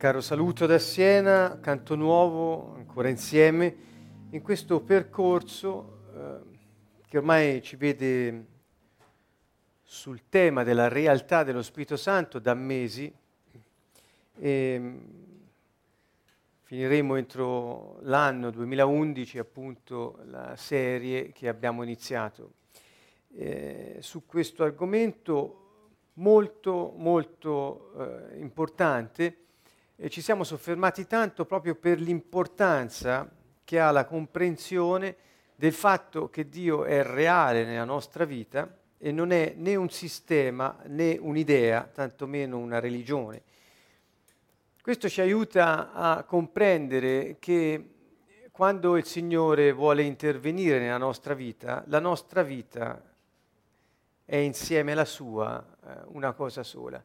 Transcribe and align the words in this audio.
caro 0.00 0.22
saluto 0.22 0.64
da 0.64 0.78
Siena, 0.78 1.58
canto 1.60 1.94
nuovo, 1.94 2.72
ancora 2.74 3.10
insieme, 3.10 3.76
in 4.30 4.40
questo 4.40 4.80
percorso 4.80 5.98
eh, 6.16 7.02
che 7.06 7.18
ormai 7.18 7.60
ci 7.60 7.76
vede 7.76 8.46
sul 9.82 10.22
tema 10.30 10.62
della 10.64 10.88
realtà 10.88 11.42
dello 11.42 11.60
Spirito 11.60 11.98
Santo 11.98 12.38
da 12.38 12.54
mesi. 12.54 13.12
E 14.38 14.76
mm, 14.78 14.98
finiremo 16.62 17.16
entro 17.16 17.98
l'anno 18.00 18.50
2011 18.50 19.38
appunto 19.38 20.20
la 20.24 20.56
serie 20.56 21.30
che 21.30 21.46
abbiamo 21.46 21.82
iniziato 21.82 22.52
eh, 23.34 23.98
su 24.00 24.24
questo 24.24 24.64
argomento 24.64 25.56
molto 26.14 26.94
molto 26.96 28.30
eh, 28.32 28.38
importante 28.38 29.40
e 30.02 30.08
ci 30.08 30.22
siamo 30.22 30.44
soffermati 30.44 31.06
tanto 31.06 31.44
proprio 31.44 31.74
per 31.74 32.00
l'importanza 32.00 33.30
che 33.62 33.78
ha 33.78 33.90
la 33.90 34.06
comprensione 34.06 35.14
del 35.54 35.74
fatto 35.74 36.30
che 36.30 36.48
Dio 36.48 36.84
è 36.84 37.02
reale 37.02 37.66
nella 37.66 37.84
nostra 37.84 38.24
vita 38.24 38.78
e 38.96 39.12
non 39.12 39.30
è 39.30 39.52
né 39.54 39.76
un 39.76 39.90
sistema 39.90 40.78
né 40.86 41.18
un'idea, 41.20 41.82
tantomeno 41.82 42.56
una 42.56 42.80
religione. 42.80 43.42
Questo 44.80 45.06
ci 45.10 45.20
aiuta 45.20 45.92
a 45.92 46.24
comprendere 46.24 47.36
che 47.38 47.90
quando 48.50 48.96
il 48.96 49.04
Signore 49.04 49.70
vuole 49.70 50.02
intervenire 50.02 50.78
nella 50.78 50.96
nostra 50.96 51.34
vita, 51.34 51.84
la 51.88 52.00
nostra 52.00 52.42
vita 52.42 53.02
è 54.24 54.36
insieme 54.36 54.92
alla 54.92 55.04
sua 55.04 55.62
eh, 55.62 55.90
una 56.06 56.32
cosa 56.32 56.62
sola. 56.62 57.04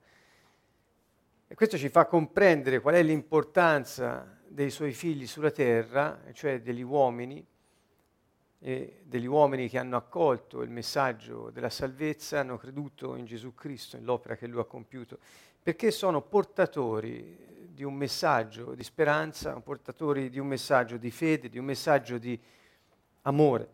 E 1.48 1.54
questo 1.54 1.78
ci 1.78 1.90
fa 1.90 2.08
comprendere 2.08 2.80
qual 2.80 2.96
è 2.96 3.04
l'importanza 3.04 4.40
dei 4.48 4.72
suoi 4.72 4.94
figli 4.94 5.28
sulla 5.28 5.52
terra, 5.52 6.22
cioè 6.34 6.60
degli 6.60 6.82
uomini, 6.82 7.46
degli 8.58 9.28
uomini 9.28 9.70
che 9.70 9.78
hanno 9.78 9.96
accolto 9.96 10.64
il 10.64 10.72
messaggio 10.72 11.52
della 11.52 11.70
salvezza, 11.70 12.40
hanno 12.40 12.58
creduto 12.58 13.16
in 13.16 13.26
Gesù 13.26 13.54
Cristo, 13.54 13.96
nell'opera 13.96 14.36
che 14.36 14.48
lui 14.48 14.60
ha 14.60 14.66
compiuto, 14.66 15.20
perché 15.62 15.92
sono 15.92 16.22
portatori 16.22 17.70
di 17.70 17.84
un 17.84 17.94
messaggio 17.94 18.74
di 18.74 18.84
speranza, 18.84 19.54
portatori 19.60 20.32
di 20.32 20.40
un 20.40 20.48
messaggio 20.48 20.98
di 20.98 21.12
fede, 21.12 21.50
di 21.50 21.60
un 21.60 21.66
messaggio 21.66 22.18
di 22.18 22.40
amore. 23.22 23.70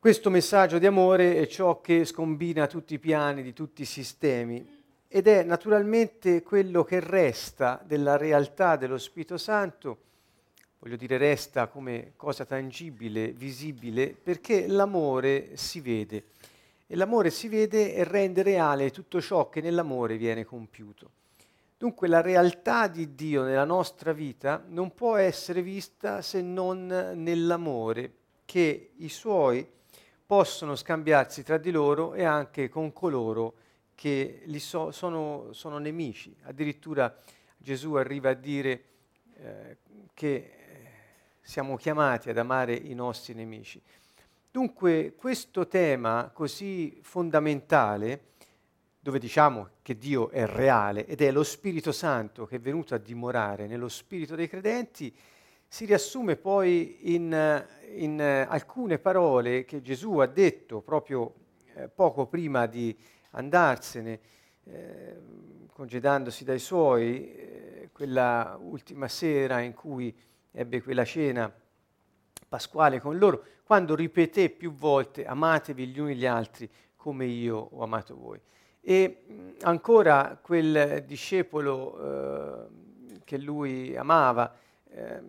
Questo 0.00 0.30
messaggio 0.30 0.78
di 0.78 0.86
amore 0.86 1.36
è 1.36 1.46
ciò 1.46 1.80
che 1.80 2.04
scombina 2.04 2.66
tutti 2.66 2.94
i 2.94 2.98
piani 2.98 3.42
di 3.42 3.52
tutti 3.52 3.82
i 3.82 3.86
sistemi 3.86 4.75
ed 5.08 5.28
è 5.28 5.42
naturalmente 5.42 6.42
quello 6.42 6.84
che 6.84 7.00
resta 7.00 7.80
della 7.84 8.16
realtà 8.16 8.76
dello 8.76 8.98
Spirito 8.98 9.38
Santo, 9.38 9.98
voglio 10.78 10.96
dire 10.96 11.16
resta 11.16 11.68
come 11.68 12.12
cosa 12.16 12.44
tangibile, 12.44 13.30
visibile, 13.32 14.08
perché 14.20 14.66
l'amore 14.66 15.56
si 15.56 15.80
vede 15.80 16.24
e 16.86 16.96
l'amore 16.96 17.30
si 17.30 17.48
vede 17.48 17.94
e 17.94 18.04
rende 18.04 18.42
reale 18.42 18.90
tutto 18.90 19.20
ciò 19.20 19.48
che 19.48 19.60
nell'amore 19.60 20.16
viene 20.16 20.44
compiuto. 20.44 21.10
Dunque 21.78 22.08
la 22.08 22.20
realtà 22.22 22.88
di 22.88 23.14
Dio 23.14 23.42
nella 23.42 23.64
nostra 23.64 24.12
vita 24.12 24.64
non 24.68 24.94
può 24.94 25.16
essere 25.16 25.60
vista 25.62 26.22
se 26.22 26.40
non 26.40 26.86
nell'amore 26.86 28.12
che 28.46 28.92
i 28.96 29.08
suoi 29.08 29.66
possono 30.24 30.74
scambiarsi 30.74 31.42
tra 31.42 31.58
di 31.58 31.70
loro 31.70 32.14
e 32.14 32.24
anche 32.24 32.68
con 32.68 32.92
coloro 32.92 33.52
che 33.52 33.65
che 33.96 34.42
so, 34.58 34.92
sono, 34.92 35.48
sono, 35.52 35.78
nemici. 35.78 36.36
Addirittura 36.42 37.12
Gesù 37.56 37.94
arriva 37.94 38.30
a 38.30 38.34
dire 38.34 38.84
eh, 39.38 39.78
che 40.14 40.34
eh, 40.34 40.52
siamo 41.40 41.76
chiamati 41.76 42.28
ad 42.30 42.38
amare 42.38 42.74
i 42.74 42.94
nostri 42.94 43.34
nemici. 43.34 43.82
Dunque 44.50 45.14
questo 45.16 45.66
tema 45.66 46.30
così 46.32 46.98
fondamentale, 47.02 48.34
dove 49.00 49.18
diciamo 49.18 49.70
che 49.82 49.96
Dio 49.96 50.30
è 50.30 50.46
reale 50.46 51.06
ed 51.06 51.22
è 51.22 51.30
lo 51.30 51.42
Spirito 51.42 51.90
Santo 51.90 52.46
che 52.46 52.56
è 52.56 52.60
venuto 52.60 52.94
a 52.94 52.98
dimorare 52.98 53.66
nello 53.66 53.88
spirito 53.88 54.34
dei 54.34 54.48
credenti, 54.48 55.14
si 55.68 55.84
riassume 55.84 56.36
poi 56.36 57.14
in, 57.14 57.64
in 57.96 58.20
alcune 58.20 58.98
parole 58.98 59.64
che 59.64 59.80
Gesù 59.80 60.18
ha 60.18 60.26
detto 60.26 60.80
proprio 60.80 61.34
eh, 61.74 61.88
poco 61.88 62.26
prima 62.26 62.66
di 62.66 62.96
andarsene, 63.36 64.20
eh, 64.64 65.16
congedandosi 65.72 66.44
dai 66.44 66.58
suoi, 66.58 67.34
eh, 67.34 67.88
quella 67.92 68.58
ultima 68.60 69.08
sera 69.08 69.60
in 69.60 69.74
cui 69.74 70.14
ebbe 70.50 70.82
quella 70.82 71.04
cena 71.04 71.52
pasquale 72.48 73.00
con 73.00 73.18
loro, 73.18 73.44
quando 73.62 73.94
ripeté 73.94 74.48
più 74.48 74.72
volte 74.72 75.24
amatevi 75.26 75.86
gli 75.86 75.98
uni 75.98 76.16
gli 76.16 76.26
altri 76.26 76.68
come 76.96 77.26
io 77.26 77.56
ho 77.72 77.82
amato 77.82 78.16
voi. 78.16 78.40
E 78.80 79.24
mh, 79.26 79.48
ancora 79.62 80.38
quel 80.40 81.04
discepolo 81.06 81.98
eh, 81.98 83.20
che 83.24 83.38
lui 83.38 83.96
amava, 83.96 84.54
eh, 84.88 85.22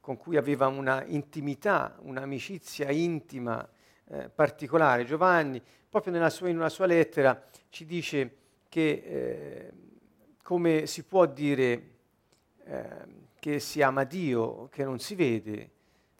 con 0.00 0.16
cui 0.16 0.36
aveva 0.36 0.68
una 0.68 1.04
intimità, 1.04 1.96
un'amicizia 2.00 2.90
intima 2.90 3.68
eh, 4.10 4.28
particolare, 4.28 5.04
Giovanni, 5.04 5.62
proprio 5.88 6.28
sua, 6.28 6.48
in 6.48 6.56
una 6.56 6.68
sua 6.68 6.86
lettera 6.86 7.42
ci 7.70 7.84
dice 7.84 8.36
che 8.68 9.02
eh, 9.04 9.72
come 10.42 10.86
si 10.86 11.04
può 11.04 11.26
dire 11.26 11.82
eh, 12.64 12.86
che 13.38 13.60
si 13.60 13.82
ama 13.82 14.04
Dio 14.04 14.68
che 14.68 14.84
non 14.84 14.98
si 14.98 15.14
vede 15.14 15.70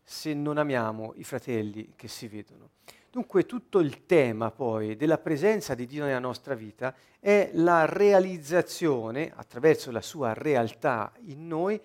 se 0.02 0.34
non 0.34 0.58
amiamo 0.58 1.12
i 1.16 1.24
fratelli 1.24 1.92
che 1.96 2.08
si 2.08 2.28
vedono. 2.28 2.70
Dunque 3.10 3.46
tutto 3.46 3.80
il 3.80 4.04
tema 4.04 4.50
poi 4.50 4.94
della 4.94 5.18
presenza 5.18 5.74
di 5.74 5.86
Dio 5.86 6.04
nella 6.04 6.18
nostra 6.18 6.54
vita 6.54 6.94
è 7.18 7.50
la 7.54 7.86
realizzazione, 7.86 9.32
attraverso 9.34 9.90
la 9.90 10.02
sua 10.02 10.34
realtà 10.34 11.12
in 11.24 11.46
noi, 11.46 11.80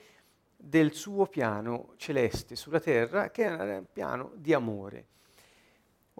del 0.56 0.94
suo 0.94 1.26
piano 1.26 1.94
celeste 1.96 2.56
sulla 2.56 2.80
terra, 2.80 3.32
che 3.32 3.46
è 3.46 3.78
un 3.78 3.86
piano 3.92 4.34
di 4.36 4.54
amore. 4.54 5.08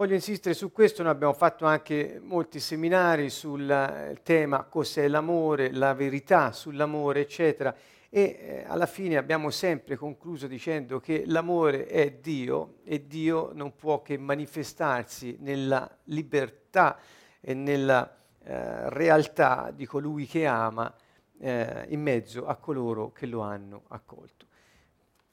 Voglio 0.02 0.14
insistere 0.14 0.52
su 0.56 0.72
questo, 0.72 1.04
noi 1.04 1.12
abbiamo 1.12 1.32
fatto 1.32 1.64
anche 1.64 2.20
molti 2.20 2.58
seminari 2.58 3.30
sul 3.30 3.70
eh, 3.70 4.18
tema 4.24 4.64
cos'è 4.64 5.06
l'amore, 5.06 5.72
la 5.72 5.94
verità 5.94 6.50
sull'amore, 6.50 7.20
eccetera, 7.20 7.72
e 8.10 8.20
eh, 8.20 8.64
alla 8.66 8.86
fine 8.86 9.16
abbiamo 9.16 9.50
sempre 9.50 9.94
concluso 9.94 10.48
dicendo 10.48 10.98
che 10.98 11.22
l'amore 11.26 11.86
è 11.86 12.14
Dio 12.14 12.78
e 12.82 13.06
Dio 13.06 13.52
non 13.54 13.76
può 13.76 14.02
che 14.02 14.18
manifestarsi 14.18 15.36
nella 15.38 15.88
libertà 16.06 16.98
e 17.40 17.54
nella 17.54 18.12
eh, 18.42 18.90
realtà 18.90 19.70
di 19.72 19.86
colui 19.86 20.26
che 20.26 20.46
ama 20.46 20.92
eh, 21.38 21.84
in 21.90 22.02
mezzo 22.02 22.44
a 22.44 22.56
coloro 22.56 23.12
che 23.12 23.26
lo 23.26 23.42
hanno 23.42 23.84
accolto. 23.86 24.46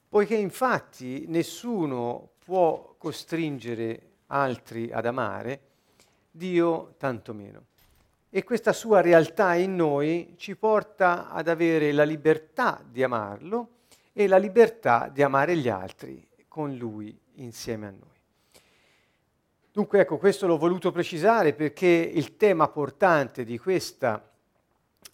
Poiché 0.08 0.36
infatti 0.36 1.24
nessuno 1.26 2.34
può 2.38 2.94
costringere 2.96 4.09
altri 4.30 4.90
ad 4.92 5.06
amare, 5.06 5.60
Dio 6.30 6.94
tanto 6.98 7.34
meno. 7.34 7.66
E 8.30 8.44
questa 8.44 8.72
sua 8.72 9.00
realtà 9.00 9.54
in 9.54 9.74
noi 9.74 10.34
ci 10.36 10.56
porta 10.56 11.30
ad 11.30 11.48
avere 11.48 11.90
la 11.92 12.04
libertà 12.04 12.80
di 12.88 13.02
amarlo 13.02 13.78
e 14.12 14.28
la 14.28 14.36
libertà 14.36 15.10
di 15.12 15.22
amare 15.22 15.56
gli 15.56 15.68
altri 15.68 16.28
con 16.46 16.76
lui 16.76 17.16
insieme 17.34 17.86
a 17.86 17.90
noi. 17.90 18.08
Dunque 19.72 20.00
ecco, 20.00 20.16
questo 20.18 20.46
l'ho 20.46 20.58
voluto 20.58 20.92
precisare 20.92 21.54
perché 21.54 21.86
il 21.86 22.36
tema 22.36 22.68
portante 22.68 23.44
di 23.44 23.58
questa 23.58 24.30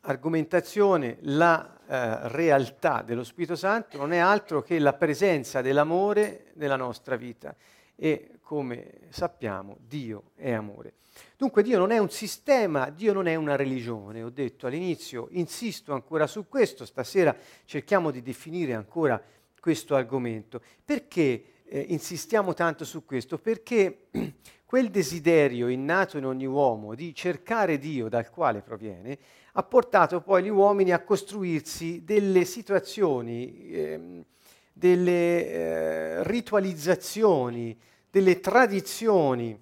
argomentazione, 0.03 1.19
la 1.23 1.79
eh, 1.87 2.29
realtà 2.29 3.03
dello 3.03 3.25
Spirito 3.25 3.57
Santo, 3.57 3.97
non 3.97 4.13
è 4.13 4.19
altro 4.19 4.63
che 4.63 4.79
la 4.79 4.93
presenza 4.93 5.63
dell'amore 5.63 6.53
nella 6.55 6.77
nostra 6.77 7.17
vita 7.17 7.55
e 7.97 8.39
come 8.41 9.09
sappiamo 9.09 9.79
Dio 9.81 10.31
è 10.37 10.53
amore. 10.53 10.95
Dunque 11.37 11.63
Dio 11.63 11.79
non 11.79 11.91
è 11.91 11.99
un 11.99 12.11
sistema, 12.11 12.91
Dio 12.91 13.13
non 13.13 13.27
è 13.27 13.35
una 13.35 13.57
religione, 13.57 14.23
ho 14.23 14.31
detto 14.31 14.67
all'inizio, 14.67 15.29
insisto 15.31 15.93
ancora 15.93 16.27
su 16.27 16.47
questo, 16.49 16.85
stasera 16.85 17.35
cerchiamo 17.65 18.11
di 18.11 18.23
definire 18.23 18.75
ancora 18.75 19.21
questo 19.59 19.97
argomento. 19.97 20.61
Perché 20.85 21.45
eh, 21.65 21.81
insistiamo 21.89 22.55
tanto 22.55 22.85
su 22.85 23.05
questo? 23.05 23.39
Perché 23.39 24.09
quel 24.65 24.91
desiderio 24.91 25.69
innato 25.69 26.19
in 26.19 26.27
ogni 26.27 26.47
uomo 26.47 26.95
di 26.95 27.15
cercare 27.15 27.79
Dio 27.79 28.09
dal 28.09 28.31
quale 28.31 28.61
proviene 28.61 29.19
ha 29.53 29.63
portato 29.63 30.21
poi 30.21 30.43
gli 30.45 30.49
uomini 30.49 30.93
a 30.93 31.03
costruirsi 31.03 32.05
delle 32.05 32.45
situazioni, 32.45 33.71
eh, 33.71 34.25
delle 34.79 35.49
eh, 35.49 36.25
ritualizzazioni, 36.25 37.75
delle 38.11 38.41
tradizioni 38.41 39.59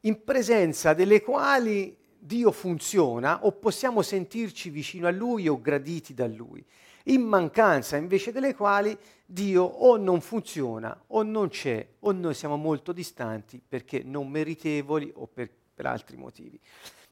in 0.00 0.24
presenza 0.24 0.92
delle 0.92 1.22
quali 1.22 1.96
Dio 2.18 2.50
funziona 2.50 3.44
o 3.44 3.52
possiamo 3.52 4.02
sentirci 4.02 4.70
vicino 4.70 5.06
a 5.06 5.12
Lui 5.12 5.46
o 5.46 5.60
graditi 5.60 6.14
da 6.14 6.26
Lui, 6.26 6.64
in 7.04 7.22
mancanza 7.22 7.96
invece 7.96 8.32
delle 8.32 8.56
quali 8.56 8.98
Dio 9.24 9.62
o 9.62 9.96
non 9.96 10.20
funziona 10.20 11.00
o 11.08 11.22
non 11.22 11.48
c'è 11.48 11.86
o 12.00 12.10
noi 12.10 12.34
siamo 12.34 12.56
molto 12.56 12.90
distanti 12.90 13.62
perché 13.64 14.02
non 14.02 14.28
meritevoli 14.28 15.12
o 15.14 15.28
per, 15.32 15.48
per 15.72 15.86
altri 15.86 16.16
motivi. 16.16 16.58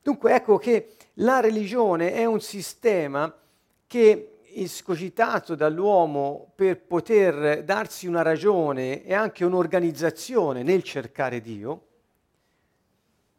Dunque 0.03 0.35
ecco 0.35 0.59
che 0.59 0.97
la 1.15 1.39
religione 1.39 2.15
è 2.15 2.25
un 2.25 2.41
sistema 2.41 3.33
che 3.87 4.40
escogitato 4.55 5.55
dall'uomo 5.55 6.53
per 6.55 6.81
poter 6.81 7.65
darsi 7.65 8.07
una 8.07 8.23
ragione 8.23 9.05
e 9.05 9.15
anche 9.15 9.45
un'organizzazione 9.45 10.63
nel 10.63 10.83
cercare 10.83 11.41
Dio, 11.41 11.87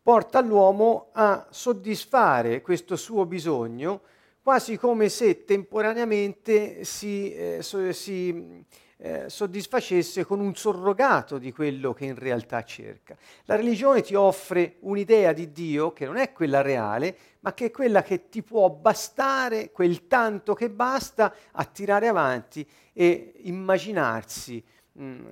porta 0.01 0.41
l'uomo 0.41 1.09
a 1.13 1.47
soddisfare 1.49 2.61
questo 2.61 2.95
suo 2.95 3.25
bisogno 3.25 4.01
quasi 4.43 4.77
come 4.77 5.09
se 5.09 5.45
temporaneamente 5.45 6.83
si, 6.83 7.31
eh, 7.31 7.61
so, 7.61 7.91
si 7.93 8.65
eh, 9.03 9.29
soddisfacesse 9.29 10.23
con 10.25 10.39
un 10.39 10.53
surrogato 10.53 11.39
di 11.39 11.51
quello 11.51 11.91
che 11.91 12.05
in 12.05 12.13
realtà 12.13 12.63
cerca. 12.63 13.17
La 13.45 13.55
religione 13.55 14.03
ti 14.03 14.13
offre 14.13 14.75
un'idea 14.81 15.33
di 15.33 15.51
Dio 15.51 15.91
che 15.91 16.05
non 16.05 16.17
è 16.17 16.31
quella 16.31 16.61
reale, 16.61 17.17
ma 17.39 17.55
che 17.55 17.65
è 17.65 17.71
quella 17.71 18.03
che 18.03 18.29
ti 18.29 18.43
può 18.43 18.69
bastare, 18.69 19.71
quel 19.71 20.05
tanto 20.05 20.53
che 20.53 20.69
basta 20.69 21.33
a 21.51 21.65
tirare 21.65 22.07
avanti 22.07 22.63
e 22.93 23.33
immaginarsi 23.37 24.63
mh, 24.91 25.03
mm, 25.03 25.23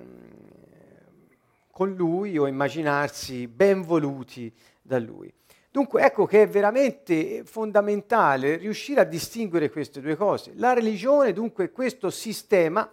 con 1.70 1.94
lui 1.94 2.36
o 2.38 2.48
immaginarsi 2.48 3.46
ben 3.46 3.82
voluti 3.82 4.52
da 4.82 4.98
lui. 4.98 5.32
Dunque 5.70 6.02
ecco 6.02 6.26
che 6.26 6.42
è 6.42 6.48
veramente 6.48 7.44
fondamentale 7.44 8.56
riuscire 8.56 9.02
a 9.02 9.04
distinguere 9.04 9.70
queste 9.70 10.00
due 10.00 10.16
cose. 10.16 10.54
La 10.56 10.72
religione 10.72 11.32
dunque 11.32 11.66
è 11.66 11.70
questo 11.70 12.10
sistema 12.10 12.90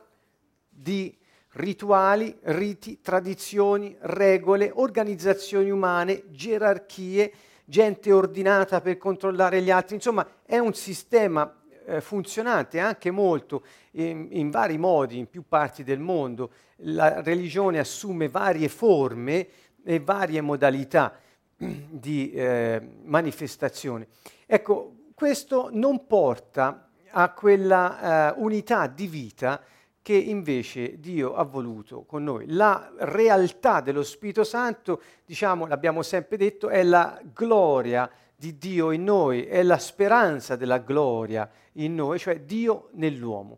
di 0.79 1.17
rituali, 1.53 2.37
riti, 2.43 3.01
tradizioni, 3.01 3.95
regole, 4.01 4.71
organizzazioni 4.73 5.71
umane, 5.71 6.25
gerarchie, 6.29 7.31
gente 7.65 8.11
ordinata 8.11 8.79
per 8.79 8.97
controllare 8.97 9.61
gli 9.61 9.71
altri, 9.71 9.95
insomma 9.95 10.25
è 10.45 10.59
un 10.59 10.73
sistema 10.73 11.51
eh, 11.85 11.99
funzionante 11.99 12.79
anche 12.79 13.09
molto 13.09 13.63
in, 13.91 14.27
in, 14.31 14.51
vari 14.51 14.77
modi 14.77 15.17
in 15.17 15.29
più 15.29 15.43
parti 15.47 15.83
del 15.83 15.99
mondo. 15.99 16.51
La 16.81 17.21
religione 17.21 17.79
assume 17.79 18.29
varie 18.29 18.69
forme 18.69 19.47
e 19.83 19.99
varie 19.99 20.41
modalità 20.41 21.19
di 21.57 22.31
eh, 22.31 22.81
manifestazione. 23.03 24.07
Ecco, 24.45 24.93
questo 25.15 25.69
non 25.71 26.05
porta 26.05 26.89
a 27.09 27.31
quella 27.31 28.31
eh, 28.31 28.35
unità 28.37 28.85
di 28.85 29.07
vita 29.07 29.59
che 30.07 30.13
invece 30.13 31.01
Dio 31.01 31.35
ha 31.35 31.43
voluto 31.43 32.05
con 32.07 32.23
noi. 32.23 32.45
La 32.47 32.93
realtà 32.99 33.81
dello 33.81 34.03
Spirito 34.03 34.45
Santo, 34.45 35.01
diciamo, 35.25 35.67
l'abbiamo 35.67 36.01
sempre 36.01 36.37
detto, 36.37 36.69
è 36.69 36.81
la 36.81 37.19
gloria 37.33 38.09
di 38.33 38.57
Dio 38.57 38.91
in 38.91 39.03
noi, 39.03 39.43
è 39.43 39.61
la 39.63 39.77
speranza 39.77 40.55
della 40.55 40.77
gloria 40.77 41.49
in 41.73 41.93
noi, 41.93 42.19
cioè 42.19 42.39
Dio 42.39 42.87
nell'uomo. 42.93 43.57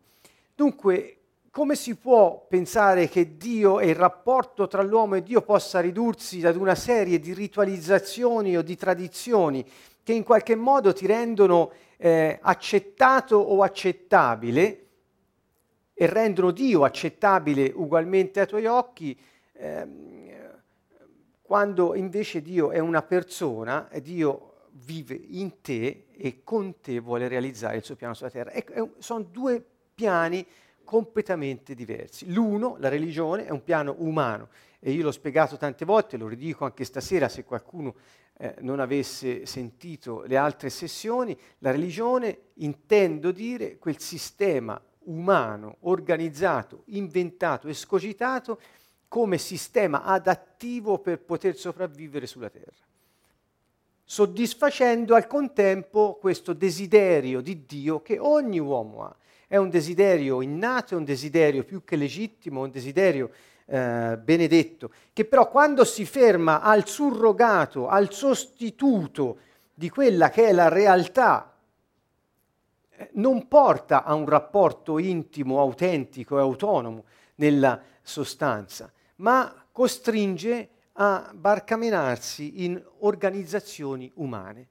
Dunque, 0.55 1.17
come 1.51 1.75
si 1.75 1.95
può 1.95 2.43
pensare 2.49 3.07
che 3.09 3.37
Dio 3.37 3.79
e 3.79 3.89
il 3.89 3.95
rapporto 3.95 4.67
tra 4.67 4.81
l'uomo 4.81 5.13
e 5.13 5.21
Dio 5.21 5.43
possa 5.43 5.79
ridursi 5.79 6.43
ad 6.47 6.55
una 6.55 6.73
serie 6.73 7.19
di 7.19 7.31
ritualizzazioni 7.31 8.57
o 8.57 8.63
di 8.63 8.75
tradizioni 8.75 9.63
che 10.01 10.13
in 10.13 10.23
qualche 10.23 10.55
modo 10.55 10.93
ti 10.93 11.05
rendono 11.05 11.71
eh, 11.97 12.39
accettato 12.41 13.35
o 13.35 13.61
accettabile 13.61 14.85
e 16.01 16.05
rendono 16.05 16.51
Dio 16.51 16.85
accettabile 16.85 17.73
ugualmente 17.75 18.39
ai 18.39 18.47
tuoi 18.47 18.65
occhi, 18.65 19.19
ehm, 19.51 20.31
quando 21.41 21.93
invece 21.93 22.41
Dio 22.41 22.71
è 22.71 22.79
una 22.79 23.01
persona 23.01 23.89
e 23.89 23.99
Dio 23.99 24.67
vive 24.85 25.19
in 25.21 25.59
te 25.59 26.05
e 26.15 26.39
con 26.45 26.79
te 26.79 26.99
vuole 26.99 27.27
realizzare 27.27 27.75
il 27.75 27.83
suo 27.83 27.97
piano 27.97 28.13
sulla 28.13 28.29
terra. 28.29 28.51
E, 28.51 28.63
e, 28.69 28.91
sono 28.99 29.23
due 29.23 29.61
piani 29.93 30.47
completamente 30.85 31.75
diversi. 31.75 32.31
L'uno, 32.31 32.77
la 32.79 32.87
religione, 32.87 33.45
è 33.45 33.49
un 33.49 33.61
piano 33.61 33.93
umano 33.97 34.47
e 34.79 34.91
io 34.91 35.03
l'ho 35.03 35.11
spiegato 35.11 35.57
tante 35.57 35.83
volte, 35.83 36.15
lo 36.15 36.29
ridico 36.29 36.63
anche 36.63 36.85
stasera 36.85 37.27
se 37.27 37.43
qualcuno 37.43 37.93
eh, 38.37 38.55
non 38.61 38.79
avesse 38.79 39.45
sentito 39.45 40.21
le 40.21 40.37
altre 40.37 40.69
sessioni, 40.69 41.37
la 41.57 41.71
religione 41.71 42.51
intendo 42.53 43.31
dire 43.31 43.77
quel 43.77 43.99
sistema 43.99 44.81
umano, 45.09 45.77
organizzato, 45.81 46.83
inventato, 46.85 47.67
escogitato 47.67 48.59
come 49.07 49.37
sistema 49.37 50.03
adattivo 50.03 50.99
per 50.99 51.19
poter 51.19 51.55
sopravvivere 51.55 52.27
sulla 52.27 52.49
Terra, 52.49 52.71
soddisfacendo 54.03 55.15
al 55.15 55.27
contempo 55.27 56.17
questo 56.21 56.53
desiderio 56.53 57.41
di 57.41 57.65
Dio 57.65 58.01
che 58.01 58.19
ogni 58.19 58.59
uomo 58.59 59.03
ha. 59.03 59.15
È 59.47 59.57
un 59.57 59.69
desiderio 59.69 60.41
innato, 60.41 60.93
è 60.93 60.97
un 60.97 61.05
desiderio 61.05 61.63
più 61.63 61.83
che 61.83 61.95
legittimo, 61.95 62.61
un 62.61 62.69
desiderio 62.69 63.31
eh, 63.65 64.15
benedetto, 64.21 64.91
che 65.11 65.25
però 65.25 65.49
quando 65.49 65.83
si 65.85 66.05
ferma 66.05 66.61
al 66.61 66.87
surrogato, 66.87 67.87
al 67.87 68.13
sostituto 68.13 69.39
di 69.73 69.89
quella 69.89 70.29
che 70.29 70.49
è 70.49 70.51
la 70.51 70.67
realtà, 70.67 71.51
non 73.13 73.47
porta 73.47 74.03
a 74.03 74.13
un 74.13 74.25
rapporto 74.27 74.97
intimo, 74.97 75.59
autentico 75.59 76.37
e 76.37 76.41
autonomo 76.41 77.05
nella 77.35 77.81
sostanza, 78.01 78.91
ma 79.17 79.65
costringe 79.71 80.69
a 80.93 81.31
barcamenarsi 81.33 82.65
in 82.65 82.81
organizzazioni 82.99 84.11
umane. 84.15 84.67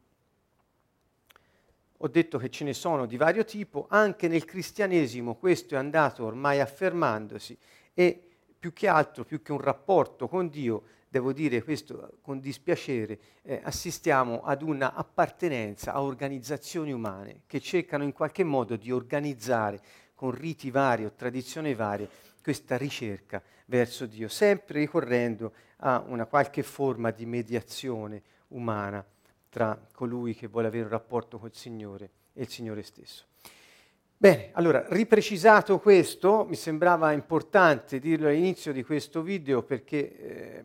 Ho 1.99 2.09
detto 2.09 2.39
che 2.39 2.51
ce 2.51 2.65
ne 2.65 2.75
sono 2.75 3.07
di 3.07 3.17
vario 3.17 3.45
tipo, 3.45 3.87
anche 3.89 4.29
nel 4.29 4.45
cristianesimo 4.45 5.35
questo 5.35 5.75
è 5.75 5.79
andato 5.79 6.25
ormai 6.25 6.61
affermandosi 6.61 7.59
e 7.93 8.23
più 8.59 8.73
che 8.73 8.87
altro, 8.87 9.25
più 9.25 9.43
che 9.43 9.53
un 9.53 9.61
rapporto 9.61 10.29
con 10.29 10.49
Dio, 10.49 10.83
devo 11.09 11.33
dire 11.33 11.63
questo 11.63 12.19
con 12.21 12.41
dispiacere, 12.41 13.19
eh, 13.43 13.61
assistiamo 13.63 14.43
ad 14.43 14.63
una 14.63 14.95
appartenenza 14.95 15.93
a 15.93 16.03
organizzazioni 16.03 16.93
umane 16.93 17.43
che 17.47 17.61
cercano 17.61 18.05
in 18.05 18.13
qualche 18.13 18.45
modo 18.45 18.77
di 18.77 18.93
organizzare 18.93 19.81
con 20.15 20.31
riti 20.33 20.71
vari 20.71 21.05
o 21.05 21.13
tradizioni 21.13 21.75
varie 21.75 22.09
questa 22.43 22.77
ricerca 22.77 23.43
verso 23.67 24.07
Dio, 24.07 24.29
sempre 24.29 24.81
ricorrendo 24.81 25.53
a 25.79 26.03
una 26.07 26.27
qualche 26.27 26.63
forma 26.63 27.11
di 27.11 27.27
mediazione 27.27 28.23
umana 28.49 29.05
tra 29.49 29.79
colui 29.93 30.35
che 30.35 30.47
vuole 30.47 30.69
avere 30.69 30.85
un 30.85 30.91
rapporto 30.91 31.39
col 31.39 31.55
Signore 31.55 32.11
e 32.33 32.43
il 32.43 32.49
Signore 32.49 32.83
stesso. 32.83 33.25
Bene, 34.17 34.51
allora, 34.55 34.85
riprecisato 34.89 35.79
questo, 35.79 36.45
mi 36.49 36.57
sembrava 36.57 37.13
importante 37.13 38.01
dirlo 38.01 38.27
all'inizio 38.27 38.73
di 38.73 38.83
questo 38.83 39.23
video 39.23 39.63
perché 39.63 40.19
eh, 40.19 40.65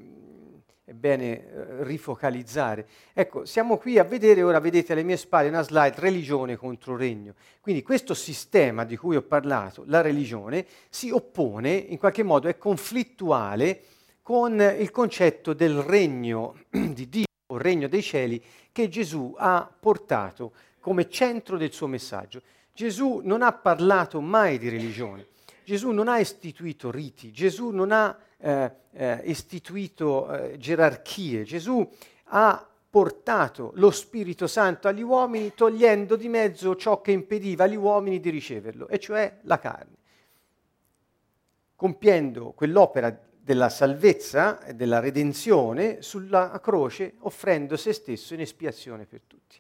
è 0.94 0.96
bene 0.96 1.26
eh, 1.26 1.84
rifocalizzare. 1.84 2.88
Ecco, 3.14 3.46
siamo 3.46 3.78
qui 3.78 3.98
a 3.98 4.04
vedere, 4.04 4.44
ora 4.44 4.60
vedete 4.60 4.94
alle 4.94 5.04
mie 5.04 5.18
spalle 5.18 5.50
una 5.50 5.64
slide, 5.64 5.96
religione 5.98 6.56
contro 6.56 6.96
regno. 6.96 7.34
Quindi 7.60 7.82
questo 7.82 8.14
sistema 8.14 8.86
di 8.86 8.96
cui 8.96 9.16
ho 9.16 9.24
parlato, 9.24 9.84
la 9.88 10.02
religione, 10.02 10.66
si 10.90 11.10
oppone, 11.10 11.74
in 11.74 11.98
qualche 11.98 12.24
modo 12.24 12.48
è 12.48 12.58
conflittuale 12.58 13.82
con 14.22 14.60
il 14.62 14.92
concetto 14.92 15.54
del 15.54 15.82
regno 15.82 16.56
di 16.70 17.10
Dio, 17.10 17.26
o 17.48 17.58
regno 17.58 17.88
dei 17.88 18.02
cieli, 18.02 18.42
che 18.72 18.88
Gesù 18.88 19.34
ha 19.38 19.70
portato 19.78 20.54
come 20.80 21.10
centro 21.10 21.58
del 21.58 21.72
suo 21.72 21.88
messaggio. 21.88 22.42
Gesù 22.72 23.22
non 23.24 23.42
ha 23.42 23.52
parlato 23.52 24.20
mai 24.22 24.58
di 24.58 24.70
religione, 24.70 25.28
Gesù 25.64 25.92
non 25.92 26.08
ha 26.08 26.20
istituito 26.20 26.92
riti, 26.92 27.32
Gesù 27.32 27.70
non 27.70 27.92
ha 27.92 28.18
eh, 28.38 28.72
eh, 28.92 29.22
istituito 29.26 30.32
eh, 30.32 30.58
gerarchie, 30.58 31.44
Gesù 31.44 31.88
ha 32.26 32.68
portato 32.90 33.72
lo 33.76 33.90
Spirito 33.90 34.46
Santo 34.46 34.88
agli 34.88 35.02
uomini 35.02 35.54
togliendo 35.56 36.16
di 36.16 36.28
mezzo 36.28 36.76
ciò 36.76 37.02
che 37.02 37.12
impediva 37.12 37.64
agli 37.64 37.76
uomini 37.76 38.20
di 38.20 38.30
riceverlo, 38.30 38.88
e 38.88 39.00
cioè 39.00 39.40
la 39.44 39.58
carne, 39.58 39.96
compiendo 41.76 42.52
quell'opera 42.52 43.18
della 43.44 43.70
salvezza 43.70 44.64
e 44.64 44.74
della 44.74 45.00
redenzione 45.00 46.02
sulla 46.02 46.60
croce, 46.62 47.16
offrendo 47.20 47.76
se 47.76 47.94
stesso 47.94 48.34
in 48.34 48.42
espiazione 48.42 49.06
per 49.06 49.22
tutti. 49.26 49.60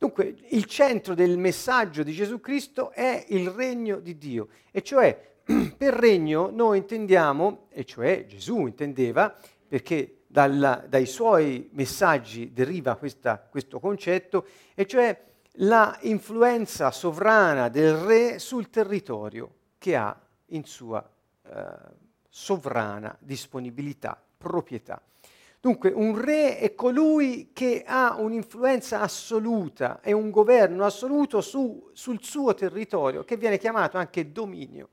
Dunque, 0.00 0.34
il 0.48 0.64
centro 0.64 1.14
del 1.14 1.36
messaggio 1.36 2.02
di 2.02 2.12
Gesù 2.12 2.40
Cristo 2.40 2.90
è 2.90 3.22
il 3.28 3.50
regno 3.50 4.00
di 4.00 4.16
Dio, 4.16 4.48
e 4.70 4.80
cioè 4.80 5.34
per 5.76 5.92
regno 5.92 6.48
noi 6.50 6.78
intendiamo, 6.78 7.66
e 7.68 7.84
cioè 7.84 8.24
Gesù 8.24 8.64
intendeva, 8.64 9.36
perché 9.68 10.22
dalla, 10.26 10.82
dai 10.88 11.04
suoi 11.04 11.68
messaggi 11.72 12.50
deriva 12.50 12.96
questa, 12.96 13.38
questo 13.40 13.78
concetto, 13.78 14.46
e 14.74 14.86
cioè 14.86 15.22
la 15.56 15.98
influenza 16.04 16.90
sovrana 16.90 17.68
del 17.68 17.94
re 17.94 18.38
sul 18.38 18.70
territorio 18.70 19.52
che 19.76 19.96
ha 19.96 20.18
in 20.46 20.64
sua 20.64 21.06
eh, 21.42 21.74
sovrana 22.26 23.14
disponibilità, 23.20 24.18
proprietà. 24.38 25.02
Dunque 25.62 25.90
un 25.90 26.18
re 26.18 26.56
è 26.56 26.74
colui 26.74 27.50
che 27.52 27.84
ha 27.86 28.16
un'influenza 28.18 29.00
assoluta 29.00 30.00
e 30.00 30.12
un 30.12 30.30
governo 30.30 30.86
assoluto 30.86 31.42
su, 31.42 31.90
sul 31.92 32.22
suo 32.22 32.54
territorio, 32.54 33.24
che 33.24 33.36
viene 33.36 33.58
chiamato 33.58 33.98
anche 33.98 34.32
dominio. 34.32 34.88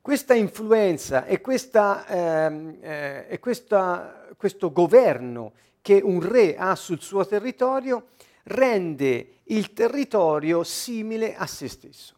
Questa 0.00 0.34
influenza 0.34 1.26
e, 1.26 1.40
questa, 1.40 2.06
ehm, 2.08 2.78
eh, 2.80 3.26
e 3.28 3.38
questa, 3.38 4.26
questo 4.36 4.72
governo 4.72 5.52
che 5.80 6.00
un 6.02 6.28
re 6.28 6.56
ha 6.56 6.74
sul 6.74 7.00
suo 7.00 7.24
territorio 7.24 8.08
rende 8.44 9.42
il 9.44 9.72
territorio 9.72 10.64
simile 10.64 11.36
a 11.36 11.46
se 11.46 11.68
stesso. 11.68 12.14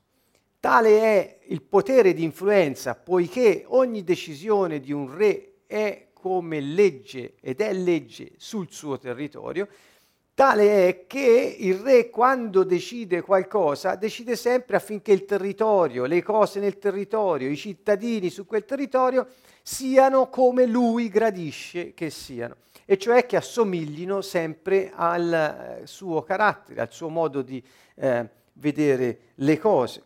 Tale 0.60 1.00
è 1.00 1.38
il 1.48 1.60
potere 1.60 2.14
di 2.14 2.24
influenza, 2.24 2.94
poiché 2.94 3.64
ogni 3.66 4.02
decisione 4.02 4.80
di 4.80 4.92
un 4.92 5.14
re 5.14 5.52
è 5.66 6.07
come 6.28 6.60
legge 6.60 7.36
ed 7.40 7.62
è 7.62 7.72
legge 7.72 8.32
sul 8.36 8.66
suo 8.70 8.98
territorio, 8.98 9.66
tale 10.34 10.86
è 10.86 11.06
che 11.06 11.56
il 11.58 11.76
re 11.76 12.10
quando 12.10 12.64
decide 12.64 13.22
qualcosa 13.22 13.94
decide 13.94 14.36
sempre 14.36 14.76
affinché 14.76 15.10
il 15.10 15.24
territorio, 15.24 16.04
le 16.04 16.22
cose 16.22 16.60
nel 16.60 16.78
territorio, 16.78 17.48
i 17.48 17.56
cittadini 17.56 18.28
su 18.28 18.44
quel 18.44 18.66
territorio 18.66 19.26
siano 19.62 20.28
come 20.28 20.66
lui 20.66 21.08
gradisce 21.08 21.94
che 21.94 22.10
siano, 22.10 22.56
e 22.84 22.98
cioè 22.98 23.24
che 23.24 23.36
assomiglino 23.36 24.20
sempre 24.20 24.92
al 24.94 25.32
eh, 25.80 25.86
suo 25.86 26.22
carattere, 26.24 26.82
al 26.82 26.92
suo 26.92 27.08
modo 27.08 27.40
di 27.40 27.64
eh, 27.94 28.28
vedere 28.52 29.18
le 29.36 29.58
cose. 29.58 30.02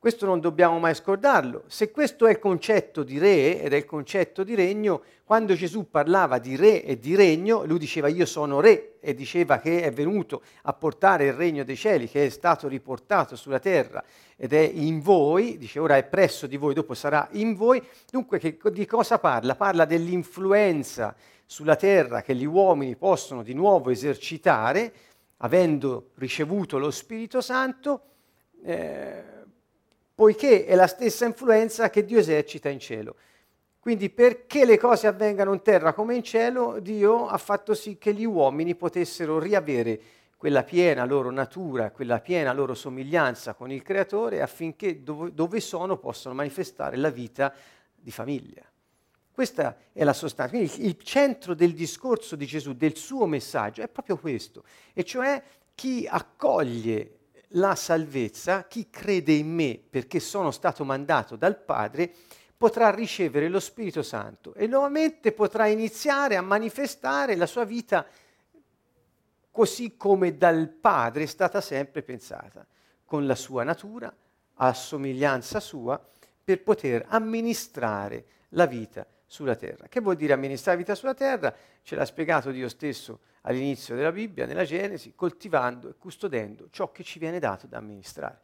Questo 0.00 0.26
non 0.26 0.38
dobbiamo 0.38 0.78
mai 0.78 0.94
scordarlo. 0.94 1.64
Se 1.66 1.90
questo 1.90 2.28
è 2.28 2.30
il 2.30 2.38
concetto 2.38 3.02
di 3.02 3.18
re 3.18 3.60
ed 3.60 3.72
è 3.72 3.76
il 3.76 3.84
concetto 3.84 4.44
di 4.44 4.54
regno, 4.54 5.02
quando 5.24 5.54
Gesù 5.54 5.90
parlava 5.90 6.38
di 6.38 6.54
re 6.54 6.84
e 6.84 7.00
di 7.00 7.16
regno, 7.16 7.64
lui 7.64 7.80
diceva 7.80 8.06
io 8.06 8.24
sono 8.24 8.60
re 8.60 8.98
e 9.00 9.12
diceva 9.12 9.58
che 9.58 9.82
è 9.82 9.90
venuto 9.90 10.42
a 10.62 10.72
portare 10.72 11.26
il 11.26 11.32
regno 11.32 11.64
dei 11.64 11.74
cieli, 11.74 12.08
che 12.08 12.26
è 12.26 12.28
stato 12.28 12.68
riportato 12.68 13.34
sulla 13.34 13.58
terra 13.58 14.04
ed 14.36 14.52
è 14.52 14.60
in 14.60 15.00
voi, 15.00 15.58
dice 15.58 15.80
ora 15.80 15.96
è 15.96 16.04
presso 16.04 16.46
di 16.46 16.56
voi, 16.56 16.74
dopo 16.74 16.94
sarà 16.94 17.26
in 17.32 17.56
voi. 17.56 17.82
Dunque 18.08 18.38
che, 18.38 18.56
di 18.70 18.86
cosa 18.86 19.18
parla? 19.18 19.56
Parla 19.56 19.84
dell'influenza 19.84 21.12
sulla 21.44 21.74
terra 21.74 22.22
che 22.22 22.36
gli 22.36 22.46
uomini 22.46 22.94
possono 22.94 23.42
di 23.42 23.52
nuovo 23.52 23.90
esercitare, 23.90 24.92
avendo 25.38 26.10
ricevuto 26.14 26.78
lo 26.78 26.92
Spirito 26.92 27.40
Santo. 27.40 28.02
Eh, 28.62 29.37
poiché 30.18 30.64
è 30.64 30.74
la 30.74 30.88
stessa 30.88 31.26
influenza 31.26 31.90
che 31.90 32.04
Dio 32.04 32.18
esercita 32.18 32.68
in 32.68 32.80
cielo. 32.80 33.14
Quindi 33.78 34.10
perché 34.10 34.64
le 34.64 34.76
cose 34.76 35.06
avvengano 35.06 35.52
in 35.52 35.62
terra 35.62 35.92
come 35.92 36.16
in 36.16 36.24
cielo, 36.24 36.80
Dio 36.80 37.28
ha 37.28 37.38
fatto 37.38 37.72
sì 37.72 37.98
che 37.98 38.12
gli 38.12 38.24
uomini 38.24 38.74
potessero 38.74 39.38
riavere 39.38 40.00
quella 40.36 40.64
piena 40.64 41.04
loro 41.04 41.30
natura, 41.30 41.92
quella 41.92 42.18
piena 42.18 42.52
loro 42.52 42.74
somiglianza 42.74 43.54
con 43.54 43.70
il 43.70 43.82
Creatore 43.82 44.42
affinché 44.42 45.04
dove, 45.04 45.32
dove 45.32 45.60
sono 45.60 45.98
possano 45.98 46.34
manifestare 46.34 46.96
la 46.96 47.10
vita 47.10 47.54
di 47.94 48.10
famiglia. 48.10 48.64
Questa 49.30 49.76
è 49.92 50.02
la 50.02 50.12
sostanza. 50.12 50.50
Quindi 50.56 50.84
il 50.84 51.00
centro 51.00 51.54
del 51.54 51.74
discorso 51.74 52.34
di 52.34 52.44
Gesù, 52.44 52.72
del 52.72 52.96
suo 52.96 53.26
messaggio, 53.26 53.82
è 53.82 53.88
proprio 53.88 54.18
questo, 54.18 54.64
e 54.94 55.04
cioè 55.04 55.40
chi 55.76 56.08
accoglie 56.10 57.17
la 57.52 57.74
salvezza, 57.74 58.66
chi 58.66 58.90
crede 58.90 59.32
in 59.32 59.52
me 59.52 59.80
perché 59.88 60.20
sono 60.20 60.50
stato 60.50 60.84
mandato 60.84 61.36
dal 61.36 61.58
Padre, 61.58 62.12
potrà 62.56 62.90
ricevere 62.90 63.48
lo 63.48 63.60
Spirito 63.60 64.02
Santo 64.02 64.54
e 64.54 64.66
nuovamente 64.66 65.32
potrà 65.32 65.66
iniziare 65.66 66.36
a 66.36 66.42
manifestare 66.42 67.36
la 67.36 67.46
sua 67.46 67.64
vita 67.64 68.06
così 69.50 69.96
come 69.96 70.36
dal 70.36 70.68
Padre 70.68 71.24
è 71.24 71.26
stata 71.26 71.60
sempre 71.60 72.02
pensata, 72.02 72.66
con 73.04 73.26
la 73.26 73.34
sua 73.34 73.64
natura, 73.64 74.14
a 74.54 74.72
somiglianza 74.72 75.60
sua, 75.60 76.00
per 76.44 76.62
poter 76.62 77.06
amministrare 77.08 78.24
la 78.50 78.66
vita 78.66 79.06
sulla 79.28 79.54
terra. 79.54 79.86
Che 79.86 80.00
vuol 80.00 80.16
dire 80.16 80.32
amministrare 80.32 80.78
vita 80.78 80.96
sulla 80.96 81.14
terra? 81.14 81.54
Ce 81.82 81.94
l'ha 81.94 82.06
spiegato 82.06 82.50
Dio 82.50 82.68
stesso 82.68 83.20
all'inizio 83.42 83.94
della 83.94 84.10
Bibbia, 84.10 84.46
nella 84.46 84.64
Genesi, 84.64 85.12
coltivando 85.14 85.90
e 85.90 85.94
custodendo 85.96 86.68
ciò 86.70 86.90
che 86.90 87.04
ci 87.04 87.18
viene 87.18 87.38
dato 87.38 87.66
da 87.66 87.76
amministrare. 87.76 88.40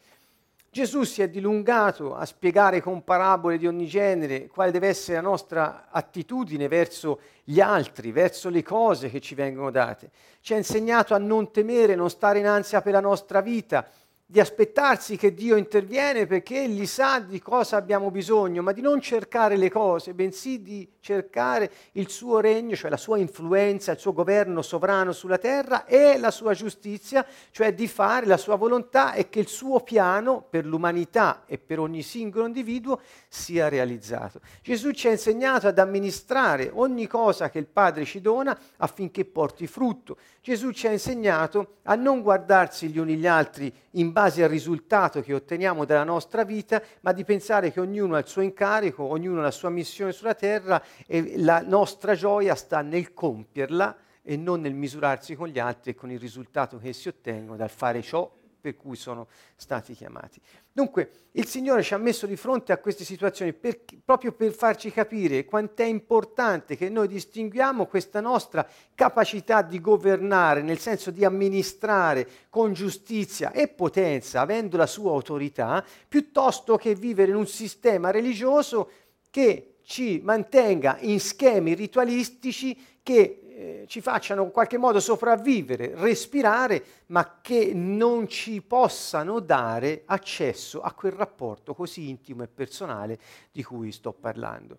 Gesù 0.71 1.05
si 1.05 1.23
è 1.23 1.29
dilungato 1.29 2.17
a 2.17 2.25
spiegare 2.25 2.81
con 2.81 3.05
parabole 3.05 3.59
di 3.59 3.67
ogni 3.69 3.87
genere 3.87 4.49
quale 4.49 4.73
deve 4.73 4.88
essere 4.88 5.14
la 5.14 5.29
nostra 5.29 5.87
attitudine 5.88 6.67
verso 6.67 7.21
gli 7.45 7.61
altri, 7.61 8.11
verso 8.11 8.49
le 8.49 8.64
cose 8.64 9.09
che 9.09 9.21
ci 9.21 9.37
vengono 9.37 9.71
date. 9.71 10.11
Ci 10.41 10.53
ha 10.53 10.57
insegnato 10.57 11.14
a 11.14 11.19
non 11.19 11.53
temere, 11.53 11.95
non 11.95 12.11
stare 12.11 12.41
in 12.41 12.47
ansia 12.47 12.83
per 12.83 12.93
la 12.93 13.00
nostra 13.00 13.41
vita, 13.41 13.87
di 14.26 14.40
aspettarsi 14.40 15.16
che 15.16 15.35
Dio 15.35 15.57
interviene 15.57 16.26
perché 16.26 16.62
Egli 16.62 16.87
sa 16.87 17.21
di 17.21 17.40
cosa 17.40 17.76
abbiamo 17.76 18.11
bisogno, 18.11 18.62
ma 18.62 18.73
di 18.73 18.81
non 18.81 19.00
cercare 19.00 19.57
le 19.57 19.71
cose, 19.71 20.14
bensì 20.14 20.62
di 20.62 20.88
cercare 21.04 21.70
il 21.92 22.08
suo 22.08 22.40
regno, 22.40 22.75
cioè 22.75 22.88
la 22.88 22.96
sua 22.96 23.18
influenza, 23.18 23.92
il 23.92 23.99
suo 23.99 24.14
governo 24.14 24.62
sovrano 24.62 25.12
sulla 25.12 25.37
terra 25.37 25.84
e 25.84 26.16
la 26.16 26.30
sua 26.30 26.54
giustizia, 26.54 27.26
cioè 27.50 27.75
di 27.75 27.87
fare 27.87 28.25
la 28.25 28.38
sua 28.38 28.56
volontà 28.56 29.12
e 29.12 29.28
che 29.28 29.38
il 29.38 29.46
suo 29.46 29.80
piano 29.80 30.46
per 30.49 30.64
l'umanità 30.64 31.42
e 31.44 31.58
per 31.58 31.78
ogni 31.78 32.00
singolo 32.00 32.46
individuo 32.46 33.02
sia 33.28 33.68
realizzato. 33.68 34.40
Gesù 34.62 34.92
ci 34.92 35.08
ha 35.08 35.11
insegnato 35.11 35.66
ad 35.68 35.78
amministrare 35.78 36.70
ogni 36.73 37.06
cosa 37.06 37.50
che 37.50 37.58
il 37.58 37.66
Padre 37.66 38.06
ci 38.06 38.23
dona 38.23 38.58
affinché 38.78 39.26
porti 39.26 39.66
frutto. 39.66 40.16
Gesù 40.40 40.70
ci 40.70 40.87
ha 40.87 40.90
insegnato 40.90 41.76
a 41.82 41.96
non 41.96 42.23
guardarsi 42.23 42.88
gli 42.88 42.99
uni 42.99 43.16
gli 43.16 43.26
altri 43.26 43.70
in 43.92 44.11
base 44.12 44.42
al 44.42 44.49
risultato 44.49 45.20
che 45.20 45.34
otteniamo 45.34 45.84
dalla 45.84 46.04
nostra 46.04 46.44
vita, 46.44 46.82
ma 47.00 47.12
di 47.12 47.25
pensare 47.25 47.73
che 47.73 47.80
ognuno 47.80 48.14
ha 48.14 48.18
il 48.18 48.26
suo 48.26 48.42
incarico, 48.42 49.04
ognuno 49.04 49.40
ha 49.40 49.44
la 49.44 49.50
sua 49.50 49.68
missione 49.68 50.12
sulla 50.12 50.34
terra 50.34 50.82
e 51.06 51.38
la 51.38 51.60
nostra 51.60 52.14
gioia 52.14 52.54
sta 52.54 52.80
nel 52.82 53.12
compierla 53.12 53.96
e 54.22 54.36
non 54.36 54.60
nel 54.60 54.74
misurarsi 54.74 55.34
con 55.34 55.48
gli 55.48 55.58
altri 55.58 55.90
e 55.90 55.94
con 55.94 56.10
il 56.10 56.18
risultato 56.18 56.78
che 56.78 56.92
si 56.92 57.08
ottengono 57.08 57.56
dal 57.56 57.70
fare 57.70 58.02
ciò 58.02 58.30
per 58.64 58.76
cui 58.76 58.96
sono 58.96 59.28
stati 59.56 59.92
chiamati. 59.92 60.40
Dunque, 60.72 61.10
il 61.32 61.46
Signore 61.46 61.82
ci 61.82 61.92
ha 61.92 61.98
messo 61.98 62.24
di 62.24 62.34
fronte 62.34 62.72
a 62.72 62.78
queste 62.78 63.04
situazioni 63.04 63.52
per, 63.52 63.78
proprio 64.02 64.32
per 64.32 64.52
farci 64.52 64.90
capire 64.90 65.44
quanto 65.44 65.82
è 65.82 65.84
importante 65.84 66.74
che 66.74 66.88
noi 66.88 67.06
distinguiamo 67.06 67.84
questa 67.84 68.22
nostra 68.22 68.66
capacità 68.94 69.60
di 69.60 69.82
governare, 69.82 70.62
nel 70.62 70.78
senso 70.78 71.10
di 71.10 71.26
amministrare 71.26 72.26
con 72.48 72.72
giustizia 72.72 73.52
e 73.52 73.68
potenza, 73.68 74.40
avendo 74.40 74.78
la 74.78 74.86
sua 74.86 75.10
autorità, 75.10 75.84
piuttosto 76.08 76.78
che 76.78 76.94
vivere 76.94 77.32
in 77.32 77.36
un 77.36 77.46
sistema 77.46 78.10
religioso 78.10 78.90
che 79.28 79.74
ci 79.85 80.21
mantenga 80.23 80.97
in 81.00 81.21
schemi 81.21 81.75
ritualistici 81.75 82.76
che 83.03 83.41
eh, 83.57 83.85
ci 83.87 84.00
facciano 84.00 84.43
in 84.43 84.50
qualche 84.50 84.79
modo 84.79 84.99
sopravvivere, 84.99 85.93
respirare, 85.95 86.83
ma 87.07 87.38
che 87.41 87.73
non 87.73 88.26
ci 88.26 88.62
possano 88.62 89.38
dare 89.41 90.03
accesso 90.07 90.81
a 90.81 90.93
quel 90.93 91.12
rapporto 91.12 91.75
così 91.75 92.09
intimo 92.09 92.43
e 92.43 92.49
personale 92.49 93.19
di 93.53 93.62
cui 93.62 93.93
sto 93.93 94.12
parlando. 94.12 94.79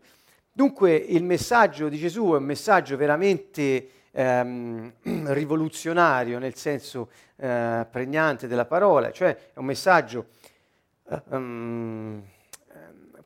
Dunque 0.52 0.96
il 0.96 1.24
messaggio 1.24 1.88
di 1.88 1.98
Gesù 1.98 2.32
è 2.34 2.38
un 2.38 2.44
messaggio 2.44 2.98
veramente 2.98 3.90
ehm, 4.12 4.94
rivoluzionario 5.32 6.40
nel 6.40 6.56
senso 6.56 7.10
eh, 7.36 7.86
pregnante 7.90 8.48
della 8.48 8.66
parola, 8.66 9.12
cioè 9.12 9.52
è 9.54 9.60
un 9.60 9.66
messaggio 9.66 10.28
eh, 11.10 11.22
um, 11.30 12.24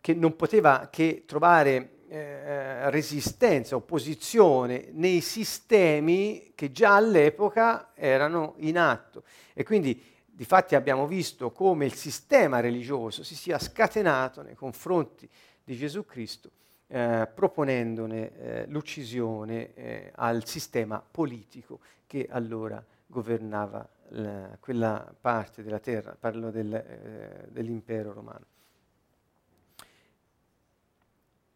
che 0.01 0.13
non 0.13 0.35
poteva 0.35 0.87
che 0.91 1.23
trovare 1.25 1.97
eh, 2.09 2.89
resistenza, 2.89 3.75
opposizione 3.75 4.89
nei 4.93 5.21
sistemi 5.21 6.53
che 6.55 6.71
già 6.71 6.95
all'epoca 6.95 7.91
erano 7.93 8.55
in 8.57 8.77
atto. 8.77 9.23
E 9.53 9.63
quindi 9.63 10.01
di 10.25 10.45
fatti 10.45 10.75
abbiamo 10.75 11.05
visto 11.05 11.51
come 11.51 11.85
il 11.85 11.93
sistema 11.93 12.61
religioso 12.61 13.23
si 13.23 13.35
sia 13.35 13.59
scatenato 13.59 14.41
nei 14.41 14.55
confronti 14.55 15.29
di 15.63 15.75
Gesù 15.75 16.05
Cristo, 16.05 16.49
eh, 16.87 17.27
proponendone 17.31 18.31
eh, 18.37 18.65
l'uccisione 18.67 19.73
eh, 19.75 20.11
al 20.15 20.47
sistema 20.47 20.99
politico 20.99 21.79
che 22.07 22.27
allora 22.31 22.83
governava 23.05 23.87
la, 24.09 24.57
quella 24.59 25.13
parte 25.19 25.61
della 25.61 25.79
terra, 25.79 26.15
parlo 26.19 26.49
del, 26.49 26.73
eh, 26.73 27.47
dell'impero 27.49 28.13
romano. 28.13 28.45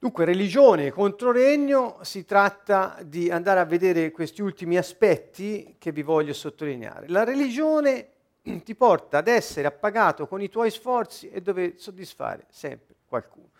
Dunque, 0.04 0.26
religione 0.26 0.92
contro 0.92 1.32
regno 1.32 2.00
si 2.02 2.26
tratta 2.26 3.00
di 3.06 3.32
andare 3.32 3.62
a 3.62 3.64
vedere 3.64 4.12
questi 4.12 4.42
ultimi 4.42 4.76
aspetti 4.76 5.76
che 5.80 5.94
vi 5.94 6.02
voglio 6.02 6.34
sottolineare. 6.34 7.08
La 7.08 7.24
religione 7.24 8.10
ti 8.66 8.76
porta 8.76 9.20
ad 9.20 9.30
essere 9.30 9.66
appagato 9.66 10.28
con 10.28 10.42
i 10.42 10.50
tuoi 10.50 10.72
sforzi 10.72 11.30
e 11.30 11.40
dover 11.40 11.76
soddisfare 11.78 12.48
sempre 12.50 12.96
qualcuno. 13.08 13.52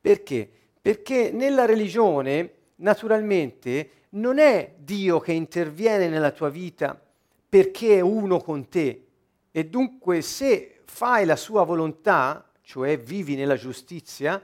Perché? 0.00 0.48
Perché 0.80 1.30
nella 1.30 1.66
religione, 1.66 2.52
naturalmente, 2.76 3.90
non 4.12 4.38
è 4.38 4.72
Dio 4.78 5.20
che 5.20 5.32
interviene 5.32 6.08
nella 6.08 6.30
tua 6.30 6.48
vita 6.48 6.98
perché 7.46 7.98
è 7.98 8.00
uno 8.00 8.40
con 8.40 8.70
te 8.70 9.04
e 9.50 9.66
dunque 9.66 10.22
se 10.22 10.80
fai 10.86 11.26
la 11.26 11.36
sua 11.36 11.62
volontà, 11.64 12.50
cioè 12.62 12.98
vivi 12.98 13.34
nella 13.36 13.56
giustizia, 13.56 14.42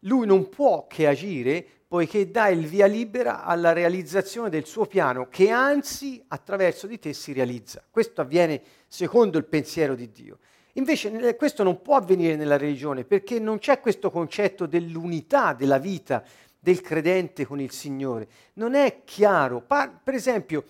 lui 0.00 0.26
non 0.26 0.48
può 0.48 0.86
che 0.86 1.06
agire 1.06 1.66
poiché 1.90 2.30
dà 2.30 2.48
il 2.48 2.66
via 2.66 2.86
libera 2.86 3.42
alla 3.42 3.72
realizzazione 3.72 4.48
del 4.48 4.64
suo 4.64 4.86
piano, 4.86 5.26
che 5.28 5.50
anzi 5.50 6.22
attraverso 6.28 6.86
di 6.86 7.00
te 7.00 7.12
si 7.12 7.32
realizza. 7.32 7.82
Questo 7.90 8.20
avviene 8.20 8.62
secondo 8.86 9.38
il 9.38 9.44
pensiero 9.44 9.96
di 9.96 10.12
Dio. 10.12 10.38
Invece 10.74 11.34
questo 11.34 11.64
non 11.64 11.82
può 11.82 11.96
avvenire 11.96 12.36
nella 12.36 12.56
religione 12.56 13.02
perché 13.02 13.40
non 13.40 13.58
c'è 13.58 13.80
questo 13.80 14.12
concetto 14.12 14.66
dell'unità 14.66 15.52
della 15.52 15.78
vita 15.78 16.22
del 16.60 16.80
credente 16.80 17.44
con 17.44 17.60
il 17.60 17.72
Signore. 17.72 18.28
Non 18.52 18.74
è 18.74 19.00
chiaro. 19.04 19.60
per 19.66 20.14
esempio, 20.14 20.64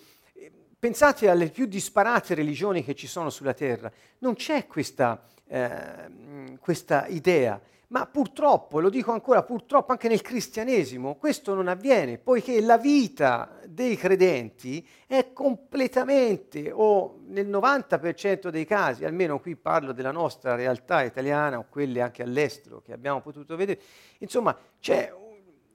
pensate 0.79 1.29
alle 1.29 1.49
più 1.51 1.67
disparate 1.67 2.33
religioni 2.33 2.83
che 2.83 2.95
ci 2.95 3.05
sono 3.05 3.29
sulla 3.29 3.53
terra. 3.53 3.91
Non 4.19 4.33
c'è 4.33 4.65
questa, 4.65 5.23
eh, 5.47 6.57
questa 6.59 7.05
idea 7.05 7.61
ma 7.91 8.05
purtroppo, 8.05 8.79
lo 8.79 8.89
dico 8.89 9.11
ancora, 9.11 9.43
purtroppo 9.43 9.91
anche 9.91 10.07
nel 10.07 10.21
cristianesimo 10.21 11.15
questo 11.15 11.53
non 11.53 11.67
avviene, 11.67 12.17
poiché 12.17 12.61
la 12.61 12.77
vita 12.77 13.59
dei 13.67 13.97
credenti 13.97 14.85
è 15.05 15.33
completamente, 15.33 16.71
o 16.71 17.19
nel 17.27 17.49
90% 17.49 18.47
dei 18.47 18.65
casi, 18.65 19.03
almeno 19.03 19.41
qui 19.41 19.57
parlo 19.57 19.91
della 19.91 20.11
nostra 20.11 20.55
realtà 20.55 21.03
italiana 21.03 21.57
o 21.57 21.65
quelle 21.69 21.99
anche 21.99 22.23
all'estero 22.23 22.81
che 22.81 22.93
abbiamo 22.93 23.19
potuto 23.19 23.57
vedere, 23.57 23.81
insomma 24.19 24.57
c'è, 24.79 25.13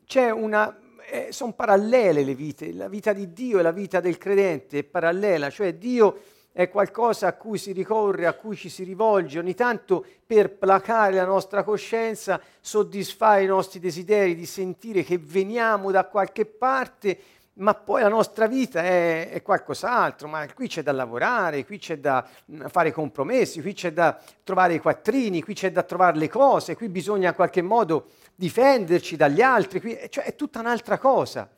c'è 0.06 0.30
una, 0.30 0.75
eh, 1.11 1.28
sono 1.32 1.52
parallele 1.52 2.25
le 2.25 2.35
vite, 2.35 2.73
la 2.73 2.88
vita 2.88 3.12
di 3.12 3.30
Dio 3.35 3.58
e 3.58 3.62
la 3.62 3.73
vita 3.73 4.00
del 4.00 4.16
credente 4.16 4.78
è 4.78 4.85
parallela, 4.85 5.50
cioè 5.50 5.75
Dio 5.75 6.18
è 6.57 6.71
qualcosa 6.71 7.27
a 7.27 7.33
cui 7.35 7.59
si 7.59 7.73
ricorre, 7.73 8.27
a 8.27 8.33
cui 8.33 8.57
ci 8.57 8.71
si 8.71 8.83
rivolge 8.83 9.39
ogni 9.39 9.55
tanto 9.55 10.07
per 10.27 10.57
placare 10.57 11.17
la 11.17 11.27
nostra 11.27 11.63
coscienza, 11.63 12.41
soddisfare 12.63 13.43
i 13.43 13.47
nostri 13.47 13.79
desideri 13.79 14.35
di 14.35 14.47
sentire 14.47 15.03
che 15.03 15.19
veniamo 15.19 15.91
da 15.91 16.07
qualche 16.07 16.47
parte, 16.47 17.19
ma 17.59 17.75
poi 17.75 18.01
la 18.01 18.09
nostra 18.09 18.47
vita 18.47 18.83
è, 18.83 19.29
è 19.29 19.43
qualcos'altro, 19.43 20.29
ma 20.29 20.47
qui 20.55 20.67
c'è 20.67 20.83
da 20.83 20.93
lavorare, 20.93 21.67
qui 21.67 21.77
c'è 21.77 21.99
da 21.99 22.27
mm, 22.51 22.69
fare 22.69 22.91
compromessi, 22.91 23.61
qui 23.61 23.75
c'è 23.75 23.93
da 23.93 24.19
trovare 24.43 24.73
i 24.73 24.81
quattrini, 24.81 25.43
qui 25.43 25.53
c'è 25.53 25.71
da 25.71 25.83
trovare 25.83 26.17
le 26.17 26.31
cose, 26.31 26.75
qui 26.75 26.89
bisogna 26.89 27.29
in 27.29 27.35
qualche 27.35 27.61
modo 27.61 28.13
difenderci 28.35 29.15
dagli 29.17 29.43
altri, 29.43 29.79
qui, 29.79 29.95
cioè 30.09 30.25
è 30.25 30.35
tutta 30.35 30.61
un'altra 30.61 30.97
cosa. 30.97 31.51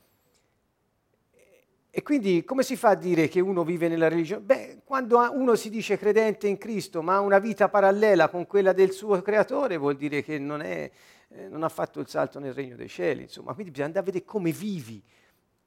E 1.90 2.02
quindi 2.02 2.44
come 2.44 2.62
si 2.62 2.76
fa 2.76 2.90
a 2.90 2.94
dire 2.94 3.28
che 3.28 3.40
uno 3.40 3.64
vive 3.64 3.88
nella 3.88 4.08
religione? 4.08 4.42
Beh, 4.42 4.80
quando 4.84 5.18
uno 5.32 5.54
si 5.54 5.70
dice 5.70 5.96
credente 5.96 6.46
in 6.46 6.58
Cristo 6.58 7.00
ma 7.02 7.14
ha 7.16 7.20
una 7.20 7.38
vita 7.38 7.68
parallela 7.68 8.28
con 8.28 8.46
quella 8.46 8.72
del 8.72 8.92
suo 8.92 9.20
creatore 9.22 9.78
vuol 9.78 9.96
dire 9.96 10.22
che 10.22 10.38
non, 10.38 10.60
è, 10.60 10.90
eh, 11.28 11.48
non 11.48 11.62
ha 11.62 11.68
fatto 11.70 11.98
il 12.00 12.06
salto 12.06 12.38
nel 12.38 12.52
regno 12.52 12.76
dei 12.76 12.88
cieli, 12.88 13.22
insomma. 13.22 13.54
Quindi 13.54 13.70
bisogna 13.70 13.86
andare 13.86 14.04
a 14.04 14.12
vedere 14.12 14.24
come 14.26 14.52
vivi, 14.52 15.02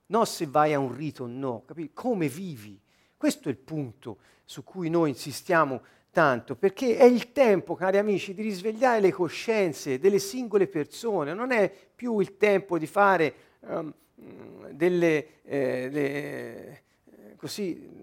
non 0.07 0.25
se 0.27 0.45
vai 0.45 0.73
a 0.73 0.79
un 0.79 0.95
rito 0.95 1.23
o 1.23 1.27
no, 1.27 1.63
capito? 1.65 1.91
come 1.95 2.27
vivi. 2.27 2.79
Questo 3.17 3.49
è 3.49 3.51
il 3.51 3.57
punto 3.57 4.17
su 4.45 4.63
cui 4.63 4.89
noi 4.89 5.09
insistiamo 5.09 5.81
tanto, 6.11 6.55
perché 6.55 6.97
è 6.97 7.05
il 7.05 7.31
tempo, 7.31 7.75
cari 7.75 7.97
amici, 7.97 8.33
di 8.33 8.43
risvegliare 8.43 8.99
le 8.99 9.11
coscienze 9.11 9.97
delle 9.97 10.19
singole 10.19 10.67
persone, 10.67 11.33
non 11.33 11.51
è 11.51 11.71
più 11.95 12.19
il 12.19 12.37
tempo 12.37 12.77
di 12.77 12.85
fare... 12.85 13.33
Um, 13.61 13.93
delle, 14.71 15.41
eh, 15.43 15.89
le, 15.91 16.83
così, 17.37 17.99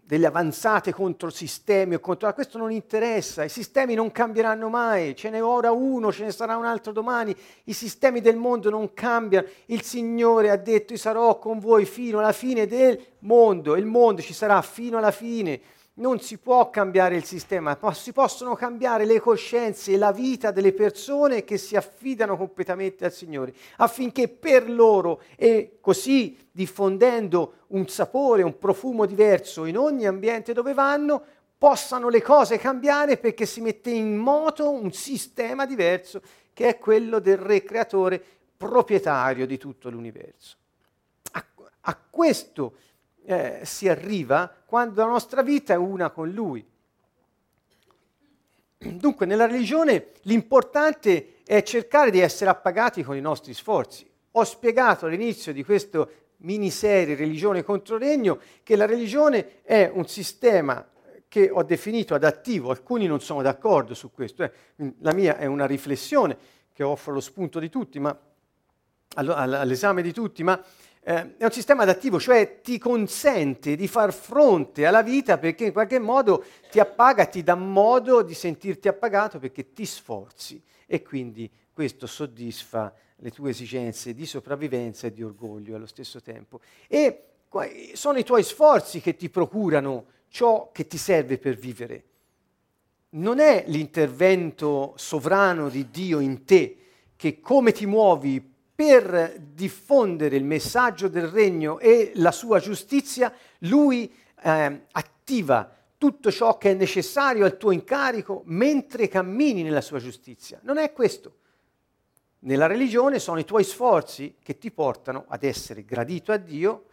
delle 0.00 0.26
avanzate 0.26 0.92
contro 0.92 1.30
sistemi 1.30 1.94
o 1.94 2.00
contro... 2.00 2.32
Questo 2.34 2.58
non 2.58 2.70
interessa, 2.70 3.44
i 3.44 3.48
sistemi 3.48 3.94
non 3.94 4.10
cambieranno 4.10 4.68
mai, 4.68 5.16
ce 5.16 5.30
n'è 5.30 5.42
ora 5.42 5.72
uno, 5.72 6.12
ce 6.12 6.24
ne 6.24 6.32
sarà 6.32 6.56
un 6.56 6.66
altro 6.66 6.92
domani, 6.92 7.34
i 7.64 7.72
sistemi 7.72 8.20
del 8.20 8.36
mondo 8.36 8.68
non 8.68 8.92
cambiano, 8.92 9.46
il 9.66 9.82
Signore 9.82 10.50
ha 10.50 10.56
detto 10.56 10.92
io 10.92 10.98
sarò 10.98 11.38
con 11.38 11.58
voi 11.58 11.84
fino 11.86 12.18
alla 12.18 12.32
fine 12.32 12.66
del 12.66 13.02
mondo, 13.20 13.76
il 13.76 13.86
mondo 13.86 14.20
ci 14.20 14.34
sarà 14.34 14.60
fino 14.60 14.98
alla 14.98 15.12
fine 15.12 15.60
non 15.94 16.20
si 16.20 16.38
può 16.38 16.70
cambiare 16.70 17.16
il 17.16 17.24
sistema, 17.24 17.76
ma 17.78 17.92
si 17.92 18.12
possono 18.12 18.54
cambiare 18.54 19.04
le 19.04 19.20
coscienze 19.20 19.92
e 19.92 19.98
la 19.98 20.12
vita 20.12 20.50
delle 20.50 20.72
persone 20.72 21.44
che 21.44 21.58
si 21.58 21.76
affidano 21.76 22.36
completamente 22.36 23.04
al 23.04 23.12
Signore, 23.12 23.52
affinché 23.76 24.28
per 24.28 24.70
loro 24.70 25.22
e 25.36 25.78
così 25.80 26.48
diffondendo 26.50 27.64
un 27.68 27.88
sapore, 27.88 28.42
un 28.42 28.56
profumo 28.56 29.04
diverso 29.04 29.66
in 29.66 29.76
ogni 29.76 30.06
ambiente 30.06 30.54
dove 30.54 30.72
vanno, 30.72 31.22
possano 31.58 32.08
le 32.08 32.22
cose 32.22 32.58
cambiare 32.58 33.18
perché 33.18 33.46
si 33.46 33.60
mette 33.60 33.90
in 33.90 34.16
moto 34.16 34.70
un 34.70 34.92
sistema 34.92 35.64
diverso 35.64 36.20
che 36.52 36.68
è 36.68 36.78
quello 36.78 37.18
del 37.18 37.36
re 37.36 37.62
creatore 37.62 38.22
proprietario 38.56 39.46
di 39.46 39.58
tutto 39.58 39.88
l'universo. 39.88 40.56
A, 41.32 41.44
a 41.82 41.98
questo 42.10 42.74
eh, 43.24 43.60
si 43.64 43.88
arriva 43.88 44.52
quando 44.64 45.02
la 45.02 45.08
nostra 45.08 45.42
vita 45.42 45.74
è 45.74 45.76
una 45.76 46.10
con 46.10 46.30
Lui. 46.30 46.64
Dunque, 48.78 49.26
nella 49.26 49.46
religione 49.46 50.08
l'importante 50.22 51.42
è 51.44 51.62
cercare 51.62 52.10
di 52.10 52.18
essere 52.18 52.50
appagati 52.50 53.02
con 53.02 53.16
i 53.16 53.20
nostri 53.20 53.54
sforzi. 53.54 54.08
Ho 54.32 54.44
spiegato 54.44 55.06
all'inizio 55.06 55.52
di 55.52 55.62
questo 55.64 56.10
miniserie 56.38 57.14
Religione 57.14 57.62
contro 57.62 57.98
Regno 57.98 58.40
che 58.62 58.74
la 58.76 58.86
religione 58.86 59.62
è 59.62 59.90
un 59.92 60.06
sistema 60.08 60.84
che 61.28 61.48
ho 61.50 61.62
definito 61.62 62.14
adattivo, 62.14 62.70
alcuni 62.70 63.06
non 63.06 63.20
sono 63.20 63.40
d'accordo 63.40 63.94
su 63.94 64.10
questo, 64.12 64.42
eh. 64.42 64.52
la 64.98 65.14
mia 65.14 65.38
è 65.38 65.46
una 65.46 65.64
riflessione 65.64 66.36
che 66.72 66.82
offro 66.82 67.14
lo 67.14 67.20
spunto 67.20 67.58
di 67.58 67.70
tutti, 67.70 67.98
ma 67.98 68.14
all'esame 69.14 70.02
di 70.02 70.12
tutti, 70.12 70.42
ma 70.42 70.62
eh, 71.04 71.36
è 71.36 71.44
un 71.44 71.50
sistema 71.50 71.82
adattivo, 71.82 72.20
cioè 72.20 72.60
ti 72.60 72.78
consente 72.78 73.74
di 73.74 73.88
far 73.88 74.12
fronte 74.12 74.86
alla 74.86 75.02
vita 75.02 75.36
perché 75.36 75.66
in 75.66 75.72
qualche 75.72 75.98
modo 75.98 76.44
ti 76.70 76.78
appaga, 76.78 77.26
ti 77.26 77.42
dà 77.42 77.56
modo 77.56 78.22
di 78.22 78.34
sentirti 78.34 78.86
appagato 78.86 79.40
perché 79.40 79.72
ti 79.72 79.84
sforzi 79.84 80.62
e 80.86 81.02
quindi 81.02 81.50
questo 81.72 82.06
soddisfa 82.06 82.94
le 83.16 83.30
tue 83.30 83.50
esigenze 83.50 84.14
di 84.14 84.26
sopravvivenza 84.26 85.08
e 85.08 85.12
di 85.12 85.24
orgoglio 85.24 85.74
allo 85.74 85.86
stesso 85.86 86.20
tempo. 86.20 86.60
E 86.86 87.24
sono 87.94 88.18
i 88.18 88.24
tuoi 88.24 88.44
sforzi 88.44 89.00
che 89.00 89.16
ti 89.16 89.28
procurano 89.28 90.06
ciò 90.28 90.70
che 90.72 90.86
ti 90.86 90.98
serve 90.98 91.36
per 91.38 91.56
vivere. 91.56 92.04
Non 93.10 93.40
è 93.40 93.64
l'intervento 93.66 94.94
sovrano 94.96 95.68
di 95.68 95.90
Dio 95.90 96.20
in 96.20 96.44
te 96.44 96.76
che 97.16 97.40
come 97.40 97.72
ti 97.72 97.86
muovi 97.86 98.51
per 98.84 99.38
diffondere 99.38 100.34
il 100.34 100.42
messaggio 100.42 101.06
del 101.06 101.28
regno 101.28 101.78
e 101.78 102.10
la 102.16 102.32
sua 102.32 102.58
giustizia, 102.58 103.32
lui 103.58 104.12
eh, 104.42 104.86
attiva 104.90 105.72
tutto 105.96 106.32
ciò 106.32 106.58
che 106.58 106.72
è 106.72 106.74
necessario 106.74 107.44
al 107.44 107.56
tuo 107.58 107.70
incarico 107.70 108.42
mentre 108.46 109.06
cammini 109.06 109.62
nella 109.62 109.80
sua 109.80 110.00
giustizia. 110.00 110.58
Non 110.64 110.78
è 110.78 110.92
questo. 110.92 111.36
Nella 112.40 112.66
religione 112.66 113.20
sono 113.20 113.38
i 113.38 113.44
tuoi 113.44 113.62
sforzi 113.62 114.34
che 114.42 114.58
ti 114.58 114.72
portano 114.72 115.26
ad 115.28 115.44
essere 115.44 115.84
gradito 115.84 116.32
a 116.32 116.36
Dio, 116.36 116.86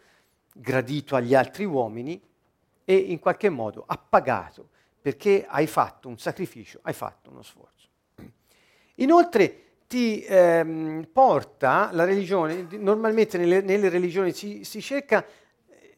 gradito 0.54 1.16
agli 1.16 1.34
altri 1.34 1.64
uomini 1.64 2.22
e 2.84 2.94
in 2.94 3.18
qualche 3.18 3.48
modo 3.48 3.82
appagato 3.84 4.68
perché 5.00 5.44
hai 5.44 5.66
fatto 5.66 6.06
un 6.06 6.18
sacrificio, 6.18 6.78
hai 6.82 6.92
fatto 6.92 7.30
uno 7.30 7.42
sforzo. 7.42 7.88
Inoltre, 8.94 9.69
ti 9.90 10.24
ehm, 10.24 11.08
porta 11.12 11.90
la 11.90 12.04
religione, 12.04 12.64
normalmente 12.78 13.36
nelle, 13.36 13.60
nelle 13.60 13.88
religioni 13.88 14.30
si, 14.30 14.62
si 14.62 14.80
cerca, 14.80 15.26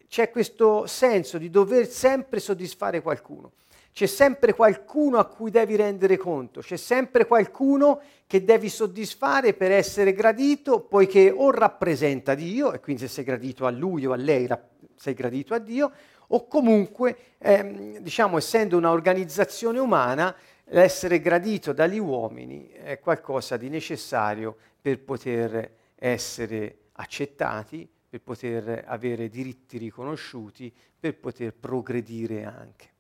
c'è 0.09 0.31
questo 0.31 0.87
senso 0.87 1.37
di 1.37 1.51
dover 1.51 1.87
sempre 1.87 2.41
soddisfare 2.41 3.03
qualcuno. 3.03 3.53
C'è 3.93 4.07
sempre 4.07 4.55
qualcuno 4.55 5.19
a 5.19 5.27
cui 5.27 5.51
devi 5.51 5.77
rendere 5.77 6.17
conto, 6.17 6.63
c'è 6.63 6.79
sempre 6.79 7.27
qualcuno 7.27 8.01
che 8.27 8.43
devi 8.43 8.71
soddisfare 8.71 9.53
per 9.53 9.71
essere 9.71 10.15
gradito, 10.15 10.81
poiché 10.81 11.31
o 11.31 11.51
rappresenta 11.51 12.35
Dio, 12.35 12.73
e 12.73 12.81
quindi 12.81 13.03
se 13.03 13.09
sei 13.09 13.25
gradito 13.25 13.67
a 13.67 13.71
lui 13.71 14.07
o 14.07 14.13
a 14.13 14.17
lei 14.17 14.49
sei 14.97 15.13
gradito 15.13 15.53
a 15.53 15.59
Dio, 15.59 15.93
o 16.29 16.47
comunque, 16.47 17.15
ehm, 17.37 17.99
diciamo, 17.99 18.39
essendo 18.39 18.79
un'organizzazione 18.79 19.79
umana, 19.79 20.35
l'essere 20.73 21.21
gradito 21.21 21.73
dagli 21.73 21.99
uomini 21.99 22.69
è 22.69 22.99
qualcosa 22.99 23.57
di 23.57 23.69
necessario 23.69 24.57
per 24.81 25.01
poter 25.01 25.71
essere 25.95 26.79
accettati, 26.93 27.89
per 28.09 28.21
poter 28.21 28.85
avere 28.87 29.29
diritti 29.29 29.79
riconosciuti, 29.79 30.73
per 30.99 31.17
poter 31.17 31.55
progredire 31.55 32.45
anche. 32.45 32.91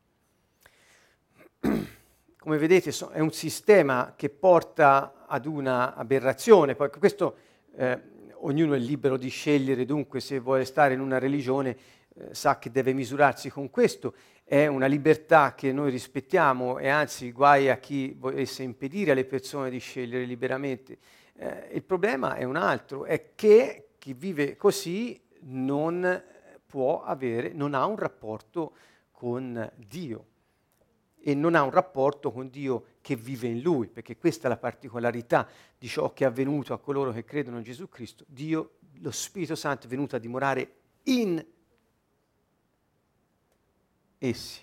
Come 2.38 2.58
vedete 2.58 2.92
è 3.12 3.20
un 3.20 3.32
sistema 3.32 4.14
che 4.16 4.28
porta 4.28 5.24
ad 5.26 5.46
una 5.46 5.94
aberrazione, 5.94 6.74
poi 6.74 6.90
questo 6.90 7.36
eh, 7.76 8.00
ognuno 8.40 8.74
è 8.74 8.78
libero 8.78 9.16
di 9.16 9.28
scegliere 9.28 9.84
dunque 9.84 10.20
se 10.20 10.40
vuole 10.40 10.64
stare 10.64 10.94
in 10.94 11.00
una 11.00 11.18
religione 11.18 11.76
eh, 12.14 12.34
sa 12.34 12.58
che 12.58 12.70
deve 12.70 12.92
misurarsi 12.92 13.48
con 13.48 13.70
questo, 13.70 14.14
è 14.44 14.66
una 14.66 14.86
libertà 14.86 15.54
che 15.54 15.72
noi 15.72 15.90
rispettiamo 15.90 16.78
e 16.78 16.88
anzi 16.88 17.32
guai 17.32 17.70
a 17.70 17.78
chi 17.78 18.14
volesse 18.18 18.62
impedire 18.62 19.12
alle 19.12 19.24
persone 19.24 19.70
di 19.70 19.78
scegliere 19.78 20.24
liberamente. 20.24 20.98
Eh, 21.34 21.70
il 21.72 21.82
problema 21.82 22.34
è 22.34 22.44
un 22.44 22.56
altro, 22.56 23.04
è 23.04 23.32
che 23.34 23.92
chi 23.98 24.12
vive 24.12 24.56
così 24.56 25.18
non 25.44 26.22
può 26.66 27.02
avere, 27.02 27.52
non 27.52 27.74
ha 27.74 27.86
un 27.86 27.96
rapporto 27.96 28.74
con 29.10 29.70
Dio 29.76 30.26
e 31.18 31.34
non 31.34 31.54
ha 31.54 31.62
un 31.62 31.70
rapporto 31.70 32.32
con 32.32 32.48
Dio 32.48 32.84
che 33.00 33.14
vive 33.14 33.46
in 33.46 33.60
lui, 33.60 33.88
perché 33.88 34.16
questa 34.16 34.46
è 34.46 34.50
la 34.50 34.56
particolarità 34.56 35.48
di 35.78 35.86
ciò 35.86 36.12
che 36.12 36.24
è 36.24 36.26
avvenuto 36.26 36.74
a 36.74 36.80
coloro 36.80 37.12
che 37.12 37.24
credono 37.24 37.58
in 37.58 37.62
Gesù 37.62 37.88
Cristo. 37.88 38.24
Dio, 38.26 38.78
lo 39.00 39.10
Spirito 39.12 39.54
Santo 39.54 39.86
è 39.86 39.88
venuto 39.88 40.16
a 40.16 40.18
dimorare 40.18 40.74
in 41.04 41.44
essi. 44.28 44.60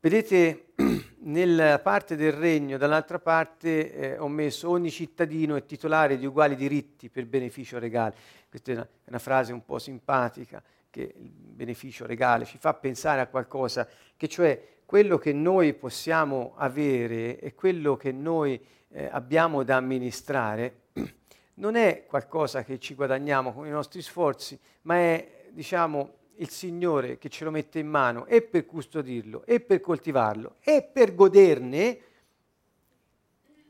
Vedete, 0.00 0.72
nella 1.22 1.78
parte 1.80 2.14
del 2.14 2.32
regno, 2.32 2.78
dall'altra 2.78 3.18
parte, 3.18 3.92
eh, 3.92 4.18
ho 4.18 4.28
messo 4.28 4.68
ogni 4.68 4.90
cittadino 4.90 5.56
è 5.56 5.64
titolare 5.64 6.16
di 6.18 6.26
uguali 6.26 6.54
diritti 6.54 7.08
per 7.08 7.26
beneficio 7.26 7.78
regale. 7.78 8.14
Questa 8.48 8.70
è 8.70 8.74
una, 8.74 8.88
una 9.06 9.18
frase 9.18 9.52
un 9.52 9.64
po' 9.64 9.78
simpatica, 9.78 10.62
che 10.90 11.12
il 11.16 11.30
beneficio 11.30 12.06
regale 12.06 12.44
ci 12.44 12.58
fa 12.58 12.74
pensare 12.74 13.20
a 13.20 13.26
qualcosa, 13.26 13.86
che 14.16 14.28
cioè 14.28 14.76
quello 14.84 15.18
che 15.18 15.32
noi 15.32 15.74
possiamo 15.74 16.54
avere 16.56 17.38
e 17.38 17.54
quello 17.54 17.96
che 17.96 18.12
noi 18.12 18.58
eh, 18.90 19.08
abbiamo 19.10 19.62
da 19.64 19.76
amministrare 19.76 20.82
non 21.54 21.74
è 21.74 22.06
qualcosa 22.06 22.64
che 22.64 22.78
ci 22.78 22.94
guadagniamo 22.94 23.52
con 23.52 23.66
i 23.66 23.70
nostri 23.70 24.00
sforzi, 24.00 24.58
ma 24.82 24.94
è, 24.94 25.48
diciamo, 25.50 26.17
il 26.38 26.50
Signore 26.50 27.18
che 27.18 27.28
ce 27.28 27.44
lo 27.44 27.50
mette 27.50 27.78
in 27.78 27.88
mano 27.88 28.26
e 28.26 28.42
per 28.42 28.66
custodirlo 28.66 29.44
e 29.44 29.60
per 29.60 29.80
coltivarlo 29.80 30.56
e 30.60 30.82
per 30.82 31.14
goderne, 31.14 32.00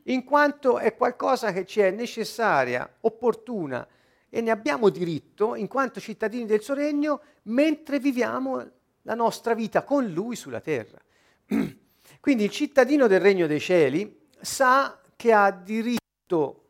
in 0.03 0.23
quanto 0.23 0.79
è 0.79 0.95
qualcosa 0.95 1.51
che 1.51 1.65
ci 1.65 1.81
è 1.81 1.91
necessaria, 1.91 2.89
opportuna 3.01 3.87
e 4.29 4.41
ne 4.41 4.51
abbiamo 4.51 4.89
diritto 4.89 5.55
in 5.55 5.67
quanto 5.67 5.99
cittadini 5.99 6.45
del 6.45 6.61
suo 6.61 6.75
regno 6.75 7.21
mentre 7.43 7.99
viviamo 7.99 8.71
la 9.03 9.15
nostra 9.15 9.53
vita 9.53 9.83
con 9.83 10.05
Lui 10.07 10.35
sulla 10.35 10.61
terra. 10.61 10.99
Quindi 12.19 12.43
il 12.43 12.49
cittadino 12.49 13.07
del 13.07 13.19
regno 13.19 13.47
dei 13.47 13.59
cieli 13.59 14.27
sa 14.39 14.99
che 15.15 15.33
ha 15.33 15.51
diritto 15.51 16.63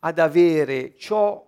ad 0.00 0.18
avere 0.18 0.96
ciò 0.96 1.45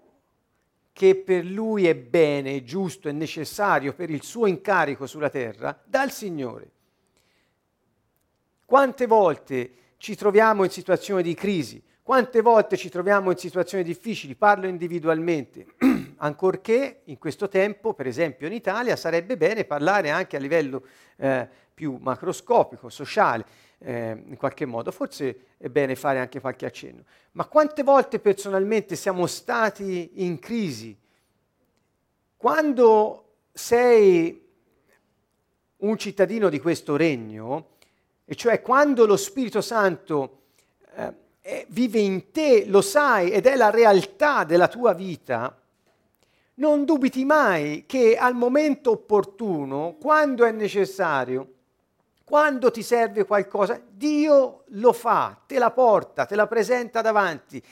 che 0.98 1.14
per 1.14 1.44
lui 1.44 1.86
è 1.86 1.94
bene, 1.94 2.64
giusto 2.64 3.08
e 3.08 3.12
necessario 3.12 3.94
per 3.94 4.10
il 4.10 4.24
suo 4.24 4.46
incarico 4.46 5.06
sulla 5.06 5.30
terra 5.30 5.80
dal 5.84 6.10
Signore. 6.10 6.70
Quante 8.64 9.06
volte 9.06 9.72
ci 9.98 10.16
troviamo 10.16 10.64
in 10.64 10.70
situazioni 10.70 11.22
di 11.22 11.34
crisi, 11.34 11.80
quante 12.02 12.40
volte 12.40 12.76
ci 12.76 12.88
troviamo 12.88 13.30
in 13.30 13.36
situazioni 13.36 13.84
difficili, 13.84 14.34
parlo 14.34 14.66
individualmente, 14.66 15.66
ancorché 16.18 17.02
in 17.04 17.18
questo 17.18 17.46
tempo, 17.46 17.94
per 17.94 18.08
esempio 18.08 18.48
in 18.48 18.52
Italia, 18.52 18.96
sarebbe 18.96 19.36
bene 19.36 19.64
parlare 19.64 20.10
anche 20.10 20.34
a 20.34 20.40
livello 20.40 20.82
eh, 21.14 21.48
più 21.72 21.96
macroscopico, 22.00 22.88
sociale, 22.88 23.44
eh, 23.78 24.22
in 24.26 24.36
qualche 24.36 24.64
modo. 24.66 24.90
Forse 24.90 25.46
è 25.56 25.68
bene 25.68 25.94
fare 25.94 26.18
anche 26.18 26.40
qualche 26.40 26.66
accenno. 26.66 27.04
Ma 27.32 27.46
quante 27.46 27.82
volte 27.82 28.18
personalmente 28.18 28.96
siamo 28.96 29.26
stati 29.26 30.24
in 30.24 30.38
crisi? 30.38 30.96
Quando 32.36 33.24
sei 33.52 34.46
un 35.76 35.96
cittadino 35.96 36.48
di 36.48 36.60
questo 36.60 36.96
regno, 36.96 37.76
e 38.24 38.34
cioè 38.34 38.60
quando 38.60 39.06
lo 39.06 39.16
Spirito 39.16 39.60
Santo 39.60 40.42
eh, 41.40 41.66
vive 41.68 41.98
in 41.98 42.30
te, 42.30 42.66
lo 42.66 42.80
sai 42.80 43.30
ed 43.30 43.46
è 43.46 43.56
la 43.56 43.70
realtà 43.70 44.44
della 44.44 44.68
tua 44.68 44.92
vita, 44.92 45.58
non 46.54 46.84
dubiti 46.84 47.24
mai 47.24 47.84
che 47.86 48.16
al 48.16 48.34
momento 48.34 48.90
opportuno, 48.90 49.96
quando 50.00 50.44
è 50.44 50.50
necessario, 50.50 51.54
quando 52.28 52.70
ti 52.70 52.82
serve 52.82 53.24
qualcosa, 53.24 53.80
Dio 53.90 54.64
lo 54.66 54.92
fa, 54.92 55.40
te 55.46 55.58
la 55.58 55.70
porta, 55.70 56.26
te 56.26 56.36
la 56.36 56.46
presenta 56.46 57.00
davanti. 57.00 57.62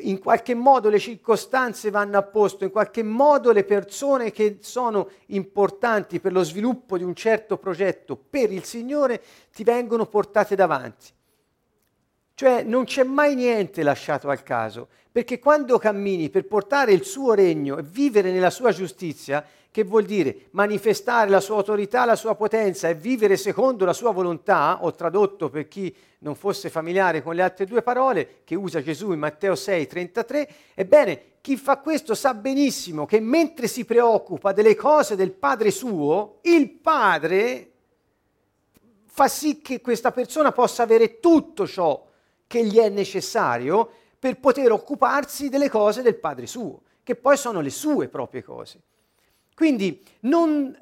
In 0.00 0.18
qualche 0.18 0.54
modo 0.54 0.90
le 0.90 0.98
circostanze 0.98 1.88
vanno 1.88 2.18
a 2.18 2.22
posto, 2.22 2.64
in 2.64 2.70
qualche 2.70 3.02
modo 3.02 3.50
le 3.50 3.64
persone 3.64 4.30
che 4.30 4.58
sono 4.60 5.08
importanti 5.28 6.20
per 6.20 6.32
lo 6.32 6.42
sviluppo 6.42 6.98
di 6.98 7.02
un 7.02 7.14
certo 7.14 7.56
progetto 7.56 8.14
per 8.14 8.52
il 8.52 8.62
Signore 8.64 9.22
ti 9.54 9.64
vengono 9.64 10.04
portate 10.04 10.54
davanti. 10.54 11.06
Cioè 12.34 12.64
non 12.64 12.84
c'è 12.84 13.04
mai 13.04 13.34
niente 13.34 13.82
lasciato 13.82 14.28
al 14.28 14.42
caso, 14.42 14.88
perché 15.18 15.40
quando 15.40 15.78
cammini 15.78 16.30
per 16.30 16.46
portare 16.46 16.92
il 16.92 17.02
suo 17.02 17.34
regno 17.34 17.76
e 17.76 17.82
vivere 17.82 18.30
nella 18.30 18.50
sua 18.50 18.70
giustizia, 18.70 19.44
che 19.68 19.82
vuol 19.82 20.04
dire 20.04 20.46
manifestare 20.52 21.28
la 21.28 21.40
sua 21.40 21.56
autorità, 21.56 22.04
la 22.04 22.14
sua 22.14 22.36
potenza 22.36 22.88
e 22.88 22.94
vivere 22.94 23.36
secondo 23.36 23.84
la 23.84 23.92
sua 23.92 24.12
volontà, 24.12 24.78
ho 24.84 24.94
tradotto 24.94 25.48
per 25.50 25.66
chi 25.66 25.92
non 26.20 26.36
fosse 26.36 26.70
familiare 26.70 27.20
con 27.20 27.34
le 27.34 27.42
altre 27.42 27.64
due 27.64 27.82
parole 27.82 28.42
che 28.44 28.54
usa 28.54 28.80
Gesù 28.80 29.10
in 29.10 29.18
Matteo 29.18 29.56
6, 29.56 29.88
33, 29.88 30.48
ebbene, 30.74 31.22
chi 31.40 31.56
fa 31.56 31.78
questo 31.78 32.14
sa 32.14 32.32
benissimo 32.34 33.04
che 33.04 33.18
mentre 33.18 33.66
si 33.66 33.84
preoccupa 33.84 34.52
delle 34.52 34.76
cose 34.76 35.16
del 35.16 35.32
Padre 35.32 35.72
suo, 35.72 36.38
il 36.42 36.70
Padre 36.70 37.72
fa 39.04 39.26
sì 39.26 39.60
che 39.62 39.80
questa 39.80 40.12
persona 40.12 40.52
possa 40.52 40.84
avere 40.84 41.18
tutto 41.18 41.66
ciò 41.66 42.06
che 42.46 42.64
gli 42.64 42.76
è 42.76 42.88
necessario 42.88 43.90
per 44.18 44.38
poter 44.40 44.72
occuparsi 44.72 45.48
delle 45.48 45.68
cose 45.68 46.02
del 46.02 46.16
Padre 46.16 46.46
suo, 46.46 46.82
che 47.02 47.14
poi 47.14 47.36
sono 47.36 47.60
le 47.60 47.70
sue 47.70 48.08
proprie 48.08 48.42
cose. 48.42 48.80
Quindi 49.54 50.02
non, 50.20 50.76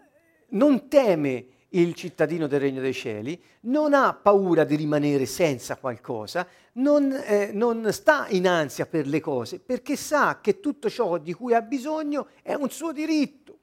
non 0.48 0.88
teme 0.88 1.46
il 1.70 1.94
cittadino 1.94 2.46
del 2.46 2.60
regno 2.60 2.80
dei 2.80 2.92
cieli, 2.92 3.40
non 3.62 3.92
ha 3.92 4.14
paura 4.14 4.64
di 4.64 4.76
rimanere 4.76 5.26
senza 5.26 5.76
qualcosa, 5.76 6.46
non, 6.74 7.12
eh, 7.12 7.50
non, 7.52 7.92
sta 7.92 8.26
in 8.30 8.46
ansia 8.46 8.86
per 8.86 9.06
le 9.06 9.20
cose, 9.20 9.58
perché 9.58 9.96
sa 9.96 10.40
che 10.40 10.60
tutto 10.60 10.88
ciò 10.88 11.18
di 11.18 11.32
cui 11.32 11.54
ha 11.54 11.62
bisogno 11.62 12.28
è 12.42 12.54
un 12.54 12.70
suo 12.70 12.92
diritto 12.92 13.58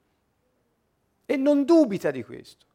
e 1.26 1.36
non 1.36 1.64
dubita 1.64 2.10
di 2.10 2.22
questo. 2.22 2.66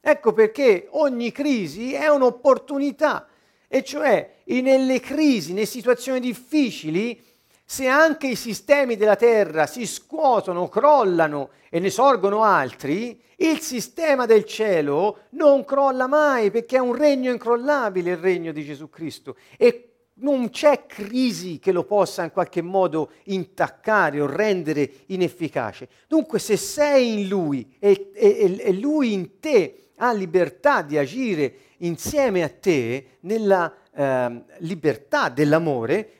Ecco 0.00 0.32
perché 0.32 0.88
ogni 0.90 1.30
crisi 1.32 1.92
è 1.92 2.08
un'opportunità, 2.08 3.28
e 3.68 3.84
cioè 3.84 4.36
nelle 4.60 5.00
crisi, 5.00 5.52
nelle 5.52 5.66
situazioni 5.66 6.20
difficili, 6.20 7.22
se 7.64 7.86
anche 7.86 8.28
i 8.28 8.34
sistemi 8.34 8.96
della 8.96 9.16
Terra 9.16 9.66
si 9.66 9.86
scuotono, 9.86 10.68
crollano 10.68 11.50
e 11.68 11.78
ne 11.80 11.90
sorgono 11.90 12.42
altri, 12.42 13.20
il 13.36 13.60
sistema 13.60 14.24
del 14.24 14.44
cielo 14.44 15.24
non 15.30 15.64
crolla 15.64 16.06
mai 16.06 16.50
perché 16.50 16.76
è 16.76 16.80
un 16.80 16.94
regno 16.94 17.30
incrollabile 17.30 18.12
il 18.12 18.16
regno 18.16 18.52
di 18.52 18.64
Gesù 18.64 18.88
Cristo 18.88 19.36
e 19.56 19.88
non 20.20 20.50
c'è 20.50 20.86
crisi 20.86 21.58
che 21.58 21.70
lo 21.70 21.84
possa 21.84 22.24
in 22.24 22.32
qualche 22.32 22.62
modo 22.62 23.12
intaccare 23.24 24.20
o 24.20 24.26
rendere 24.26 24.90
inefficace. 25.06 25.88
Dunque 26.08 26.38
se 26.38 26.56
sei 26.56 27.20
in 27.20 27.28
Lui 27.28 27.76
e, 27.78 28.10
e, 28.14 28.56
e 28.58 28.72
Lui 28.72 29.12
in 29.12 29.38
te 29.40 29.90
ha 29.96 30.12
libertà 30.12 30.82
di 30.82 30.96
agire 30.96 31.54
insieme 31.78 32.42
a 32.42 32.48
te 32.48 33.18
nella 33.20 33.72
eh, 33.98 34.44
libertà 34.58 35.28
dell'amore, 35.28 36.12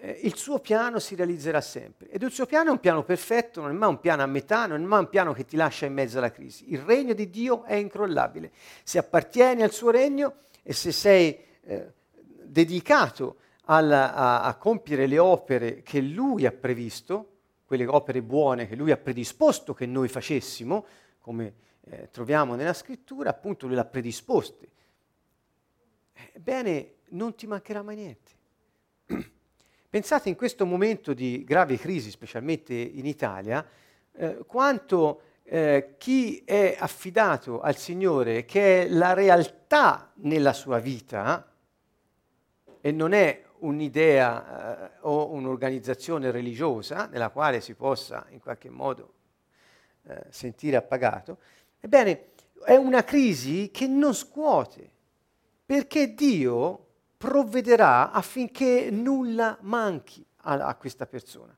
eh, 0.00 0.20
il 0.22 0.36
suo 0.36 0.60
piano 0.60 1.00
si 1.00 1.16
realizzerà 1.16 1.60
sempre. 1.60 2.08
Ed 2.08 2.22
il 2.22 2.30
suo 2.30 2.46
piano 2.46 2.68
è 2.68 2.72
un 2.72 2.78
piano 2.78 3.02
perfetto, 3.02 3.60
non 3.60 3.70
è 3.70 3.74
mai 3.74 3.88
un 3.88 3.98
piano 3.98 4.22
a 4.22 4.26
metà, 4.26 4.66
non 4.66 4.80
è 4.80 4.84
mai 4.84 5.00
un 5.00 5.08
piano 5.08 5.32
che 5.32 5.44
ti 5.44 5.56
lascia 5.56 5.86
in 5.86 5.94
mezzo 5.94 6.18
alla 6.18 6.30
crisi. 6.30 6.72
Il 6.72 6.78
regno 6.78 7.12
di 7.12 7.28
Dio 7.30 7.64
è 7.64 7.74
incrollabile. 7.74 8.52
Se 8.84 8.98
appartieni 8.98 9.64
al 9.64 9.72
suo 9.72 9.90
regno 9.90 10.34
e 10.62 10.72
se 10.72 10.92
sei 10.92 11.36
eh, 11.62 11.92
dedicato 12.44 13.38
alla, 13.64 14.14
a, 14.14 14.42
a 14.44 14.54
compiere 14.54 15.08
le 15.08 15.18
opere 15.18 15.82
che 15.82 16.00
Lui 16.00 16.46
ha 16.46 16.52
previsto, 16.52 17.30
quelle 17.64 17.84
opere 17.86 18.22
buone 18.22 18.68
che 18.68 18.76
Lui 18.76 18.92
ha 18.92 18.96
predisposto 18.96 19.74
che 19.74 19.86
noi 19.86 20.06
facessimo, 20.06 20.86
come 21.18 21.54
eh, 21.86 22.10
troviamo 22.12 22.54
nella 22.54 22.74
scrittura, 22.74 23.30
appunto 23.30 23.66
Lui 23.66 23.74
le 23.74 23.80
ha 23.80 23.86
predisposte 23.86 24.68
ebbene 26.32 26.94
non 27.14 27.34
ti 27.34 27.46
mancherà 27.46 27.82
mai 27.82 27.96
niente. 27.96 28.32
Pensate 29.88 30.28
in 30.28 30.36
questo 30.36 30.66
momento 30.66 31.14
di 31.14 31.44
grave 31.44 31.78
crisi, 31.78 32.10
specialmente 32.10 32.74
in 32.74 33.06
Italia, 33.06 33.64
eh, 34.12 34.38
quanto 34.46 35.20
eh, 35.44 35.94
chi 35.98 36.42
è 36.44 36.76
affidato 36.78 37.60
al 37.60 37.76
Signore, 37.76 38.44
che 38.44 38.82
è 38.82 38.88
la 38.88 39.12
realtà 39.12 40.12
nella 40.16 40.52
sua 40.52 40.78
vita, 40.78 41.48
e 42.80 42.92
non 42.92 43.12
è 43.12 43.42
un'idea 43.58 44.90
eh, 44.90 44.98
o 45.02 45.30
un'organizzazione 45.32 46.30
religiosa 46.30 47.06
nella 47.06 47.30
quale 47.30 47.60
si 47.60 47.74
possa 47.74 48.26
in 48.30 48.40
qualche 48.40 48.68
modo 48.68 49.12
eh, 50.06 50.24
sentire 50.30 50.76
appagato, 50.76 51.38
ebbene 51.80 52.32
è 52.64 52.74
una 52.76 53.04
crisi 53.04 53.70
che 53.70 53.86
non 53.86 54.14
scuote, 54.14 54.90
perché 55.64 56.14
Dio 56.14 56.83
provvederà 57.24 58.10
affinché 58.10 58.90
nulla 58.90 59.56
manchi 59.62 60.22
a, 60.42 60.66
a 60.66 60.74
questa 60.74 61.06
persona. 61.06 61.56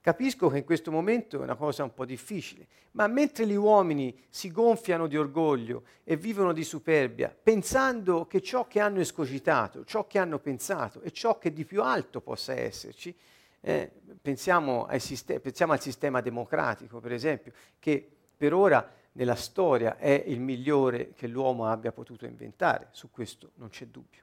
Capisco 0.00 0.48
che 0.48 0.58
in 0.58 0.64
questo 0.64 0.90
momento 0.90 1.38
è 1.38 1.42
una 1.42 1.54
cosa 1.54 1.84
un 1.84 1.94
po' 1.94 2.04
difficile, 2.04 2.66
ma 2.92 3.06
mentre 3.06 3.46
gli 3.46 3.54
uomini 3.54 4.24
si 4.30 4.50
gonfiano 4.50 5.06
di 5.06 5.16
orgoglio 5.16 5.84
e 6.02 6.16
vivono 6.16 6.52
di 6.52 6.64
superbia, 6.64 7.32
pensando 7.40 8.26
che 8.26 8.40
ciò 8.40 8.66
che 8.66 8.80
hanno 8.80 8.98
escogitato, 8.98 9.84
ciò 9.84 10.08
che 10.08 10.18
hanno 10.18 10.40
pensato 10.40 11.00
e 11.02 11.12
ciò 11.12 11.38
che 11.38 11.52
di 11.52 11.64
più 11.64 11.82
alto 11.82 12.20
possa 12.20 12.52
esserci, 12.52 13.14
eh, 13.60 13.92
pensiamo, 14.20 14.88
sistem- 14.98 15.40
pensiamo 15.40 15.72
al 15.72 15.80
sistema 15.80 16.20
democratico, 16.20 16.98
per 16.98 17.12
esempio, 17.12 17.52
che 17.78 18.08
per 18.36 18.54
ora 18.54 18.92
nella 19.12 19.34
storia 19.34 19.96
è 19.96 20.24
il 20.26 20.40
migliore 20.40 21.12
che 21.14 21.26
l'uomo 21.26 21.66
abbia 21.66 21.92
potuto 21.92 22.24
inventare, 22.24 22.88
su 22.92 23.10
questo 23.10 23.50
non 23.54 23.68
c'è 23.68 23.86
dubbio. 23.86 24.22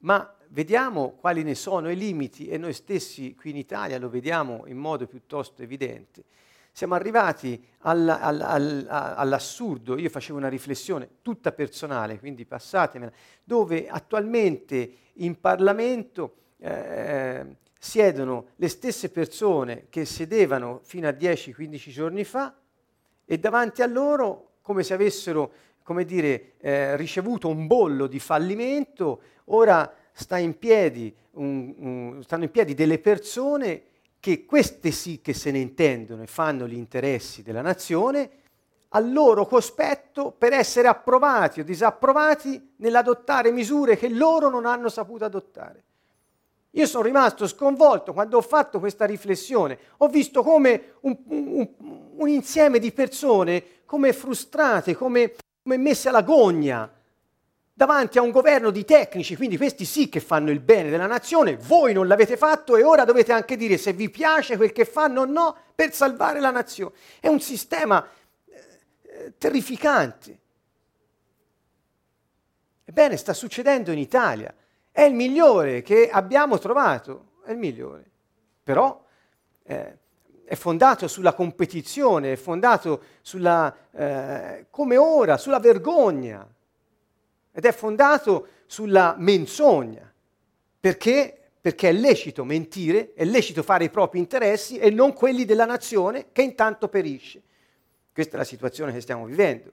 Ma 0.00 0.32
vediamo 0.48 1.10
quali 1.12 1.42
ne 1.42 1.54
sono 1.54 1.90
i 1.90 1.96
limiti 1.96 2.48
e 2.48 2.56
noi 2.56 2.72
stessi 2.72 3.34
qui 3.34 3.50
in 3.50 3.56
Italia 3.56 3.98
lo 3.98 4.08
vediamo 4.08 4.64
in 4.66 4.76
modo 4.76 5.06
piuttosto 5.06 5.62
evidente. 5.62 6.24
Siamo 6.70 6.94
arrivati 6.94 7.60
all, 7.78 8.08
all, 8.08 8.40
all, 8.40 8.86
all'assurdo, 8.88 9.98
io 9.98 10.08
facevo 10.08 10.38
una 10.38 10.48
riflessione 10.48 11.08
tutta 11.22 11.50
personale, 11.50 12.20
quindi 12.20 12.44
passatemela, 12.44 13.10
dove 13.42 13.88
attualmente 13.88 14.92
in 15.14 15.40
Parlamento 15.40 16.36
eh, 16.58 17.56
siedono 17.78 18.50
le 18.56 18.68
stesse 18.68 19.10
persone 19.10 19.86
che 19.88 20.04
sedevano 20.04 20.80
fino 20.84 21.08
a 21.08 21.12
10-15 21.12 21.90
giorni 21.90 22.22
fa 22.22 22.54
e 23.30 23.38
davanti 23.38 23.82
a 23.82 23.86
loro, 23.86 24.52
come 24.62 24.82
se 24.82 24.94
avessero 24.94 25.52
come 25.82 26.06
dire, 26.06 26.54
eh, 26.60 26.96
ricevuto 26.96 27.48
un 27.48 27.66
bollo 27.66 28.06
di 28.06 28.18
fallimento, 28.18 29.20
ora 29.46 29.90
sta 30.12 30.38
in 30.38 30.58
piedi 30.58 31.14
un, 31.32 31.74
un, 31.78 32.22
stanno 32.22 32.44
in 32.44 32.50
piedi 32.50 32.72
delle 32.72 32.98
persone 32.98 33.82
che 34.18 34.46
queste 34.46 34.90
sì 34.90 35.20
che 35.20 35.34
se 35.34 35.50
ne 35.50 35.58
intendono 35.58 36.22
e 36.22 36.26
fanno 36.26 36.66
gli 36.66 36.74
interessi 36.74 37.42
della 37.42 37.60
nazione, 37.60 38.30
al 38.88 39.12
loro 39.12 39.46
cospetto 39.46 40.30
per 40.30 40.54
essere 40.54 40.88
approvati 40.88 41.60
o 41.60 41.64
disapprovati 41.64 42.74
nell'adottare 42.76 43.52
misure 43.52 43.98
che 43.98 44.08
loro 44.08 44.48
non 44.48 44.64
hanno 44.64 44.88
saputo 44.88 45.26
adottare. 45.26 45.84
Io 46.78 46.86
sono 46.86 47.02
rimasto 47.02 47.48
sconvolto 47.48 48.12
quando 48.12 48.36
ho 48.36 48.40
fatto 48.40 48.78
questa 48.78 49.04
riflessione, 49.04 49.76
ho 49.96 50.06
visto 50.06 50.44
come 50.44 50.92
un, 51.00 51.18
un, 51.26 51.68
un 52.14 52.28
insieme 52.28 52.78
di 52.78 52.92
persone 52.92 53.64
come 53.84 54.12
frustrate, 54.12 54.94
come, 54.94 55.34
come 55.60 55.76
messe 55.76 56.08
alla 56.08 56.22
gogna 56.22 56.88
davanti 57.74 58.18
a 58.18 58.22
un 58.22 58.30
governo 58.30 58.70
di 58.70 58.84
tecnici, 58.84 59.34
quindi 59.34 59.56
questi 59.56 59.84
sì 59.84 60.08
che 60.08 60.20
fanno 60.20 60.52
il 60.52 60.60
bene 60.60 60.88
della 60.88 61.06
nazione, 61.06 61.56
voi 61.56 61.92
non 61.92 62.06
l'avete 62.06 62.36
fatto 62.36 62.76
e 62.76 62.84
ora 62.84 63.04
dovete 63.04 63.32
anche 63.32 63.56
dire 63.56 63.76
se 63.76 63.92
vi 63.92 64.08
piace 64.08 64.56
quel 64.56 64.70
che 64.70 64.84
fanno 64.84 65.22
o 65.22 65.24
no 65.24 65.56
per 65.74 65.92
salvare 65.92 66.38
la 66.38 66.52
nazione. 66.52 66.94
È 67.18 67.26
un 67.26 67.40
sistema 67.40 68.06
eh, 68.46 69.32
terrificante. 69.36 70.38
Ebbene, 72.84 73.16
sta 73.16 73.32
succedendo 73.32 73.90
in 73.90 73.98
Italia. 73.98 74.54
È 74.98 75.04
il 75.04 75.14
migliore 75.14 75.82
che 75.82 76.10
abbiamo 76.10 76.58
trovato, 76.58 77.34
è 77.44 77.52
il 77.52 77.56
migliore. 77.56 78.04
Però 78.64 79.00
eh, 79.62 79.96
è 80.42 80.56
fondato 80.56 81.06
sulla 81.06 81.34
competizione, 81.34 82.32
è 82.32 82.36
fondato 82.36 83.02
sulla, 83.20 83.72
eh, 83.92 84.66
come 84.70 84.96
ora, 84.96 85.36
sulla 85.36 85.60
vergogna 85.60 86.44
ed 87.52 87.64
è 87.64 87.70
fondato 87.70 88.48
sulla 88.66 89.14
menzogna. 89.16 90.12
Perché? 90.80 91.50
Perché 91.60 91.90
è 91.90 91.92
lecito 91.92 92.42
mentire, 92.42 93.12
è 93.14 93.24
lecito 93.24 93.62
fare 93.62 93.84
i 93.84 93.90
propri 93.90 94.18
interessi 94.18 94.78
e 94.78 94.90
non 94.90 95.12
quelli 95.12 95.44
della 95.44 95.64
nazione 95.64 96.32
che 96.32 96.42
intanto 96.42 96.88
perisce. 96.88 97.40
Questa 98.12 98.34
è 98.34 98.38
la 98.38 98.44
situazione 98.44 98.92
che 98.92 99.00
stiamo 99.00 99.26
vivendo. 99.26 99.70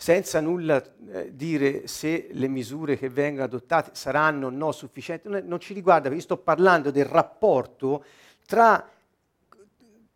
Senza 0.00 0.38
nulla 0.38 0.80
eh, 1.10 1.34
dire 1.34 1.88
se 1.88 2.28
le 2.30 2.46
misure 2.46 2.96
che 2.96 3.08
vengono 3.08 3.42
adottate 3.42 3.90
saranno 3.94 4.46
o 4.46 4.50
no 4.50 4.70
sufficienti, 4.70 5.28
non 5.28 5.58
ci 5.58 5.74
riguarda, 5.74 6.08
io 6.08 6.20
sto 6.20 6.36
parlando 6.36 6.92
del 6.92 7.04
rapporto 7.04 8.04
tra, 8.46 8.88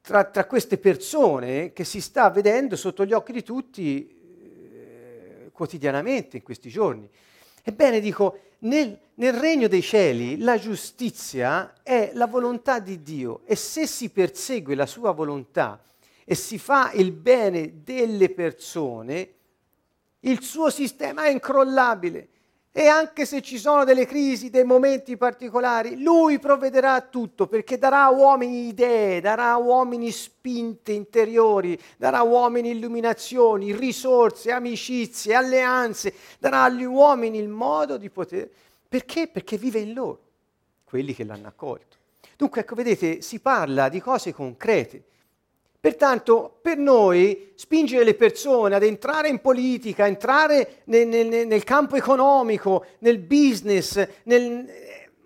tra, 0.01 0.25
tra 0.25 0.45
queste 0.47 0.79
persone 0.79 1.73
che 1.73 1.83
si 1.83 2.01
sta 2.01 2.31
vedendo 2.31 2.77
sotto 2.77 3.05
gli 3.05 3.13
occhi 3.13 3.33
di 3.33 3.43
tutti 3.43 4.09
eh, 4.09 5.51
quotidianamente 5.53 6.37
in 6.37 6.45
questi 6.45 6.69
giorni. 6.69 7.09
Ebbene, 7.65 7.99
dico, 7.99 8.39
nel, 8.61 8.97
nel 9.15 9.33
regno 9.33 9.67
dei 9.67 9.83
cieli 9.83 10.39
la 10.39 10.59
giustizia 10.59 11.75
è 11.83 12.13
la 12.15 12.29
volontà 12.29 12.79
di 12.79 13.03
Dio 13.03 13.41
e 13.47 13.57
se 13.57 13.89
si 13.89 14.11
persegue 14.11 14.77
la 14.77 14.87
sua 14.87 15.11
volontà 15.11 15.83
e 16.25 16.37
si 16.37 16.57
fa 16.57 16.93
il 16.93 17.11
bene 17.11 17.83
delle 17.83 18.31
persone, 18.31 19.41
il 20.25 20.43
suo 20.43 20.71
sistema 20.71 21.25
è 21.25 21.31
incrollabile 21.31 22.29
e 22.75 22.87
anche 22.87 23.27
se 23.27 23.43
ci 23.43 23.59
sono 23.59 23.85
delle 23.85 24.07
crisi, 24.07 24.49
dei 24.49 24.65
momenti 24.65 25.19
particolari, 25.19 26.03
lui 26.03 26.39
provvederà 26.39 26.95
a 26.95 27.01
tutto 27.03 27.47
perché 27.47 27.77
darà 27.77 28.05
a 28.05 28.11
uomini 28.11 28.69
idee, 28.69 29.21
darà 29.21 29.51
a 29.51 29.59
uomini 29.59 30.11
spinte 30.11 30.93
interiori, 30.93 31.79
darà 31.99 32.19
a 32.19 32.23
uomini 32.23 32.71
illuminazioni, 32.71 33.77
risorse, 33.77 34.53
amicizie, 34.53 35.35
alleanze, 35.35 36.15
darà 36.39 36.63
agli 36.63 36.85
uomini 36.85 37.39
il 37.39 37.49
modo 37.49 37.99
di 37.99 38.09
poter... 38.09 38.49
Perché? 38.89 39.29
Perché 39.29 39.59
vive 39.59 39.81
in 39.81 39.93
loro, 39.93 40.21
quelli 40.85 41.15
che 41.15 41.25
l'hanno 41.25 41.49
accolto. 41.49 41.97
Dunque, 42.39 42.63
ecco, 42.63 42.75
vedete, 42.75 43.21
si 43.21 43.41
parla 43.41 43.91
di 43.91 44.01
cose 44.01 44.33
concrete. 44.33 45.05
Pertanto 45.83 46.61
per 46.63 46.79
noi 46.79 47.51
spingere 47.57 48.05
le 48.05 48.15
persone 48.15 48.77
ad 48.77 48.85
entrare 48.85 49.27
in 49.27 49.41
politica, 49.41 50.07
entrare 50.07 50.83
nel, 50.85 51.09
nel, 51.09 51.45
nel 51.45 51.65
campo 51.65 51.97
economico, 51.97 52.85
nel 53.01 53.19
business, 53.19 54.01
nel... 54.23 54.65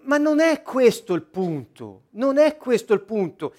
ma 0.04 0.16
non 0.16 0.40
è 0.40 0.62
questo 0.62 1.12
il 1.12 1.24
punto, 1.24 2.04
non 2.12 2.38
è 2.38 2.56
questo 2.56 2.94
il 2.94 3.02
punto. 3.02 3.52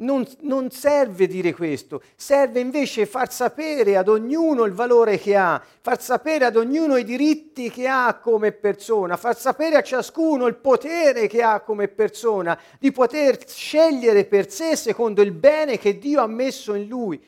Non, 0.00 0.26
non, 0.40 0.70
serve 0.70 1.26
dire 1.26 1.52
questo, 1.52 2.02
serve 2.16 2.60
invece 2.60 3.04
far 3.04 3.30
sapere 3.30 3.98
ad 3.98 4.08
ognuno 4.08 4.64
il 4.64 4.72
valore 4.72 5.18
che 5.18 5.36
ha, 5.36 5.62
far 5.82 6.00
sapere 6.00 6.46
ad 6.46 6.56
ognuno 6.56 6.96
i 6.96 7.04
diritti 7.04 7.70
che 7.70 7.86
ha 7.86 8.18
come 8.18 8.52
persona, 8.52 9.18
far 9.18 9.36
sapere 9.36 9.76
a 9.76 9.82
ciascuno 9.82 10.46
il 10.46 10.56
potere 10.56 11.26
che 11.26 11.42
ha 11.42 11.60
come 11.60 11.88
persona, 11.88 12.58
di 12.78 12.92
poter 12.92 13.46
scegliere 13.46 14.24
per 14.24 14.50
sé 14.50 14.74
secondo 14.74 15.20
il 15.20 15.32
bene 15.32 15.76
che 15.76 15.98
Dio 15.98 16.22
ha 16.22 16.26
messo 16.26 16.72
in 16.72 16.88
lui. 16.88 17.22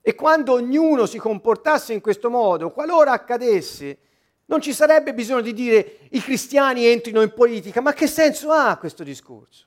E 0.00 0.14
quando 0.14 0.52
ognuno 0.52 1.06
si 1.06 1.18
comportasse 1.18 1.92
in 1.92 2.00
questo 2.00 2.30
modo, 2.30 2.70
qualora 2.70 3.10
accadesse, 3.10 3.98
non 4.44 4.60
ci 4.60 4.72
sarebbe 4.72 5.12
bisogno 5.12 5.40
di 5.40 5.52
dire 5.52 5.98
i 6.10 6.20
cristiani 6.20 6.86
entrino 6.86 7.20
in 7.20 7.34
politica, 7.34 7.80
ma 7.80 7.92
che 7.92 8.06
senso 8.06 8.52
ha 8.52 8.76
questo 8.76 9.02
discorso? 9.02 9.66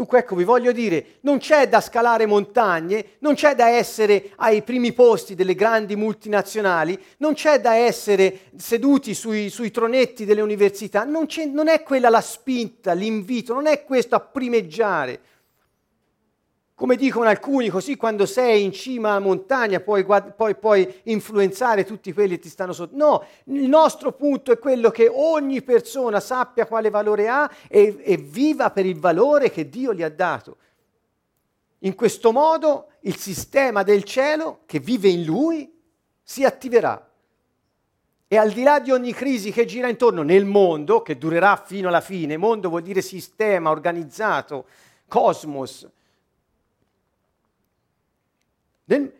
Dunque 0.00 0.20
ecco, 0.20 0.34
vi 0.34 0.44
voglio 0.44 0.72
dire, 0.72 1.18
non 1.20 1.36
c'è 1.36 1.68
da 1.68 1.82
scalare 1.82 2.24
montagne, 2.24 3.16
non 3.18 3.34
c'è 3.34 3.54
da 3.54 3.68
essere 3.68 4.30
ai 4.36 4.62
primi 4.62 4.94
posti 4.94 5.34
delle 5.34 5.54
grandi 5.54 5.94
multinazionali, 5.94 6.98
non 7.18 7.34
c'è 7.34 7.60
da 7.60 7.74
essere 7.74 8.44
seduti 8.56 9.12
sui, 9.12 9.50
sui 9.50 9.70
tronetti 9.70 10.24
delle 10.24 10.40
università, 10.40 11.04
non, 11.04 11.26
non 11.52 11.68
è 11.68 11.82
quella 11.82 12.08
la 12.08 12.22
spinta, 12.22 12.94
l'invito, 12.94 13.52
non 13.52 13.66
è 13.66 13.84
questo 13.84 14.14
a 14.14 14.20
primeggiare. 14.20 15.20
Come 16.80 16.96
dicono 16.96 17.28
alcuni, 17.28 17.68
così 17.68 17.98
quando 17.98 18.24
sei 18.24 18.64
in 18.64 18.72
cima 18.72 19.10
alla 19.10 19.18
montagna 19.18 19.80
puoi, 19.80 20.02
puoi, 20.02 20.54
puoi, 20.54 21.00
influenzare 21.02 21.84
tutti 21.84 22.10
quelli 22.14 22.36
che 22.36 22.40
ti 22.40 22.48
stanno 22.48 22.72
sotto. 22.72 22.96
No, 22.96 23.22
il 23.54 23.68
nostro 23.68 24.12
punto 24.12 24.50
è 24.50 24.58
quello 24.58 24.88
che 24.88 25.06
ogni 25.06 25.60
persona 25.60 26.20
sappia 26.20 26.64
quale 26.64 26.88
valore 26.88 27.28
ha 27.28 27.50
e, 27.68 27.98
e 28.02 28.16
viva 28.16 28.70
per 28.70 28.86
il 28.86 28.98
valore 28.98 29.50
che 29.50 29.68
Dio 29.68 29.92
gli 29.92 30.02
ha 30.02 30.08
dato. 30.08 30.56
In 31.80 31.94
questo 31.94 32.32
modo 32.32 32.92
il 33.00 33.16
sistema 33.18 33.82
del 33.82 34.02
cielo 34.04 34.60
che 34.64 34.78
vive 34.78 35.10
in 35.10 35.24
lui 35.24 35.70
si 36.22 36.44
attiverà. 36.44 37.10
E 38.26 38.36
al 38.38 38.52
di 38.52 38.62
là 38.62 38.80
di 38.80 38.90
ogni 38.90 39.12
crisi 39.12 39.52
che 39.52 39.66
gira 39.66 39.86
intorno 39.86 40.22
nel 40.22 40.46
mondo, 40.46 41.02
che 41.02 41.18
durerà 41.18 41.62
fino 41.62 41.88
alla 41.88 42.00
fine, 42.00 42.38
mondo 42.38 42.70
vuol 42.70 42.80
dire 42.80 43.02
sistema 43.02 43.68
organizzato, 43.68 44.64
cosmos, 45.06 45.86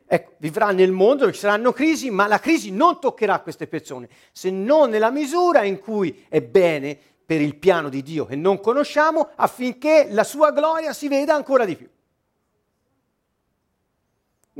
ecco, 0.07 0.33
vivrà 0.39 0.71
nel 0.73 0.91
mondo, 0.91 1.31
ci 1.33 1.39
saranno 1.39 1.73
crisi, 1.73 2.11
ma 2.11 2.27
la 2.27 2.39
crisi 2.39 2.71
non 2.71 2.99
toccherà 2.99 3.41
queste 3.41 3.67
persone, 3.67 4.09
se 4.33 4.51
non 4.51 4.91
nella 4.91 5.11
misura 5.11 5.65
in 5.65 5.79
cui 5.79 6.25
è 6.29 6.41
bene 6.41 6.99
per 7.25 7.41
il 7.41 7.57
piano 7.57 7.89
di 7.89 8.03
Dio 8.03 8.27
che 8.27 8.35
non 8.35 8.61
conosciamo 8.61 9.31
affinché 9.37 10.09
la 10.11 10.25
sua 10.25 10.51
gloria 10.51 10.93
si 10.93 11.07
veda 11.07 11.35
ancora 11.35 11.65
di 11.65 11.77
più. 11.77 11.89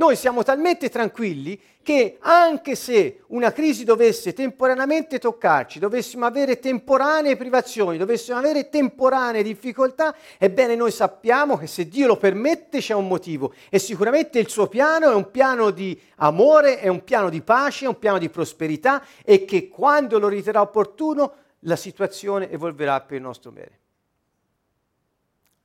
Noi 0.01 0.15
siamo 0.15 0.41
talmente 0.41 0.89
tranquilli 0.89 1.61
che 1.83 2.17
anche 2.21 2.73
se 2.73 3.21
una 3.27 3.51
crisi 3.51 3.83
dovesse 3.83 4.33
temporaneamente 4.33 5.19
toccarci, 5.19 5.77
dovessimo 5.77 6.25
avere 6.25 6.57
temporanee 6.57 7.37
privazioni, 7.37 7.99
dovessimo 7.99 8.35
avere 8.35 8.69
temporanee 8.69 9.43
difficoltà, 9.43 10.15
ebbene 10.39 10.73
noi 10.73 10.89
sappiamo 10.89 11.55
che 11.55 11.67
se 11.67 11.87
Dio 11.87 12.07
lo 12.07 12.17
permette 12.17 12.79
c'è 12.79 12.95
un 12.95 13.07
motivo 13.07 13.53
e 13.69 13.77
sicuramente 13.77 14.39
il 14.39 14.49
suo 14.49 14.65
piano 14.65 15.11
è 15.11 15.13
un 15.13 15.29
piano 15.29 15.69
di 15.69 15.95
amore, 16.15 16.79
è 16.79 16.87
un 16.87 17.03
piano 17.03 17.29
di 17.29 17.43
pace, 17.43 17.85
è 17.85 17.87
un 17.87 17.99
piano 17.99 18.17
di 18.17 18.29
prosperità 18.29 19.05
e 19.23 19.45
che 19.45 19.69
quando 19.69 20.17
lo 20.17 20.29
riterrà 20.29 20.61
opportuno 20.61 21.33
la 21.65 21.75
situazione 21.75 22.49
evolverà 22.49 23.01
per 23.01 23.17
il 23.17 23.21
nostro 23.21 23.51
bene, 23.51 23.79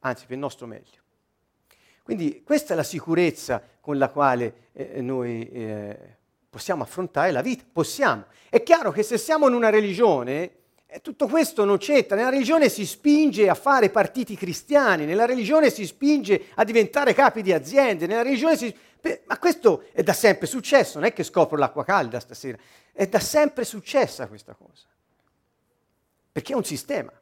anzi 0.01 0.27
per 0.27 0.35
il 0.35 0.41
nostro 0.41 0.67
meglio. 0.67 1.05
Quindi 2.07 2.45
questa 2.45 2.75
è 2.75 2.77
la 2.77 2.85
sicurezza 2.85 3.61
con 3.81 3.99
la 3.99 4.11
quale 4.11 4.69
eh, 4.75 5.01
noi 5.01 5.51
eh, 5.51 5.99
possiamo 6.49 6.85
affrontare 6.85 7.33
la 7.33 7.43
vita. 7.43 7.65
Possiamo. 7.73 8.27
È 8.49 8.63
chiaro 8.63 8.93
che 8.93 9.03
se 9.03 9.19
siamo 9.19 9.49
in 9.49 9.55
una 9.55 9.71
religione, 9.71 10.51
eh, 10.87 11.01
tutto 11.01 11.27
questo 11.27 11.65
non 11.65 11.79
c'entra. 11.79 12.15
Nella 12.15 12.29
religione 12.29 12.69
si 12.69 12.87
spinge 12.87 13.49
a 13.49 13.55
fare 13.55 13.91
partiti 13.91 14.37
cristiani, 14.37 15.05
nella 15.05 15.27
religione 15.27 15.69
si 15.69 15.85
spinge 15.85 16.45
a 16.55 16.63
diventare 16.63 17.13
capi 17.13 17.43
di 17.43 17.53
aziende, 17.53 18.07
nella 18.07 18.23
religione 18.23 18.57
si... 18.57 18.73
Ma 19.25 19.37
questo 19.41 19.87
è 19.91 20.05
da 20.05 20.13
sempre 20.13 20.47
successo, 20.47 21.01
non 21.01 21.09
è 21.09 21.13
che 21.13 21.25
scopro 21.25 21.57
l'acqua 21.57 21.83
calda 21.83 22.21
stasera, 22.21 22.57
è 22.93 23.09
da 23.09 23.19
sempre 23.19 23.65
successa 23.65 24.29
questa 24.29 24.55
cosa. 24.55 24.87
Perché 26.31 26.53
è 26.53 26.57
un 26.57 26.65
sistema 26.65 27.13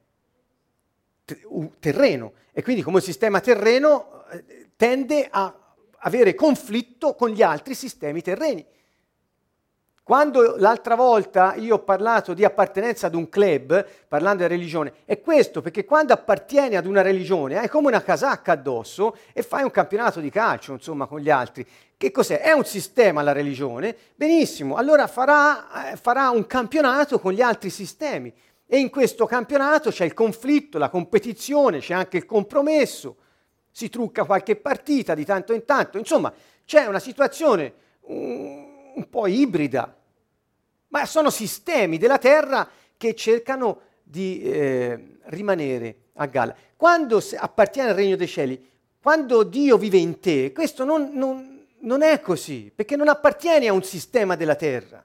terreno 1.81 2.35
e 2.53 2.63
quindi 2.63 2.83
come 2.83 3.01
sistema 3.01 3.41
terreno 3.41 4.25
eh, 4.31 4.64
tende 4.77 5.29
a 5.31 5.55
avere 5.99 6.35
conflitto 6.35 7.15
con 7.15 7.31
gli 7.31 7.43
altri 7.43 7.75
sistemi 7.75 8.23
terreni. 8.23 8.65
Quando 10.05 10.57
l'altra 10.59 10.97
volta 10.97 11.55
io 11.55 11.77
ho 11.77 11.79
parlato 11.79 12.35
di 12.35 12.45
appartenenza 12.45 13.07
ad 13.07 13.15
un 13.15 13.31
club, 13.31 13.87
parlando 14.07 14.43
di 14.43 14.49
religione, 14.49 14.93
è 15.07 15.19
questo, 15.23 15.63
perché 15.63 15.87
quando 15.87 16.13
appartieni 16.13 16.77
ad 16.77 16.85
una 16.85 17.01
religione 17.01 17.57
hai 17.57 17.71
come 17.71 17.87
una 17.87 18.03
casacca 18.03 18.53
addosso 18.53 19.17
e 19.33 19.41
fai 19.41 19.63
un 19.63 19.71
campionato 19.71 20.21
di 20.21 20.29
calcio, 20.29 20.73
insomma, 20.73 21.07
con 21.07 21.21
gli 21.21 21.31
altri. 21.31 21.67
Che 21.97 22.11
cos'è? 22.11 22.41
È 22.41 22.53
un 22.53 22.67
sistema 22.67 23.23
la 23.23 23.33
religione? 23.33 23.97
Benissimo, 24.15 24.77
allora 24.77 25.07
farà, 25.07 25.93
eh, 25.93 25.97
farà 25.97 26.29
un 26.29 26.47
campionato 26.47 27.19
con 27.19 27.33
gli 27.33 27.41
altri 27.41 27.71
sistemi. 27.71 28.31
E 28.67 28.79
in 28.79 28.91
questo 28.91 29.25
campionato 29.25 29.89
c'è 29.89 30.05
il 30.05 30.13
conflitto, 30.13 30.77
la 30.77 30.91
competizione, 30.91 31.79
c'è 31.79 31.95
anche 31.95 32.19
il 32.19 32.27
compromesso 32.27 33.17
si 33.77 33.89
trucca 33.89 34.25
qualche 34.25 34.55
partita 34.55 35.17
di 35.17 35.25
tanto 35.25 35.53
in 35.53 35.65
tanto, 35.65 35.99
insomma 35.99 36.33
c'è 36.65 36.87
una 36.87 37.01
situazione 37.01 37.75
un, 38.03 38.93
un 38.95 39.09
po' 39.11 39.27
ibrida, 39.27 39.93
ma 40.89 41.05
sono 41.07 41.29
sistemi 41.29 41.99
della 41.99 42.19
terra 42.19 42.69
che 42.97 43.17
cercano 43.17 43.81
di 44.01 44.41
eh, 44.43 45.17
rimanere 45.25 45.97
a 46.15 46.27
galla. 46.27 46.55
Quando 46.77 47.21
appartiene 47.37 47.89
al 47.89 47.97
regno 47.97 48.15
dei 48.15 48.29
cieli, 48.29 48.71
quando 49.03 49.43
Dio 49.43 49.77
vive 49.77 49.99
in 49.99 50.21
te, 50.21 50.53
questo 50.53 50.85
non, 50.85 51.11
non, 51.13 51.67
non 51.81 52.03
è 52.03 52.21
così, 52.21 52.71
perché 52.73 52.95
non 52.95 53.09
appartieni 53.09 53.67
a 53.67 53.73
un 53.73 53.83
sistema 53.83 54.37
della 54.37 54.55
terra. 54.55 55.05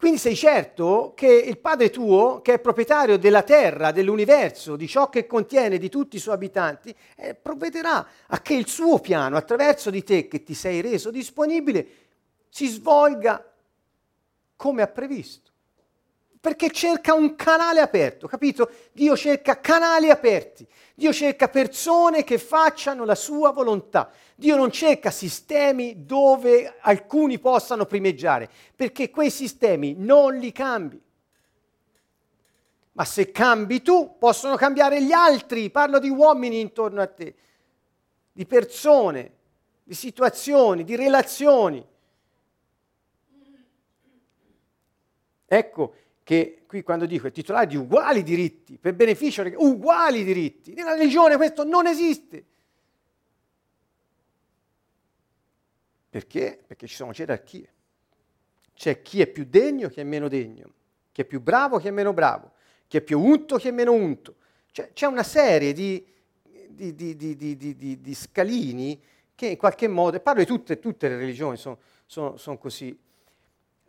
Quindi 0.00 0.16
sei 0.16 0.34
certo 0.34 1.12
che 1.14 1.26
il 1.26 1.58
Padre 1.58 1.90
tuo, 1.90 2.40
che 2.40 2.54
è 2.54 2.58
proprietario 2.58 3.18
della 3.18 3.42
terra, 3.42 3.92
dell'universo, 3.92 4.74
di 4.74 4.88
ciò 4.88 5.10
che 5.10 5.26
contiene, 5.26 5.76
di 5.76 5.90
tutti 5.90 6.16
i 6.16 6.18
suoi 6.18 6.36
abitanti, 6.36 6.94
eh, 7.16 7.34
provvederà 7.34 8.08
a 8.28 8.40
che 8.40 8.54
il 8.54 8.66
suo 8.66 8.98
piano, 8.98 9.36
attraverso 9.36 9.90
di 9.90 10.02
te 10.02 10.26
che 10.26 10.42
ti 10.42 10.54
sei 10.54 10.80
reso 10.80 11.10
disponibile, 11.10 11.86
si 12.48 12.66
svolga 12.68 13.46
come 14.56 14.80
ha 14.80 14.86
previsto 14.86 15.49
perché 16.40 16.70
cerca 16.70 17.12
un 17.12 17.36
canale 17.36 17.80
aperto, 17.80 18.26
capito? 18.26 18.70
Dio 18.92 19.14
cerca 19.14 19.60
canali 19.60 20.08
aperti, 20.08 20.66
Dio 20.94 21.12
cerca 21.12 21.48
persone 21.48 22.24
che 22.24 22.38
facciano 22.38 23.04
la 23.04 23.14
sua 23.14 23.50
volontà. 23.50 24.10
Dio 24.34 24.56
non 24.56 24.70
cerca 24.70 25.10
sistemi 25.10 26.06
dove 26.06 26.78
alcuni 26.80 27.38
possano 27.38 27.84
primeggiare, 27.84 28.48
perché 28.74 29.10
quei 29.10 29.30
sistemi 29.30 29.94
non 29.98 30.34
li 30.36 30.50
cambi. 30.50 30.98
Ma 32.92 33.04
se 33.04 33.30
cambi 33.30 33.82
tu, 33.82 34.16
possono 34.18 34.56
cambiare 34.56 35.02
gli 35.02 35.12
altri. 35.12 35.68
Parlo 35.70 35.98
di 35.98 36.08
uomini 36.08 36.58
intorno 36.60 37.02
a 37.02 37.06
te, 37.06 37.34
di 38.32 38.46
persone, 38.46 39.32
di 39.84 39.94
situazioni, 39.94 40.84
di 40.84 40.96
relazioni. 40.96 41.86
Ecco, 45.52 45.94
che 46.30 46.62
qui 46.64 46.84
quando 46.84 47.06
dico 47.06 47.26
è 47.26 47.32
titolare 47.32 47.66
di 47.66 47.74
uguali 47.74 48.22
diritti, 48.22 48.78
per 48.78 48.94
beneficio, 48.94 49.42
uguali 49.56 50.22
diritti, 50.22 50.74
nella 50.74 50.92
religione 50.92 51.34
questo 51.34 51.64
non 51.64 51.88
esiste. 51.88 52.44
Perché? 56.08 56.62
Perché 56.64 56.86
ci 56.86 56.94
sono 56.94 57.10
gerarchie. 57.10 57.72
C'è 58.74 59.02
chi 59.02 59.20
è 59.20 59.26
più 59.26 59.44
degno, 59.44 59.88
chi 59.88 59.98
è 59.98 60.04
meno 60.04 60.28
degno, 60.28 60.72
chi 61.10 61.22
è 61.22 61.24
più 61.24 61.40
bravo, 61.40 61.78
chi 61.78 61.88
è 61.88 61.90
meno 61.90 62.12
bravo, 62.12 62.52
chi 62.86 62.98
è 62.98 63.00
più 63.00 63.20
unto, 63.20 63.56
chi 63.56 63.66
è 63.66 63.72
meno 63.72 63.92
unto. 63.92 64.36
Cioè, 64.70 64.92
c'è 64.92 65.06
una 65.06 65.24
serie 65.24 65.72
di, 65.72 66.06
di, 66.68 66.94
di, 66.94 68.00
di, 68.00 68.14
scalini 68.14 69.02
che 69.34 69.46
in 69.48 69.56
qualche 69.56 69.88
modo, 69.88 70.20
parlo 70.20 70.42
di 70.42 70.46
tutte, 70.46 70.78
tutte 70.78 71.08
le 71.08 71.16
religioni, 71.16 71.56
sono, 71.56 71.78
sono, 72.06 72.36
sono 72.36 72.56
così. 72.56 72.96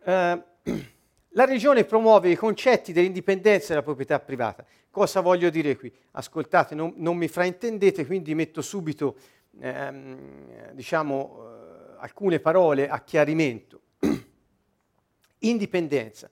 Uh, 0.02 0.42
La 1.34 1.46
religione 1.46 1.84
promuove 1.84 2.28
i 2.28 2.36
concetti 2.36 2.92
dell'indipendenza 2.92 3.66
e 3.66 3.68
della 3.68 3.82
proprietà 3.82 4.20
privata. 4.20 4.66
Cosa 4.90 5.20
voglio 5.20 5.48
dire 5.48 5.78
qui? 5.78 5.90
Ascoltate, 6.10 6.74
non, 6.74 6.92
non 6.96 7.16
mi 7.16 7.26
fraintendete, 7.26 8.04
quindi 8.04 8.34
metto 8.34 8.60
subito 8.60 9.16
ehm, 9.58 10.72
diciamo, 10.72 11.38
eh, 11.40 11.94
alcune 12.00 12.38
parole 12.38 12.86
a 12.86 13.00
chiarimento. 13.00 13.80
Indipendenza 15.38 16.30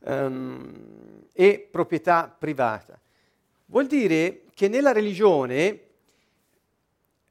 ehm, 0.00 1.28
e 1.32 1.68
proprietà 1.70 2.34
privata. 2.38 3.00
Vuol 3.66 3.86
dire 3.86 4.42
che 4.52 4.68
nella 4.68 4.92
religione, 4.92 5.80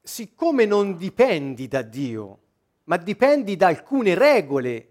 siccome 0.02 0.64
non 0.64 0.96
dipendi 0.96 1.68
da 1.68 1.82
Dio, 1.82 2.38
ma 2.84 2.96
dipendi 2.96 3.54
da 3.54 3.68
alcune 3.68 4.14
regole 4.14 4.88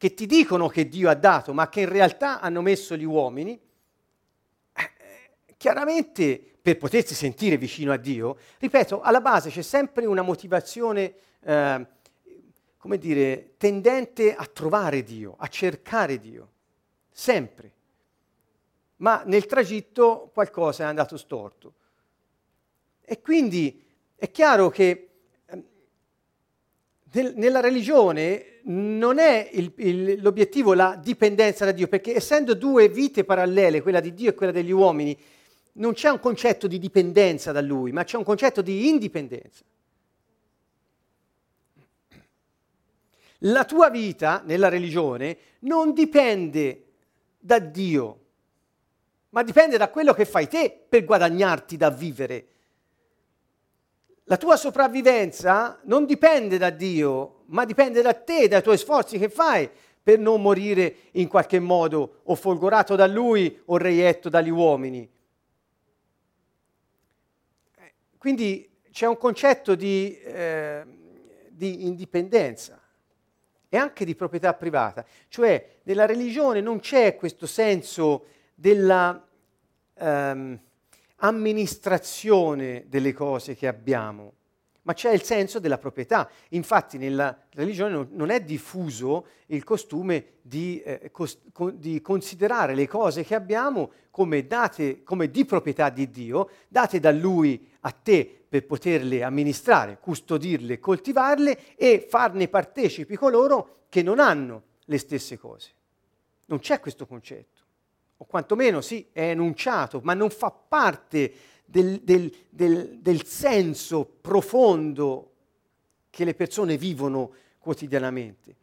che 0.00 0.14
ti 0.14 0.24
dicono 0.24 0.68
che 0.68 0.88
Dio 0.88 1.10
ha 1.10 1.14
dato, 1.14 1.52
ma 1.52 1.68
che 1.68 1.80
in 1.80 1.90
realtà 1.90 2.40
hanno 2.40 2.62
messo 2.62 2.96
gli 2.96 3.04
uomini, 3.04 3.60
eh, 4.72 4.90
chiaramente 5.58 6.42
per 6.62 6.78
potersi 6.78 7.14
sentire 7.14 7.58
vicino 7.58 7.92
a 7.92 7.98
Dio, 7.98 8.38
ripeto, 8.60 9.02
alla 9.02 9.20
base 9.20 9.50
c'è 9.50 9.60
sempre 9.60 10.06
una 10.06 10.22
motivazione, 10.22 11.14
eh, 11.42 11.86
come 12.78 12.96
dire, 12.96 13.56
tendente 13.58 14.34
a 14.34 14.46
trovare 14.46 15.02
Dio, 15.02 15.34
a 15.36 15.48
cercare 15.48 16.18
Dio, 16.18 16.50
sempre. 17.10 17.72
Ma 18.96 19.22
nel 19.26 19.44
tragitto 19.44 20.30
qualcosa 20.32 20.84
è 20.84 20.86
andato 20.86 21.18
storto. 21.18 21.74
E 23.02 23.20
quindi 23.20 23.84
è 24.16 24.30
chiaro 24.30 24.70
che 24.70 25.10
nel, 27.12 27.34
nella 27.36 27.60
religione 27.60 28.59
non 28.70 29.18
è 29.18 29.48
il, 29.52 29.72
il, 29.76 30.22
l'obiettivo 30.22 30.74
la 30.74 30.98
dipendenza 31.00 31.64
da 31.64 31.72
Dio, 31.72 31.88
perché 31.88 32.14
essendo 32.14 32.54
due 32.54 32.88
vite 32.88 33.24
parallele, 33.24 33.82
quella 33.82 34.00
di 34.00 34.14
Dio 34.14 34.30
e 34.30 34.34
quella 34.34 34.52
degli 34.52 34.70
uomini, 34.70 35.18
non 35.72 35.92
c'è 35.92 36.08
un 36.08 36.20
concetto 36.20 36.66
di 36.66 36.78
dipendenza 36.78 37.52
da 37.52 37.60
Lui, 37.60 37.90
ma 37.90 38.04
c'è 38.04 38.16
un 38.16 38.24
concetto 38.24 38.62
di 38.62 38.88
indipendenza. 38.88 39.64
La 43.44 43.64
tua 43.64 43.88
vita 43.88 44.42
nella 44.44 44.68
religione 44.68 45.36
non 45.60 45.92
dipende 45.92 46.84
da 47.38 47.58
Dio, 47.58 48.18
ma 49.30 49.42
dipende 49.42 49.78
da 49.78 49.88
quello 49.88 50.12
che 50.12 50.26
fai 50.26 50.46
te 50.46 50.84
per 50.88 51.04
guadagnarti 51.04 51.76
da 51.76 51.90
vivere. 51.90 52.46
la 54.24 54.36
tua 54.36 54.56
sopravvivenza 54.56 55.80
non 55.84 56.06
dipende 56.06 56.56
da 56.56 56.70
Dio, 56.70 57.39
ma 57.50 57.64
dipende 57.64 58.02
da 58.02 58.14
te, 58.14 58.48
dai 58.48 58.62
tuoi 58.62 58.78
sforzi 58.78 59.18
che 59.18 59.28
fai 59.28 59.68
per 60.02 60.18
non 60.18 60.40
morire 60.40 60.94
in 61.12 61.28
qualche 61.28 61.60
modo 61.60 62.20
o 62.24 62.34
folgorato 62.34 62.96
da 62.96 63.06
lui 63.06 63.60
o 63.66 63.76
reietto 63.76 64.28
dagli 64.28 64.48
uomini. 64.48 65.08
Quindi 68.16 68.68
c'è 68.90 69.06
un 69.06 69.16
concetto 69.16 69.74
di, 69.74 70.18
eh, 70.20 70.84
di 71.48 71.86
indipendenza 71.86 72.80
e 73.68 73.76
anche 73.76 74.04
di 74.04 74.14
proprietà 74.14 74.52
privata, 74.54 75.04
cioè 75.28 75.78
nella 75.84 76.04
religione 76.04 76.60
non 76.60 76.80
c'è 76.80 77.14
questo 77.14 77.46
senso 77.46 78.26
della 78.54 79.26
ehm, 79.94 80.60
amministrazione 81.16 82.84
delle 82.88 83.12
cose 83.12 83.54
che 83.54 83.68
abbiamo, 83.68 84.32
ma 84.82 84.94
c'è 84.94 85.12
il 85.12 85.22
senso 85.22 85.58
della 85.58 85.78
proprietà. 85.78 86.28
Infatti 86.50 86.98
nella 86.98 87.36
religione 87.50 88.08
non 88.10 88.30
è 88.30 88.40
diffuso 88.40 89.26
il 89.46 89.64
costume 89.64 90.38
di, 90.40 90.80
eh, 90.82 91.10
cos- 91.10 91.38
di, 91.74 92.00
considerare 92.00 92.74
le 92.74 92.88
cose 92.88 93.24
che 93.24 93.34
abbiamo 93.34 93.92
come, 94.10 94.46
date, 94.46 95.02
come 95.02 95.30
di 95.30 95.44
proprietà 95.44 95.90
di 95.90 96.10
Dio, 96.10 96.50
date 96.68 96.98
da 97.00 97.12
Lui 97.12 97.68
a 97.80 97.90
te 97.90 98.44
per 98.48 98.66
poterle 98.66 99.22
amministrare, 99.22 99.98
custodirle, 100.00 100.78
coltivarle 100.78 101.76
e 101.76 102.04
farne 102.08 102.48
partecipi 102.48 103.16
coloro 103.16 103.84
che 103.88 104.02
non 104.02 104.18
hanno 104.18 104.62
le 104.86 104.98
stesse 104.98 105.38
cose. 105.38 105.70
Non 106.46 106.58
c'è 106.58 106.80
questo 106.80 107.06
concetto, 107.06 107.60
o 108.16 108.24
quantomeno 108.24 108.80
sì, 108.80 109.06
è 109.12 109.28
enunciato, 109.28 110.00
ma 110.02 110.14
non 110.14 110.30
fa 110.30 110.50
parte 110.50 111.32
del, 111.70 112.00
del, 112.00 112.34
del, 112.48 112.98
del 112.98 113.24
senso 113.24 114.04
profondo 114.20 115.32
che 116.10 116.24
le 116.24 116.34
persone 116.34 116.76
vivono 116.76 117.32
quotidianamente. 117.58 118.56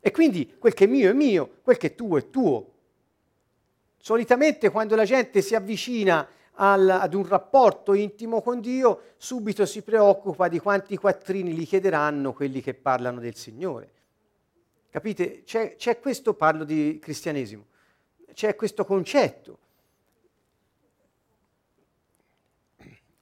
E 0.00 0.10
quindi 0.10 0.56
quel 0.58 0.72
che 0.72 0.84
è 0.84 0.86
mio 0.86 1.10
è 1.10 1.12
mio, 1.12 1.58
quel 1.62 1.76
che 1.76 1.88
è 1.88 1.94
tuo 1.94 2.16
è 2.16 2.30
tuo. 2.30 2.72
Solitamente 3.98 4.70
quando 4.70 4.96
la 4.96 5.04
gente 5.04 5.42
si 5.42 5.54
avvicina 5.54 6.26
al, 6.52 6.88
ad 6.88 7.12
un 7.12 7.26
rapporto 7.26 7.92
intimo 7.92 8.40
con 8.40 8.60
Dio, 8.60 9.12
subito 9.18 9.66
si 9.66 9.82
preoccupa 9.82 10.48
di 10.48 10.58
quanti 10.58 10.96
quattrini 10.96 11.52
gli 11.52 11.66
chiederanno 11.66 12.32
quelli 12.32 12.62
che 12.62 12.72
parlano 12.72 13.20
del 13.20 13.34
Signore. 13.34 13.92
Capite? 14.88 15.42
C'è, 15.42 15.76
c'è 15.76 15.98
questo, 15.98 16.34
parlo 16.34 16.64
di 16.64 16.98
cristianesimo, 17.00 17.66
c'è 18.32 18.54
questo 18.54 18.84
concetto. 18.84 19.58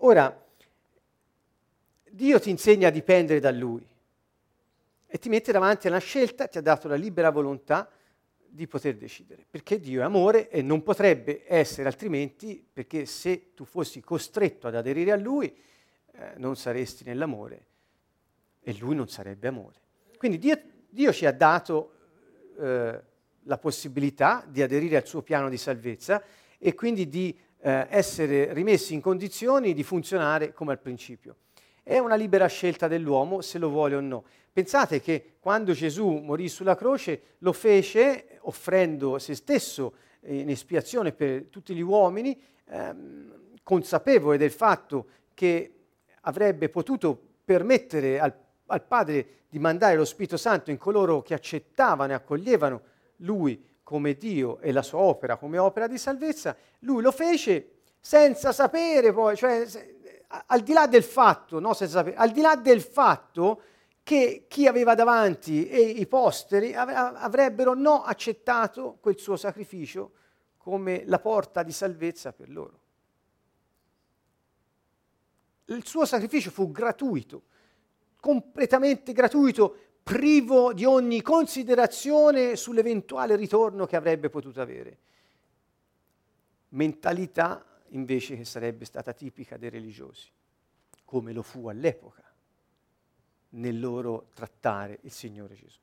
Ora, 0.04 0.36
Dio 2.10 2.40
ti 2.40 2.50
insegna 2.50 2.88
a 2.88 2.90
dipendere 2.90 3.38
da 3.38 3.52
Lui 3.52 3.86
e 5.06 5.18
ti 5.18 5.28
mette 5.28 5.52
davanti 5.52 5.86
a 5.86 5.90
una 5.90 6.00
scelta, 6.00 6.48
ti 6.48 6.58
ha 6.58 6.60
dato 6.60 6.88
la 6.88 6.96
libera 6.96 7.30
volontà 7.30 7.88
di 8.36 8.66
poter 8.66 8.96
decidere, 8.96 9.46
perché 9.48 9.78
Dio 9.78 10.00
è 10.00 10.04
amore 10.04 10.50
e 10.50 10.60
non 10.60 10.82
potrebbe 10.82 11.44
essere 11.46 11.86
altrimenti, 11.86 12.66
perché 12.72 13.06
se 13.06 13.54
tu 13.54 13.64
fossi 13.64 14.00
costretto 14.00 14.66
ad 14.66 14.74
aderire 14.74 15.12
a 15.12 15.16
Lui, 15.16 15.46
eh, 16.14 16.32
non 16.36 16.56
saresti 16.56 17.04
nell'amore 17.04 17.66
e 18.60 18.76
Lui 18.78 18.96
non 18.96 19.08
sarebbe 19.08 19.46
amore. 19.46 19.80
Quindi 20.16 20.38
Dio, 20.38 20.60
Dio 20.88 21.12
ci 21.12 21.26
ha 21.26 21.32
dato 21.32 21.92
eh, 22.58 23.00
la 23.44 23.58
possibilità 23.58 24.44
di 24.48 24.62
aderire 24.62 24.96
al 24.96 25.06
suo 25.06 25.22
piano 25.22 25.48
di 25.48 25.56
salvezza 25.56 26.22
e 26.58 26.74
quindi 26.74 27.08
di 27.08 27.36
eh, 27.62 27.86
essere 27.88 28.52
rimessi 28.52 28.92
in 28.92 29.00
condizioni 29.00 29.72
di 29.72 29.82
funzionare 29.82 30.52
come 30.52 30.72
al 30.72 30.80
principio. 30.80 31.36
È 31.82 31.98
una 31.98 32.16
libera 32.16 32.46
scelta 32.46 32.88
dell'uomo 32.88 33.40
se 33.40 33.58
lo 33.58 33.68
vuole 33.68 33.94
o 33.94 34.00
no. 34.00 34.24
Pensate 34.52 35.00
che 35.00 35.36
quando 35.40 35.72
Gesù 35.72 36.08
morì 36.18 36.48
sulla 36.48 36.76
croce 36.76 37.36
lo 37.38 37.52
fece 37.52 38.38
offrendo 38.40 39.18
se 39.18 39.34
stesso 39.34 39.94
in 40.26 40.50
espiazione 40.50 41.12
per 41.12 41.46
tutti 41.46 41.74
gli 41.74 41.80
uomini, 41.80 42.40
ehm, 42.66 43.32
consapevole 43.62 44.36
del 44.36 44.50
fatto 44.50 45.06
che 45.34 45.74
avrebbe 46.22 46.68
potuto 46.68 47.20
permettere 47.44 48.20
al, 48.20 48.34
al 48.66 48.82
Padre 48.82 49.26
di 49.48 49.58
mandare 49.58 49.96
lo 49.96 50.04
Spirito 50.04 50.36
Santo 50.36 50.70
in 50.70 50.78
coloro 50.78 51.22
che 51.22 51.34
accettavano 51.34 52.12
e 52.12 52.14
accoglievano 52.14 52.82
Lui 53.18 53.70
come 53.82 54.14
Dio 54.14 54.58
e 54.60 54.72
la 54.72 54.82
sua 54.82 55.00
opera 55.00 55.36
come 55.36 55.58
opera 55.58 55.86
di 55.86 55.98
salvezza, 55.98 56.56
lui 56.80 57.02
lo 57.02 57.12
fece 57.12 57.70
senza 58.00 58.52
sapere 58.52 59.12
poi, 59.12 59.36
cioè 59.36 59.66
al 60.46 60.60
di 60.60 60.72
là 60.72 60.86
del 60.86 61.02
fatto, 61.02 61.60
no, 61.60 61.74
sapere, 61.74 62.16
al 62.16 62.30
di 62.30 62.40
là 62.40 62.56
del 62.56 62.80
fatto 62.80 63.62
che 64.02 64.46
chi 64.48 64.66
aveva 64.66 64.94
davanti 64.94 65.68
e 65.68 65.80
i 65.80 66.06
posteri 66.06 66.74
avrebbero 66.74 67.74
no 67.74 68.02
accettato 68.02 68.98
quel 69.00 69.18
suo 69.18 69.36
sacrificio 69.36 70.12
come 70.56 71.04
la 71.06 71.18
porta 71.18 71.62
di 71.62 71.72
salvezza 71.72 72.32
per 72.32 72.50
loro. 72.50 72.80
Il 75.66 75.86
suo 75.86 76.04
sacrificio 76.04 76.50
fu 76.50 76.70
gratuito, 76.70 77.42
completamente 78.18 79.12
gratuito, 79.12 79.76
privo 80.02 80.72
di 80.72 80.84
ogni 80.84 81.22
considerazione 81.22 82.56
sull'eventuale 82.56 83.36
ritorno 83.36 83.86
che 83.86 83.96
avrebbe 83.96 84.28
potuto 84.28 84.60
avere. 84.60 84.98
Mentalità 86.70 87.64
invece 87.88 88.36
che 88.36 88.44
sarebbe 88.44 88.84
stata 88.84 89.12
tipica 89.12 89.56
dei 89.56 89.70
religiosi, 89.70 90.28
come 91.04 91.32
lo 91.32 91.42
fu 91.42 91.68
all'epoca 91.68 92.22
nel 93.50 93.78
loro 93.78 94.28
trattare 94.34 94.98
il 95.02 95.12
Signore 95.12 95.54
Gesù. 95.54 95.78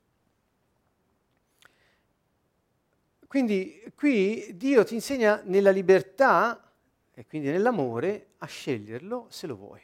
Quindi 3.26 3.80
qui 3.94 4.56
Dio 4.56 4.82
ti 4.84 4.94
insegna 4.94 5.40
nella 5.44 5.70
libertà 5.70 6.72
e 7.14 7.26
quindi 7.26 7.48
nell'amore 7.48 8.30
a 8.38 8.46
sceglierlo 8.46 9.26
se 9.30 9.46
lo 9.46 9.54
vuoi. 9.54 9.80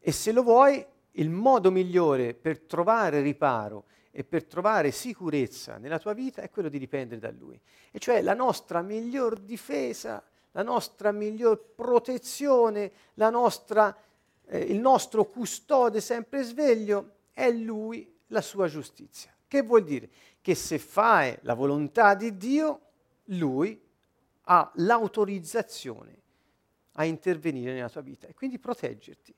E 0.00 0.12
se 0.12 0.32
lo 0.32 0.42
vuoi 0.42 0.84
il 1.16 1.30
modo 1.30 1.70
migliore 1.70 2.34
per 2.34 2.60
trovare 2.60 3.20
riparo 3.20 3.84
e 4.10 4.24
per 4.24 4.44
trovare 4.44 4.90
sicurezza 4.90 5.76
nella 5.78 5.98
tua 5.98 6.12
vita 6.12 6.40
è 6.42 6.50
quello 6.50 6.68
di 6.68 6.78
dipendere 6.78 7.20
da 7.20 7.30
Lui. 7.30 7.60
E 7.90 7.98
cioè 7.98 8.22
la 8.22 8.34
nostra 8.34 8.80
miglior 8.80 9.38
difesa, 9.38 10.22
la 10.52 10.62
nostra 10.62 11.12
miglior 11.12 11.60
protezione, 11.74 12.92
nostra, 13.14 13.96
eh, 14.46 14.58
il 14.58 14.78
nostro 14.78 15.24
custode 15.24 16.00
sempre 16.00 16.42
sveglio 16.42 17.10
è 17.32 17.50
Lui, 17.50 18.12
la 18.28 18.40
sua 18.40 18.68
giustizia. 18.68 19.32
Che 19.46 19.62
vuol 19.62 19.84
dire? 19.84 20.08
Che 20.40 20.54
se 20.54 20.78
fai 20.78 21.36
la 21.42 21.54
volontà 21.54 22.14
di 22.14 22.36
Dio, 22.36 22.80
Lui 23.26 23.80
ha 24.42 24.70
l'autorizzazione 24.76 26.22
a 26.92 27.04
intervenire 27.04 27.72
nella 27.72 27.88
tua 27.88 28.02
vita 28.02 28.26
e 28.26 28.34
quindi 28.34 28.58
proteggerti 28.58 29.34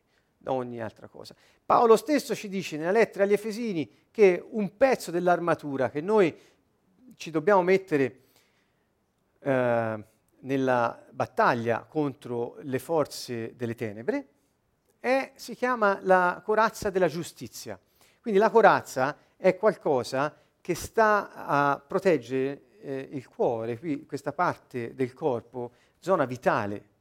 da 0.46 0.52
ogni 0.52 0.80
altra 0.80 1.08
cosa. 1.08 1.34
Paolo 1.64 1.96
stesso 1.96 2.32
ci 2.32 2.48
dice 2.48 2.76
nella 2.76 2.92
lettera 2.92 3.24
agli 3.24 3.32
Efesini 3.32 4.06
che 4.12 4.44
un 4.48 4.76
pezzo 4.76 5.10
dell'armatura 5.10 5.90
che 5.90 6.00
noi 6.00 6.32
ci 7.16 7.32
dobbiamo 7.32 7.62
mettere 7.62 8.20
eh, 9.40 10.04
nella 10.38 11.04
battaglia 11.10 11.84
contro 11.88 12.58
le 12.60 12.78
forze 12.78 13.56
delle 13.56 13.74
tenebre 13.74 14.28
è, 15.00 15.32
si 15.34 15.56
chiama 15.56 15.98
la 16.02 16.40
corazza 16.44 16.90
della 16.90 17.08
giustizia. 17.08 17.76
Quindi 18.20 18.38
la 18.38 18.50
corazza 18.50 19.16
è 19.36 19.56
qualcosa 19.56 20.32
che 20.60 20.76
sta 20.76 21.32
a 21.34 21.82
proteggere 21.84 22.66
eh, 22.82 23.08
il 23.10 23.26
cuore, 23.26 23.80
qui 23.80 24.06
questa 24.06 24.32
parte 24.32 24.94
del 24.94 25.12
corpo, 25.12 25.72
zona 25.98 26.24
vitale 26.24 26.94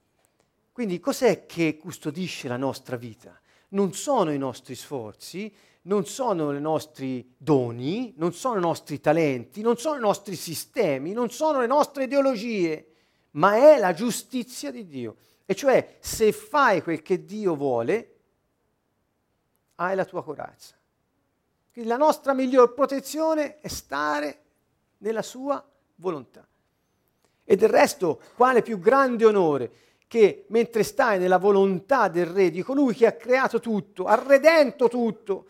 quindi 0.76 1.00
cos'è 1.00 1.46
che 1.46 1.78
custodisce 1.78 2.50
la 2.50 2.58
nostra 2.58 2.98
vita? 2.98 3.40
Non 3.70 3.94
sono 3.94 4.34
i 4.34 4.38
nostri 4.38 4.76
sforzi, 4.76 5.50
non 5.84 6.06
sono 6.06 6.52
i 6.52 6.60
nostri 6.60 7.34
doni, 7.38 8.14
non 8.18 8.34
sono 8.34 8.58
i 8.58 8.62
nostri 8.62 9.00
talenti, 9.00 9.62
non 9.62 9.78
sono 9.78 9.96
i 9.96 10.02
nostri 10.02 10.36
sistemi, 10.36 11.14
non 11.14 11.30
sono 11.30 11.62
le 11.62 11.68
nostre 11.68 12.04
ideologie, 12.04 12.88
ma 13.32 13.56
è 13.56 13.80
la 13.80 13.94
giustizia 13.94 14.70
di 14.70 14.86
Dio. 14.86 15.16
E 15.46 15.56
cioè, 15.56 15.96
se 16.02 16.34
fai 16.34 16.84
quel 16.84 17.02
che 17.02 17.24
Dio 17.24 17.56
vuole, 17.56 18.16
hai 19.76 19.96
la 19.96 20.04
tua 20.04 20.26
corazza. 20.26 20.76
Quindi 21.72 21.90
la 21.90 21.96
nostra 21.96 22.34
miglior 22.34 22.74
protezione 22.74 23.62
è 23.62 23.70
stare 23.70 24.42
nella 24.98 25.22
sua 25.22 25.66
volontà. 25.96 26.46
E 27.46 27.56
del 27.56 27.70
resto, 27.70 28.20
quale 28.36 28.62
più 28.62 28.78
grande 28.78 29.24
onore 29.24 29.84
che 30.16 30.46
mentre 30.48 30.84
stai 30.84 31.20
nella 31.20 31.36
volontà 31.36 32.08
del 32.08 32.28
Re, 32.28 32.50
di 32.50 32.62
colui 32.62 32.94
che 32.94 33.06
ha 33.06 33.12
creato 33.12 33.60
tutto, 33.60 34.06
ha 34.06 34.16
redento 34.16 34.88
tutto 34.88 35.48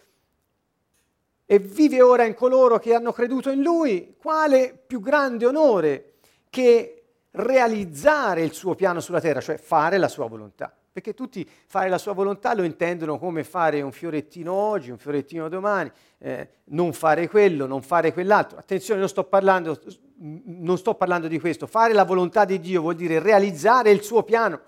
e 1.45 1.59
vive 1.59 2.01
ora 2.01 2.25
in 2.25 2.33
coloro 2.33 2.79
che 2.79 2.95
hanno 2.95 3.11
creduto 3.11 3.51
in 3.51 3.61
Lui, 3.61 4.15
quale 4.17 4.75
più 4.75 5.01
grande 5.01 5.45
onore 5.45 6.13
che 6.49 7.03
realizzare 7.29 8.41
il 8.41 8.53
suo 8.53 8.73
piano 8.73 9.01
sulla 9.01 9.21
terra, 9.21 9.39
cioè 9.39 9.57
fare 9.57 9.99
la 9.99 10.07
sua 10.07 10.27
volontà. 10.27 10.75
Perché 10.95 11.13
tutti 11.13 11.45
fare 11.67 11.89
la 11.89 11.97
sua 11.97 12.13
volontà 12.13 12.53
lo 12.53 12.63
intendono 12.63 13.19
come 13.19 13.43
fare 13.43 13.81
un 13.81 13.91
fiorettino 13.91 14.53
oggi, 14.53 14.91
un 14.91 14.97
fiorettino 14.97 15.49
domani, 15.49 15.91
eh, 16.19 16.47
non 16.67 16.93
fare 16.93 17.27
quello, 17.27 17.65
non 17.65 17.81
fare 17.81 18.13
quell'altro. 18.13 18.57
Attenzione, 18.57 19.01
non 19.01 19.09
sto, 19.09 19.25
parlando, 19.25 19.77
non 20.19 20.77
sto 20.77 20.95
parlando 20.95 21.27
di 21.27 21.37
questo. 21.37 21.67
Fare 21.67 21.91
la 21.91 22.05
volontà 22.05 22.45
di 22.45 22.61
Dio 22.61 22.79
vuol 22.79 22.95
dire 22.95 23.19
realizzare 23.19 23.91
il 23.91 24.03
suo 24.03 24.23
piano. 24.23 24.61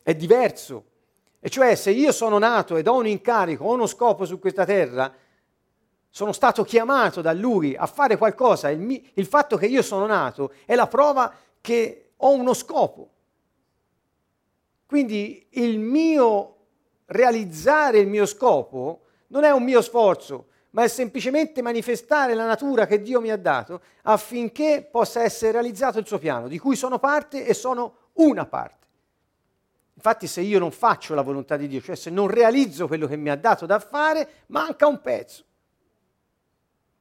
È 0.00 0.14
diverso. 0.14 0.84
E 1.40 1.50
cioè 1.50 1.74
se 1.74 1.90
io 1.90 2.12
sono 2.12 2.38
nato 2.38 2.76
ed 2.76 2.86
ho 2.86 2.96
un 2.96 3.08
incarico, 3.08 3.64
ho 3.64 3.72
uno 3.72 3.88
scopo 3.88 4.24
su 4.24 4.38
questa 4.38 4.64
terra, 4.64 5.12
sono 6.08 6.30
stato 6.30 6.62
chiamato 6.62 7.20
da 7.20 7.32
Lui 7.32 7.74
a 7.74 7.86
fare 7.86 8.16
qualcosa, 8.16 8.70
il, 8.70 8.78
mi, 8.78 9.04
il 9.14 9.26
fatto 9.26 9.56
che 9.56 9.66
io 9.66 9.82
sono 9.82 10.06
nato 10.06 10.52
è 10.64 10.76
la 10.76 10.86
prova 10.86 11.34
che 11.60 12.10
ho 12.18 12.30
uno 12.30 12.54
scopo. 12.54 13.13
Quindi 14.86 15.46
il 15.50 15.78
mio 15.78 16.56
realizzare 17.06 17.98
il 17.98 18.08
mio 18.08 18.26
scopo 18.26 19.02
non 19.28 19.44
è 19.44 19.50
un 19.50 19.62
mio 19.62 19.82
sforzo, 19.82 20.48
ma 20.70 20.82
è 20.82 20.88
semplicemente 20.88 21.62
manifestare 21.62 22.34
la 22.34 22.46
natura 22.46 22.86
che 22.86 23.00
Dio 23.00 23.20
mi 23.20 23.30
ha 23.30 23.36
dato 23.36 23.80
affinché 24.02 24.86
possa 24.90 25.22
essere 25.22 25.52
realizzato 25.52 25.98
il 25.98 26.06
suo 26.06 26.18
piano, 26.18 26.48
di 26.48 26.58
cui 26.58 26.76
sono 26.76 26.98
parte 26.98 27.46
e 27.46 27.54
sono 27.54 28.10
una 28.14 28.46
parte. 28.46 28.86
Infatti 29.94 30.26
se 30.26 30.40
io 30.40 30.58
non 30.58 30.72
faccio 30.72 31.14
la 31.14 31.22
volontà 31.22 31.56
di 31.56 31.68
Dio, 31.68 31.80
cioè 31.80 31.94
se 31.94 32.10
non 32.10 32.28
realizzo 32.28 32.86
quello 32.86 33.06
che 33.06 33.16
mi 33.16 33.30
ha 33.30 33.36
dato 33.36 33.66
da 33.66 33.78
fare, 33.78 34.28
manca 34.46 34.86
un 34.86 35.00
pezzo 35.00 35.44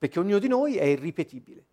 perché 0.03 0.19
ognuno 0.19 0.39
di 0.39 0.49
noi 0.49 0.75
è 0.75 0.83
irripetibile. 0.83 1.63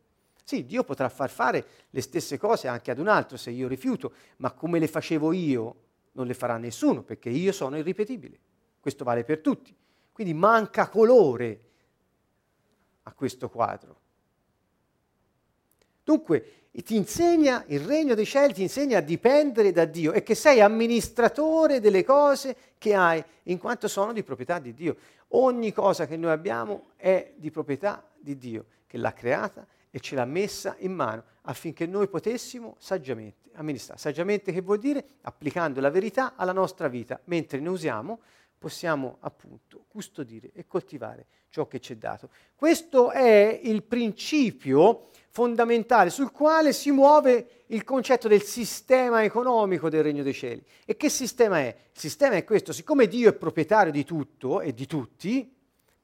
Sì, 0.45 0.65
Dio 0.65 0.85
potrà 0.85 1.09
far 1.09 1.31
fare 1.31 1.67
le 1.91 2.01
stesse 2.01 2.39
cose 2.39 2.69
anche 2.69 2.93
ad 2.93 3.01
un 3.01 3.09
altro 3.09 3.37
se 3.37 3.51
io 3.51 3.67
rifiuto, 3.67 4.13
ma 4.37 4.53
come 4.53 4.79
le 4.79 4.87
facevo 4.87 5.33
io 5.33 5.77
non 6.13 6.27
le 6.27 6.35
farà 6.35 6.57
nessuno, 6.57 7.03
perché 7.03 7.31
io 7.31 7.53
sono 7.53 7.79
irripetibile. 7.79 8.39
Questo 8.81 9.05
vale 9.05 9.25
per 9.25 9.41
tutti. 9.41 9.75
Quindi 10.13 10.35
manca 10.35 10.89
colore 10.89 11.61
a 13.05 13.13
questo 13.13 13.49
quadro. 13.49 13.99
Dunque, 16.03 16.55
ti 16.73 16.97
insegna, 16.97 17.65
il 17.69 17.81
regno 17.81 18.15
dei 18.15 18.25
cieli 18.25 18.53
ti 18.53 18.63
insegna 18.63 18.99
a 18.99 19.03
dipendere 19.03 19.73
da 19.73 19.85
Dio 19.85 20.13
e 20.13 20.23
che 20.23 20.35
sei 20.35 20.61
amministratore 20.61 21.81
delle 21.81 22.05
cose 22.05 22.57
che 22.79 22.95
hai, 22.95 23.23
in 23.45 23.59
quanto 23.59 23.89
sono 23.89 24.13
di 24.13 24.23
proprietà 24.23 24.59
di 24.59 24.73
Dio. 24.73 24.97
Ogni 25.29 25.73
cosa 25.73 26.07
che 26.07 26.17
noi 26.17 26.33
abbiamo 26.33 26.91
è 26.97 27.33
di 27.37 27.51
proprietà 27.51 28.05
di 28.19 28.37
Dio, 28.37 28.67
che 28.87 28.99
l'ha 28.99 29.13
creata 29.13 29.67
e 29.91 30.01
ce 30.01 30.15
l'ha 30.15 30.25
messa 30.25 30.75
in 30.79 30.93
mano 30.93 31.25
affinché 31.43 31.87
noi 31.87 32.09
potessimo 32.09 32.77
saggiamente 32.79 33.40
amministrare. 33.61 34.01
Saggiamente 34.01 34.53
che 34.53 34.61
vuol 34.61 34.79
dire? 34.79 35.05
Applicando 35.23 35.81
la 35.81 35.91
verità 35.91 36.35
alla 36.37 36.53
nostra 36.53 36.89
vita, 36.89 37.21
mentre 37.25 37.61
ne 37.61 37.69
usiamo 37.69 38.21
possiamo 38.61 39.17
appunto 39.21 39.87
custodire 39.89 40.51
e 40.53 40.67
coltivare 40.67 41.27
ciò 41.49 41.67
che 41.67 41.81
ci 41.81 41.95
è 41.95 41.97
dato. 41.97 42.29
Questo 42.55 43.11
è 43.11 43.59
il 43.63 43.83
principio 43.83 45.09
fondamentale 45.31 46.11
sul 46.11 46.31
quale 46.31 46.75
si 46.75 46.91
muove 46.91 47.65
il 47.69 47.85
concetto 47.85 48.29
del 48.29 48.43
sistema 48.43 49.25
economico 49.25 49.89
del 49.89 50.03
Regno 50.03 50.23
dei 50.23 50.35
Cieli. 50.35 50.63
E 50.85 50.97
che 50.97 51.09
sistema 51.09 51.61
è? 51.61 51.75
Il 51.93 51.99
sistema 51.99 52.35
è 52.35 52.45
questo, 52.45 52.75
siccome 52.75 53.09
Dio 53.09 53.31
è 53.31 53.33
proprietario 53.33 53.91
di 53.91 54.05
tutto 54.05 54.61
e 54.61 54.75
di 54.75 54.87
tutti, 54.87 55.55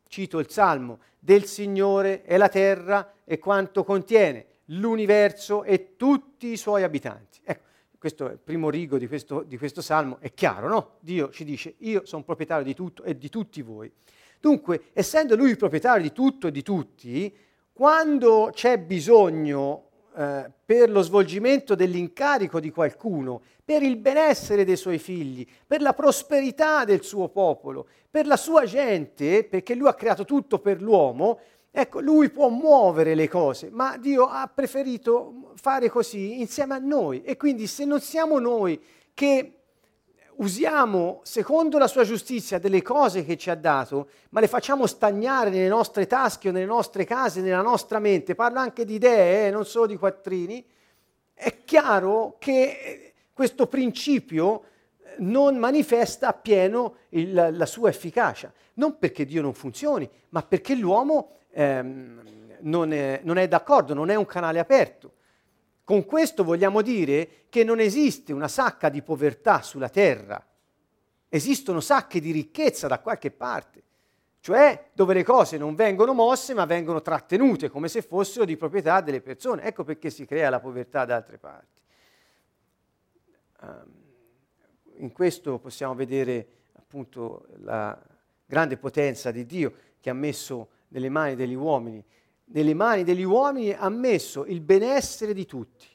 cito 0.09 0.38
il 0.38 0.48
Salmo, 0.48 1.00
del 1.18 1.44
Signore 1.44 2.22
è 2.22 2.38
la 2.38 2.48
terra 2.48 3.12
e 3.24 3.38
quanto 3.38 3.84
contiene, 3.84 4.46
l'universo 4.67 5.64
e 5.64 5.97
tutti 5.97 6.49
i 6.49 6.57
suoi 6.57 6.83
abitanti. 6.83 7.41
Ecco, 7.45 7.64
questo 7.99 8.29
è 8.29 8.33
il 8.33 8.39
primo 8.39 8.71
rigo 8.71 8.99
di 8.99 9.07
questo, 9.07 9.43
di 9.43 9.59
questo 9.59 9.83
Salmo, 9.83 10.19
è 10.21 10.33
chiaro, 10.33 10.69
no? 10.69 10.91
Dio 11.01 11.31
ci 11.31 11.45
dice, 11.45 11.75
io 11.79 12.05
sono 12.05 12.23
proprietario 12.23 12.64
di 12.64 12.75
tutto 12.75 13.03
e 13.03 13.17
di 13.17 13.29
tutti 13.29 13.62
voi. 13.62 13.91
Dunque, 14.41 14.85
essendo 14.93 15.35
lui 15.35 15.51
il 15.51 15.57
proprietario 15.57 16.03
di 16.03 16.12
tutto 16.12 16.47
e 16.49 16.51
di 16.51 16.62
tutti, 16.62 17.35
quando 17.73 18.51
c'è 18.53 18.79
bisogno 18.79 19.89
eh, 20.17 20.51
per 20.64 20.91
lo 20.91 21.03
svolgimento 21.03 21.75
dell'incarico 21.75 22.59
di 22.61 22.71
qualcuno, 22.71 23.43
per 23.64 23.83
il 23.83 23.97
benessere 23.97 24.64
dei 24.64 24.77
suoi 24.77 24.99
figli, 24.99 25.47
per 25.67 25.83
la 25.83 25.93
prosperità 25.93 26.85
del 26.85 27.03
suo 27.03 27.29
popolo, 27.29 27.87
per 28.11 28.27
la 28.27 28.37
sua 28.37 28.64
gente, 28.64 29.45
perché 29.45 29.75
lui 29.75 29.89
ha 29.89 29.95
creato 29.95 30.25
tutto 30.25 30.59
per 30.59 30.81
l'uomo, 30.81 31.41
ecco, 31.79 32.01
lui 32.01 32.31
può 32.31 32.49
muovere 32.49 33.14
le 33.14 33.29
cose, 33.29 33.68
ma 33.70 33.99
Dio 33.99 34.29
ha 34.29 34.51
preferito 34.53 35.53
fare 35.57 35.91
così 35.91 36.41
insieme 36.41 36.74
a 36.74 36.79
noi. 36.79 37.22
E 37.22 37.37
quindi 37.37 37.66
se 37.66 37.85
non 37.85 38.01
siamo 38.01 38.39
noi 38.39 38.83
che 39.12 39.53
usiamo 40.37 41.20
secondo 41.22 41.77
la 41.77 41.87
sua 41.87 42.05
giustizia 42.05 42.59
delle 42.59 42.81
cose 42.81 43.27
che 43.27 43.37
ci 43.37 43.51
ha 43.51 43.55
dato, 43.55 44.09
ma 44.31 44.41
le 44.41 44.49
facciamo 44.49 44.87
stagnare 44.87 45.51
nelle 45.51 45.68
nostre 45.68 46.07
tasche 46.07 46.49
o 46.49 46.53
nelle 46.53 46.64
nostre 46.64 47.05
case, 47.05 47.43
nella 47.43 47.61
nostra 47.61 47.99
mente, 47.99 48.35
parlo 48.35 48.59
anche 48.59 48.87
di 48.87 48.95
idee, 48.95 49.49
eh, 49.49 49.51
non 49.51 49.66
solo 49.66 49.85
di 49.85 49.99
quattrini, 49.99 50.64
è 51.35 51.62
chiaro 51.62 52.37
che 52.39 53.12
questo 53.35 53.66
principio 53.66 54.62
eh, 54.62 55.16
non 55.18 55.57
manifesta 55.59 56.29
appieno 56.29 56.95
il, 57.11 57.51
la 57.53 57.66
sua 57.66 57.91
efficacia, 57.91 58.51
non 58.74 58.97
perché 58.99 59.27
Dio 59.27 59.43
non 59.43 59.53
funzioni, 59.53 60.09
ma 60.31 60.43
perché 60.43 60.74
l'uomo 60.74 61.33
ehm, 61.57 62.57
non, 62.61 62.92
è, 62.92 63.20
non 63.24 63.38
è 63.38 63.48
d'accordo, 63.48 63.94
non 63.94 64.11
è 64.11 64.14
un 64.14 64.26
canale 64.26 64.59
aperto. 64.59 65.14
Con 65.84 66.04
questo 66.04 66.44
vogliamo 66.44 66.82
dire 66.82 67.46
che 67.48 67.64
non 67.64 67.80
esiste 67.80 68.32
una 68.32 68.48
sacca 68.48 68.88
di 68.88 69.02
povertà 69.02 69.62
sulla 69.62 69.88
terra, 69.88 70.44
esistono 71.28 71.80
sacche 71.80 72.20
di 72.20 72.30
ricchezza 72.30 72.88
da 72.88 72.98
qualche 72.98 73.30
parte, 73.30 73.82
cioè 74.40 74.90
dove 74.92 75.14
le 75.14 75.24
cose 75.24 75.57
non 75.57 75.74
vengono 75.74 76.12
mosse 76.12 76.54
ma 76.54 76.64
vengono 76.66 77.00
trattenute 77.00 77.68
come 77.68 77.88
se 77.88 78.02
fossero 78.02 78.44
di 78.44 78.57
proprietà 78.57 79.00
delle 79.00 79.20
persone. 79.20 79.62
Ecco 79.62 79.84
perché 79.84 80.11
si 80.11 80.26
crea 80.26 80.50
la 80.50 80.61
povertà 80.61 81.04
da 81.04 81.16
altre 81.16 81.38
parti. 81.38 81.80
Um, 83.61 84.04
in 84.98 85.12
questo 85.12 85.59
possiamo 85.59 85.94
vedere 85.94 86.48
appunto 86.74 87.46
la 87.59 87.98
grande 88.44 88.76
potenza 88.76 89.30
di 89.30 89.46
Dio 89.46 89.72
che 90.00 90.11
ha 90.11 90.14
messo 90.14 90.68
nelle 90.89 91.09
mani 91.09 91.34
degli 91.34 91.55
uomini 91.55 92.05
nelle 92.47 92.74
mani 92.74 93.05
degli 93.05 93.22
uomini 93.22 93.72
ha 93.72 93.89
messo 93.89 94.45
il 94.45 94.61
benessere 94.61 95.32
di 95.32 95.47
tutti, 95.47 95.87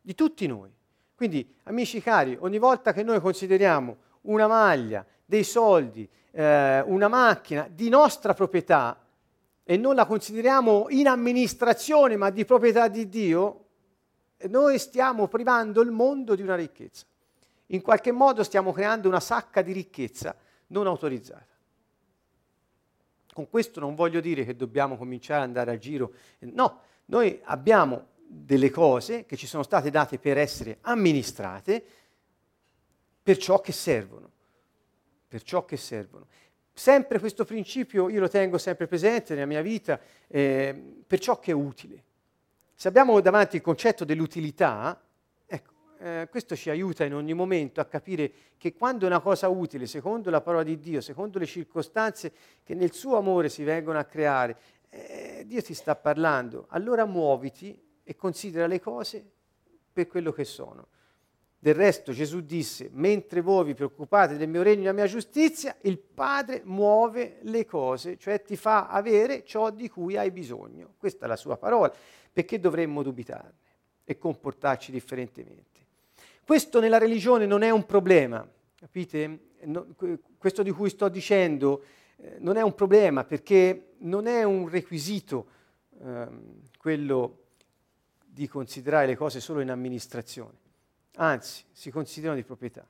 di 0.00 0.14
tutti 0.14 0.46
noi. 0.46 0.70
Quindi, 1.14 1.54
amici 1.64 2.00
cari, 2.00 2.36
ogni 2.40 2.58
volta 2.58 2.92
che 2.92 3.02
noi 3.02 3.20
consideriamo 3.20 3.96
una 4.22 4.46
maglia, 4.46 5.04
dei 5.24 5.44
soldi, 5.44 6.08
eh, 6.30 6.80
una 6.86 7.08
macchina 7.08 7.68
di 7.70 7.88
nostra 7.88 8.34
proprietà 8.34 8.98
e 9.64 9.76
non 9.76 9.94
la 9.94 10.06
consideriamo 10.06 10.86
in 10.88 11.06
amministrazione 11.06 12.16
ma 12.16 12.30
di 12.30 12.44
proprietà 12.44 12.88
di 12.88 13.08
Dio, 13.08 13.64
noi 14.48 14.78
stiamo 14.78 15.26
privando 15.26 15.80
il 15.80 15.90
mondo 15.90 16.34
di 16.34 16.42
una 16.42 16.54
ricchezza. 16.54 17.04
In 17.70 17.82
qualche 17.82 18.12
modo 18.12 18.42
stiamo 18.42 18.72
creando 18.72 19.08
una 19.08 19.20
sacca 19.20 19.60
di 19.60 19.72
ricchezza 19.72 20.34
non 20.68 20.86
autorizzata. 20.86 21.57
Con 23.38 23.48
questo 23.48 23.78
non 23.78 23.94
voglio 23.94 24.18
dire 24.18 24.44
che 24.44 24.56
dobbiamo 24.56 24.96
cominciare 24.96 25.42
ad 25.42 25.46
andare 25.46 25.70
a 25.70 25.78
giro. 25.78 26.12
No, 26.40 26.80
noi 27.04 27.40
abbiamo 27.44 28.06
delle 28.26 28.68
cose 28.68 29.26
che 29.26 29.36
ci 29.36 29.46
sono 29.46 29.62
state 29.62 29.90
date 29.90 30.18
per 30.18 30.36
essere 30.36 30.78
amministrate 30.80 31.84
per 33.22 33.36
ciò 33.36 33.60
che 33.60 33.70
servono. 33.70 34.28
Per 35.28 35.40
ciò 35.42 35.64
che 35.64 35.76
servono. 35.76 36.26
Sempre 36.72 37.20
questo 37.20 37.44
principio 37.44 38.08
io 38.08 38.18
lo 38.18 38.28
tengo 38.28 38.58
sempre 38.58 38.88
presente 38.88 39.34
nella 39.34 39.46
mia 39.46 39.62
vita 39.62 40.00
eh, 40.26 41.04
per 41.06 41.20
ciò 41.20 41.38
che 41.38 41.52
è 41.52 41.54
utile. 41.54 42.02
Se 42.74 42.88
abbiamo 42.88 43.20
davanti 43.20 43.54
il 43.54 43.62
concetto 43.62 44.04
dell'utilità, 44.04 45.00
eh, 45.98 46.28
questo 46.30 46.54
ci 46.54 46.70
aiuta 46.70 47.04
in 47.04 47.14
ogni 47.14 47.34
momento 47.34 47.80
a 47.80 47.84
capire 47.84 48.32
che 48.56 48.74
quando 48.74 49.06
una 49.06 49.20
cosa 49.20 49.48
utile, 49.48 49.86
secondo 49.86 50.30
la 50.30 50.40
parola 50.40 50.62
di 50.62 50.78
Dio, 50.78 51.00
secondo 51.00 51.38
le 51.38 51.46
circostanze 51.46 52.32
che 52.62 52.74
nel 52.74 52.92
suo 52.92 53.16
amore 53.16 53.48
si 53.48 53.64
vengono 53.64 53.98
a 53.98 54.04
creare, 54.04 54.56
eh, 54.90 55.44
Dio 55.46 55.62
ti 55.62 55.74
sta 55.74 55.96
parlando, 55.96 56.66
allora 56.70 57.04
muoviti 57.04 57.80
e 58.02 58.16
considera 58.16 58.66
le 58.66 58.80
cose 58.80 59.24
per 59.92 60.06
quello 60.06 60.32
che 60.32 60.44
sono. 60.44 60.88
Del 61.60 61.74
resto 61.74 62.12
Gesù 62.12 62.40
disse, 62.40 62.88
mentre 62.92 63.40
voi 63.40 63.64
vi 63.64 63.74
preoccupate 63.74 64.36
del 64.36 64.48
mio 64.48 64.62
regno 64.62 64.78
e 64.78 64.82
della 64.82 64.92
mia 64.92 65.06
giustizia, 65.06 65.76
il 65.82 65.98
Padre 65.98 66.62
muove 66.64 67.38
le 67.42 67.64
cose, 67.64 68.16
cioè 68.16 68.42
ti 68.42 68.56
fa 68.56 68.86
avere 68.86 69.44
ciò 69.44 69.70
di 69.70 69.88
cui 69.88 70.16
hai 70.16 70.30
bisogno. 70.30 70.94
Questa 70.96 71.24
è 71.24 71.28
la 71.28 71.34
sua 71.34 71.56
parola, 71.56 71.92
perché 72.32 72.60
dovremmo 72.60 73.02
dubitarne 73.02 73.66
e 74.04 74.16
comportarci 74.16 74.92
differentemente. 74.92 75.77
Questo 76.48 76.80
nella 76.80 76.96
religione 76.96 77.44
non 77.44 77.60
è 77.60 77.68
un 77.68 77.84
problema, 77.84 78.42
capite? 78.74 79.40
No, 79.64 79.94
questo 80.38 80.62
di 80.62 80.70
cui 80.70 80.88
sto 80.88 81.10
dicendo 81.10 81.84
eh, 82.16 82.36
non 82.38 82.56
è 82.56 82.62
un 82.62 82.74
problema 82.74 83.22
perché 83.24 83.96
non 83.98 84.26
è 84.26 84.44
un 84.44 84.66
requisito 84.66 85.46
eh, 86.02 86.26
quello 86.78 87.48
di 88.24 88.48
considerare 88.48 89.08
le 89.08 89.14
cose 89.14 89.40
solo 89.40 89.60
in 89.60 89.68
amministrazione, 89.68 90.56
anzi 91.16 91.64
si 91.70 91.90
considerano 91.90 92.38
di 92.38 92.44
proprietà. 92.44 92.88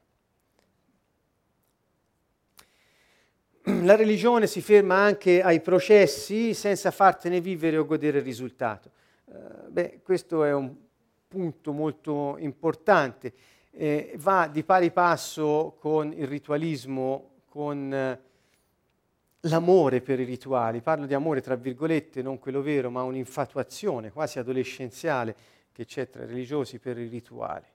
La 3.82 3.96
religione 3.96 4.46
si 4.46 4.60
ferma 4.60 4.98
anche 4.98 5.42
ai 5.42 5.60
processi 5.60 6.54
senza 6.54 6.92
fartene 6.92 7.40
vivere 7.40 7.76
o 7.76 7.84
godere 7.84 8.18
il 8.18 8.24
risultato. 8.24 8.92
Uh, 9.24 9.68
beh, 9.68 10.00
questo 10.04 10.44
è 10.44 10.54
un 10.54 10.86
punto 11.28 11.72
molto 11.72 12.36
importante. 12.38 13.32
Eh, 13.70 14.14
va 14.16 14.48
di 14.50 14.64
pari 14.64 14.90
passo 14.90 15.76
con 15.78 16.12
il 16.12 16.26
ritualismo, 16.26 17.42
con 17.48 17.92
eh, 17.92 18.20
l'amore 19.40 20.00
per 20.00 20.18
i 20.18 20.24
rituali. 20.24 20.80
Parlo 20.80 21.06
di 21.06 21.14
amore 21.14 21.42
tra 21.42 21.54
virgolette, 21.54 22.22
non 22.22 22.38
quello 22.38 22.62
vero, 22.62 22.90
ma 22.90 23.02
un'infatuazione 23.02 24.10
quasi 24.10 24.38
adolescenziale 24.38 25.36
che 25.70 25.84
c'è 25.84 26.08
tra 26.08 26.24
i 26.24 26.26
religiosi 26.26 26.78
per 26.78 26.98
i 26.98 27.06
rituali. 27.06 27.66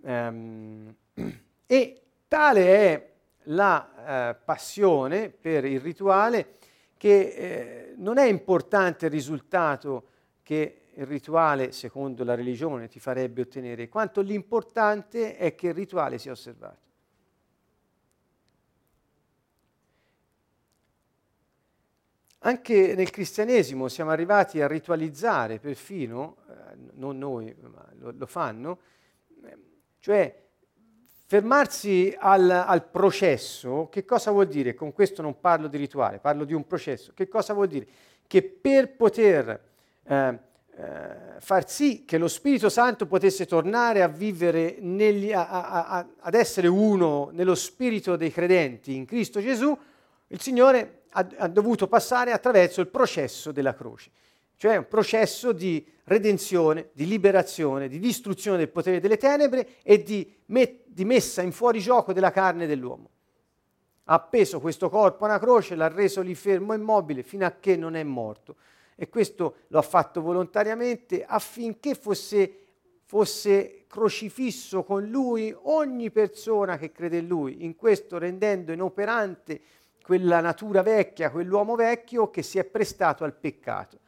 Um, 0.00 0.94
e 1.66 2.02
tale 2.28 2.66
è 2.66 3.10
la 3.44 4.30
eh, 4.30 4.34
passione 4.44 5.30
per 5.30 5.64
il 5.64 5.80
rituale 5.80 6.56
che 6.96 7.20
eh, 7.20 7.94
non 7.96 8.18
è 8.18 8.26
importante 8.26 9.06
il 9.06 9.12
risultato 9.12 10.04
che 10.42 10.82
il 10.98 11.06
rituale, 11.06 11.70
secondo 11.70 12.24
la 12.24 12.34
religione, 12.34 12.88
ti 12.88 12.98
farebbe 12.98 13.42
ottenere, 13.42 13.88
quanto 13.88 14.20
l'importante 14.20 15.36
è 15.36 15.54
che 15.54 15.68
il 15.68 15.74
rituale 15.74 16.18
sia 16.18 16.32
osservato. 16.32 16.86
Anche 22.40 22.94
nel 22.96 23.10
cristianesimo 23.10 23.86
siamo 23.88 24.10
arrivati 24.10 24.60
a 24.60 24.66
ritualizzare 24.66 25.60
perfino, 25.60 26.38
eh, 26.48 26.76
non 26.94 27.16
noi, 27.16 27.54
ma 27.60 27.88
lo, 27.98 28.12
lo 28.16 28.26
fanno, 28.26 28.78
cioè 30.00 30.46
fermarsi 31.26 32.14
al, 32.18 32.50
al, 32.50 32.88
processo, 32.88 33.88
che 33.88 34.04
cosa 34.04 34.32
vuol 34.32 34.46
dire? 34.48 34.74
Con 34.74 34.92
questo 34.92 35.22
non 35.22 35.38
parlo 35.38 35.68
di 35.68 35.76
rituale, 35.76 36.18
parlo 36.18 36.44
di 36.44 36.54
un 36.54 36.66
processo. 36.66 37.12
Che 37.14 37.28
cosa 37.28 37.52
vuol 37.52 37.68
dire? 37.68 37.86
Che 38.26 38.42
per 38.42 38.96
poter 38.96 39.66
eh, 40.04 40.38
eh, 40.80 41.40
far 41.40 41.68
sì 41.68 42.04
che 42.04 42.18
lo 42.18 42.28
Spirito 42.28 42.68
Santo 42.68 43.06
potesse 43.06 43.46
tornare 43.46 44.00
a 44.00 44.06
vivere, 44.06 44.76
negli, 44.78 45.32
a, 45.32 45.48
a, 45.48 45.86
a, 45.86 46.06
ad 46.20 46.34
essere 46.34 46.68
uno 46.68 47.30
nello 47.32 47.56
spirito 47.56 48.14
dei 48.14 48.30
credenti 48.30 48.94
in 48.94 49.04
Cristo 49.04 49.40
Gesù, 49.40 49.76
il 50.28 50.40
Signore 50.40 51.02
ha, 51.10 51.26
ha 51.38 51.48
dovuto 51.48 51.88
passare 51.88 52.30
attraverso 52.30 52.80
il 52.80 52.86
processo 52.86 53.50
della 53.50 53.74
croce, 53.74 54.10
cioè 54.56 54.76
un 54.76 54.86
processo 54.86 55.50
di 55.50 55.84
redenzione, 56.04 56.90
di 56.92 57.08
liberazione, 57.08 57.88
di 57.88 57.98
distruzione 57.98 58.58
del 58.58 58.68
potere 58.68 59.00
delle 59.00 59.16
tenebre 59.16 59.78
e 59.82 60.04
di, 60.04 60.32
met- 60.46 60.84
di 60.86 61.04
messa 61.04 61.42
in 61.42 61.50
fuorigioco 61.50 62.12
della 62.12 62.30
carne 62.30 62.68
dell'uomo. 62.68 63.10
Ha 64.04 64.14
appeso 64.14 64.60
questo 64.60 64.88
corpo 64.88 65.24
a 65.24 65.28
una 65.28 65.38
croce, 65.40 65.74
l'ha 65.74 65.88
reso 65.88 66.20
lì 66.20 66.36
fermo 66.36 66.72
e 66.72 66.76
immobile 66.76 67.24
fino 67.24 67.44
a 67.44 67.56
che 67.58 67.76
non 67.76 67.96
è 67.96 68.04
morto 68.04 68.54
e 69.00 69.08
questo 69.08 69.58
lo 69.68 69.78
ha 69.78 69.82
fatto 69.82 70.20
volontariamente 70.20 71.24
affinché 71.24 71.94
fosse, 71.94 72.52
fosse 73.04 73.84
crocifisso 73.86 74.82
con 74.82 75.06
lui 75.06 75.54
ogni 75.56 76.10
persona 76.10 76.76
che 76.76 76.90
crede 76.90 77.18
in 77.18 77.28
lui, 77.28 77.64
in 77.64 77.76
questo 77.76 78.18
rendendo 78.18 78.72
inoperante 78.72 79.60
quella 80.02 80.40
natura 80.40 80.82
vecchia, 80.82 81.30
quell'uomo 81.30 81.76
vecchio 81.76 82.28
che 82.28 82.42
si 82.42 82.58
è 82.58 82.64
prestato 82.64 83.22
al 83.22 83.34
peccato. 83.34 84.00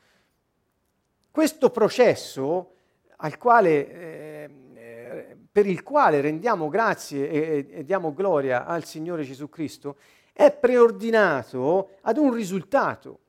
Questo 1.30 1.70
processo 1.70 2.74
quale, 3.38 3.92
eh, 3.92 4.50
eh, 4.74 5.36
per 5.52 5.66
il 5.66 5.84
quale 5.84 6.20
rendiamo 6.20 6.68
grazie 6.68 7.30
e, 7.30 7.66
e 7.70 7.84
diamo 7.84 8.12
gloria 8.12 8.66
al 8.66 8.84
Signore 8.84 9.22
Gesù 9.22 9.48
Cristo 9.48 9.98
è 10.32 10.50
preordinato 10.50 11.90
ad 12.00 12.16
un 12.16 12.34
risultato. 12.34 13.20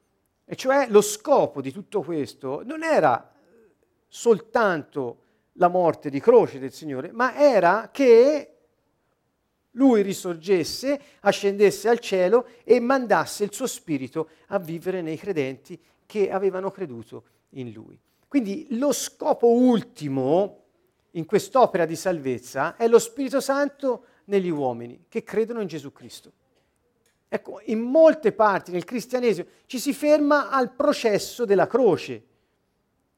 E 0.52 0.58
cioè 0.58 0.88
lo 0.89 0.99
scopo 0.99 1.62
di 1.62 1.72
tutto 1.72 2.02
questo 2.02 2.62
non 2.66 2.84
era 2.84 3.34
soltanto 4.10 5.20
la 5.54 5.70
morte 5.70 6.10
di 6.10 6.20
croce 6.20 6.60
del 6.60 6.74
Signore, 6.74 7.14
ma 7.14 7.34
era 7.36 7.88
che 7.89 8.58
lui 9.72 10.02
risorgesse, 10.02 10.99
ascendesse 11.22 11.88
al 11.88 11.99
cielo 11.99 12.47
e 12.66 12.82
mandasse 12.82 13.45
il 13.45 13.54
suo 13.54 13.66
spirito 13.66 14.28
a 14.47 14.60
vivere 14.60 15.02
nei 15.02 15.16
credenti 15.16 15.80
che 16.06 16.30
avevano 16.30 16.70
creduto 16.70 17.24
in 17.52 17.72
lui. 17.72 17.97
Quindi 18.28 18.68
lo 18.72 18.91
scopo 18.91 19.47
ultimo 19.47 20.64
in 21.12 21.26
quest'opera 21.26 21.86
di 21.86 21.95
salvezza 21.95 22.76
è 22.76 22.89
lo 22.89 22.99
Spirito 22.99 23.39
Santo 23.39 24.06
negli 24.26 24.49
uomini 24.49 25.06
che 25.08 25.24
credono 25.24 25.62
in 25.62 25.68
Gesù 25.68 25.93
Cristo. 25.93 26.34
Ecco, 27.34 27.61
in 27.67 27.79
molte 27.79 28.34
parti 28.34 28.73
nel 28.73 28.84
cristianesimo 28.84 29.47
ci 29.65 29.79
si 29.79 29.93
ferma 29.93 30.49
al 30.49 30.73
processo 30.73 31.45
della 31.45 31.65
croce 31.65 32.23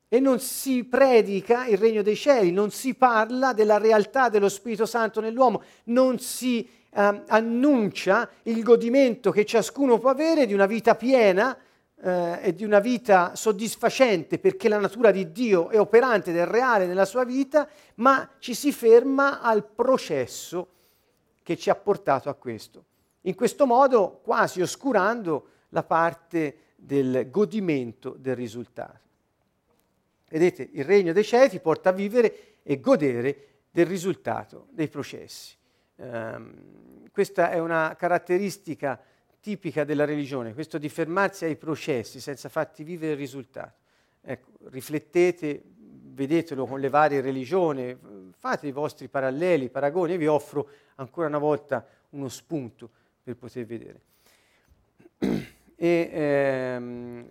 e 0.07 0.20
non 0.20 0.39
si 0.39 0.84
predica 0.84 1.66
il 1.66 1.80
regno 1.80 2.03
dei 2.03 2.16
cieli, 2.16 2.51
non 2.51 2.70
si 2.70 2.93
parla 2.93 3.53
della 3.53 3.80
realtà 3.80 4.30
dello 4.30 4.49
Spirito 4.49 4.86
Santo 4.86 5.20
nell'uomo, 5.20 5.64
non 5.86 6.20
si 6.20 6.64
eh, 6.64 7.24
annuncia 7.26 8.30
il 8.43 8.61
godimento 8.61 9.32
che 9.32 9.45
ciascuno 9.45 9.97
può 9.97 10.11
avere 10.11 10.45
di 10.45 10.53
una 10.53 10.68
vita 10.68 10.93
piena 10.93 11.57
eh, 11.99 12.38
e 12.39 12.53
di 12.53 12.64
una 12.64 12.80
vita 12.80 13.36
soddisfacente 13.36 14.38
perché 14.38 14.70
la 14.70 14.78
natura 14.78 15.09
di 15.09 15.32
Dio 15.32 15.70
è 15.70 15.80
operante 15.80 16.30
ed 16.30 16.38
è 16.38 16.45
reale 16.45 16.86
nella 16.86 17.05
sua 17.05 17.24
vita, 17.24 17.68
ma 17.95 18.30
ci 18.38 18.53
si 18.53 18.72
ferma 18.72 19.41
al 19.41 19.66
processo 19.66 20.68
che 21.41 21.57
ci 21.57 21.72
ha 21.72 21.76
portato 21.76 22.30
a 22.30 22.36
questo 22.36 22.86
in 23.24 23.36
questo 23.36 23.65
modo 23.65 24.19
quasi 24.24 24.61
oscurando 24.61 25.47
la 25.69 25.84
parte 25.84 26.57
del 26.76 27.30
godimento 27.30 28.15
del 28.17 28.36
risultato. 28.36 28.99
Vedete, 30.30 30.69
il 30.71 30.84
regno 30.84 31.13
dei 31.13 31.24
cieli 31.24 31.59
porta 31.59 31.89
a 31.89 31.93
vivere 31.93 32.57
e 32.63 32.80
godere 32.80 33.47
del 33.69 33.86
risultato 33.86 34.67
dei 34.71 34.88
processi. 34.88 35.55
Um, 35.95 37.09
questa 37.11 37.51
è 37.51 37.59
una 37.59 37.95
caratteristica 37.97 38.99
tipica 39.39 39.84
della 39.84 40.05
religione, 40.05 40.53
questo 40.53 40.78
di 40.78 40.89
fermarsi 40.89 41.45
ai 41.45 41.55
processi 41.55 42.19
senza 42.19 42.49
farti 42.49 42.84
vivere 42.84 43.13
il 43.13 43.17
risultato. 43.19 43.82
Ecco, 44.21 44.51
riflettete, 44.69 45.61
vedetelo 46.13 46.65
con 46.65 46.80
le 46.80 46.89
varie 46.89 47.21
religioni, 47.21 47.95
fate 48.38 48.67
i 48.67 48.71
vostri 48.71 49.07
paralleli, 49.09 49.69
paragoni 49.69 50.13
e 50.13 50.17
vi 50.17 50.28
offro 50.28 50.67
ancora 50.95 51.28
una 51.28 51.39
volta 51.39 51.86
uno 52.11 52.30
spunto 52.30 52.89
per 53.24 53.36
poter 53.38 53.65
vedere. 53.65 54.01
E 55.76 56.09
ehm, 56.11 57.26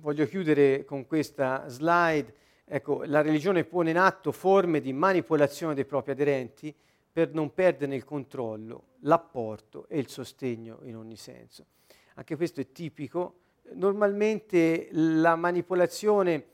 voglio 0.00 0.26
chiudere 0.26 0.84
con 0.84 1.06
questa 1.06 1.68
slide. 1.68 2.34
Ecco, 2.64 3.02
la 3.04 3.22
religione 3.22 3.64
pone 3.64 3.90
in 3.90 3.98
atto 3.98 4.32
forme 4.32 4.80
di 4.80 4.92
manipolazione 4.92 5.74
dei 5.74 5.84
propri 5.84 6.12
aderenti 6.12 6.74
per 7.12 7.32
non 7.34 7.52
perdere 7.52 7.94
il 7.94 8.04
controllo, 8.04 8.84
l'apporto 9.00 9.86
e 9.88 9.98
il 9.98 10.08
sostegno 10.08 10.78
in 10.84 10.96
ogni 10.96 11.16
senso. 11.16 11.66
Anche 12.14 12.36
questo 12.36 12.60
è 12.60 12.72
tipico. 12.72 13.40
Normalmente 13.74 14.88
la 14.92 15.36
manipolazione 15.36 16.46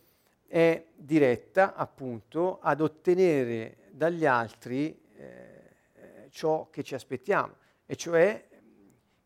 è 0.46 0.84
diretta, 0.94 1.74
appunto, 1.74 2.58
ad 2.60 2.80
ottenere 2.80 3.76
dagli 3.90 4.24
altri 4.24 4.98
eh, 5.14 6.28
ciò 6.30 6.68
che 6.70 6.82
ci 6.82 6.94
aspettiamo, 6.94 7.54
e 7.86 7.96
cioè 7.96 8.47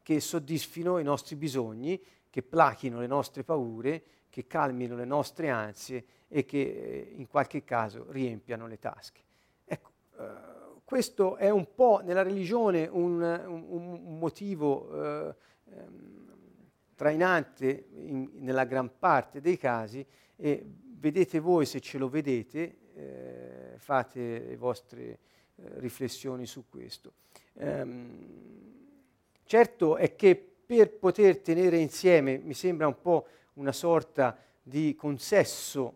che 0.02 0.20
soddisfino 0.20 0.98
i 0.98 1.04
nostri 1.04 1.36
bisogni, 1.36 2.00
che 2.28 2.42
plachino 2.42 2.98
le 2.98 3.06
nostre 3.06 3.44
paure, 3.44 4.02
che 4.28 4.46
calmino 4.46 4.96
le 4.96 5.04
nostre 5.04 5.50
ansie 5.50 6.04
e 6.28 6.44
che 6.44 6.60
eh, 6.60 7.12
in 7.16 7.28
qualche 7.28 7.64
caso 7.64 8.06
riempiano 8.10 8.66
le 8.66 8.78
tasche. 8.78 9.20
Ecco, 9.64 9.90
eh, 10.18 10.24
questo 10.84 11.36
è 11.36 11.50
un 11.50 11.74
po' 11.74 12.00
nella 12.02 12.22
religione 12.22 12.86
un, 12.86 13.20
un, 13.20 14.00
un 14.02 14.18
motivo 14.18 15.28
eh, 15.28 15.34
ehm, 15.70 16.22
trainante 16.94 17.88
in, 17.94 18.30
nella 18.34 18.64
gran 18.64 18.90
parte 18.98 19.40
dei 19.40 19.58
casi 19.58 20.04
e 20.36 20.64
vedete 20.98 21.38
voi 21.38 21.66
se 21.66 21.80
ce 21.80 21.98
lo 21.98 22.08
vedete, 22.08 22.76
eh, 22.94 23.74
fate 23.76 24.38
le 24.38 24.56
vostre 24.56 25.02
eh, 25.02 25.18
riflessioni 25.80 26.46
su 26.46 26.64
questo. 26.68 27.12
Um, 27.54 28.71
Certo 29.52 29.98
è 29.98 30.16
che 30.16 30.34
per 30.64 30.96
poter 30.96 31.40
tenere 31.40 31.76
insieme, 31.76 32.38
mi 32.38 32.54
sembra 32.54 32.86
un 32.86 32.98
po' 33.02 33.26
una 33.56 33.72
sorta 33.72 34.34
di 34.62 34.94
consesso 34.94 35.94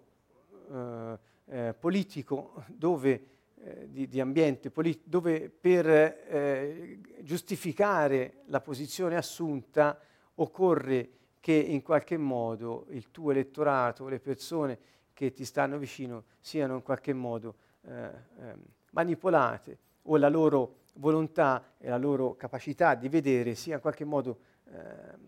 eh, 0.70 1.18
eh, 1.46 1.72
politico 1.72 2.64
dove, 2.66 3.26
eh, 3.64 3.88
di, 3.90 4.08
di, 4.08 4.20
ambiente 4.20 4.68
politico, 4.70 5.08
dove 5.08 5.48
per 5.48 5.88
eh, 5.88 7.00
giustificare 7.22 8.42
la 8.48 8.60
posizione 8.60 9.16
assunta 9.16 9.98
occorre 10.34 11.08
che 11.40 11.54
in 11.54 11.80
qualche 11.80 12.18
modo 12.18 12.84
il 12.90 13.10
tuo 13.10 13.30
elettorato, 13.30 14.06
le 14.06 14.20
persone 14.20 14.78
che 15.14 15.32
ti 15.32 15.46
stanno 15.46 15.78
vicino 15.78 16.24
siano 16.40 16.74
in 16.74 16.82
qualche 16.82 17.14
modo 17.14 17.54
eh, 17.88 18.04
eh, 18.04 18.54
manipolate 18.90 19.78
o 20.02 20.18
la 20.18 20.28
loro 20.28 20.84
volontà 20.96 21.74
e 21.78 21.88
la 21.88 21.96
loro 21.96 22.36
capacità 22.36 22.94
di 22.94 23.08
vedere 23.08 23.54
sia 23.54 23.76
in 23.76 23.80
qualche 23.80 24.04
modo 24.04 24.38
ehm, 24.64 25.18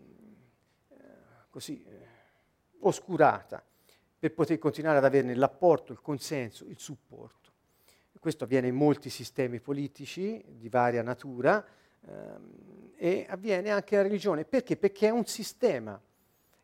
eh, 0.89 0.95
così 1.49 1.83
eh, 1.83 2.07
oscurata 2.79 3.63
per 4.19 4.33
poter 4.33 4.57
continuare 4.57 4.97
ad 4.97 5.05
averne 5.05 5.33
l'apporto, 5.35 5.93
il 5.93 6.01
consenso, 6.01 6.65
il 6.65 6.79
supporto. 6.79 7.37
Questo 8.19 8.43
avviene 8.43 8.67
in 8.67 8.75
molti 8.75 9.09
sistemi 9.09 9.61
politici 9.61 10.43
di 10.45 10.67
varia 10.67 11.01
natura 11.01 11.65
ehm, 12.05 12.91
e 12.97 13.25
avviene 13.29 13.69
anche 13.69 13.95
nella 13.95 14.07
religione. 14.07 14.43
Perché? 14.43 14.75
Perché 14.75 15.07
è 15.07 15.09
un 15.09 15.25
sistema. 15.25 15.99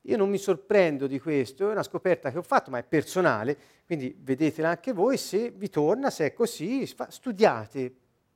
Io 0.01 0.17
non 0.17 0.29
mi 0.29 0.37
sorprendo 0.37 1.07
di 1.07 1.17
questo, 1.17 1.69
è 1.69 1.71
una 1.71 1.81
scoperta 1.81 2.29
che 2.29 2.37
ho 2.37 2.43
fatto, 2.43 2.69
ma 2.69 2.77
è 2.77 2.83
personale, 2.83 3.57
quindi 3.85 4.15
vedetela 4.19 4.69
anche 4.69 4.91
voi, 4.91 5.17
se 5.17 5.49
vi 5.49 5.69
torna, 5.69 6.09
se 6.09 6.25
è 6.25 6.33
così, 6.33 6.85
studiate, 6.85 7.95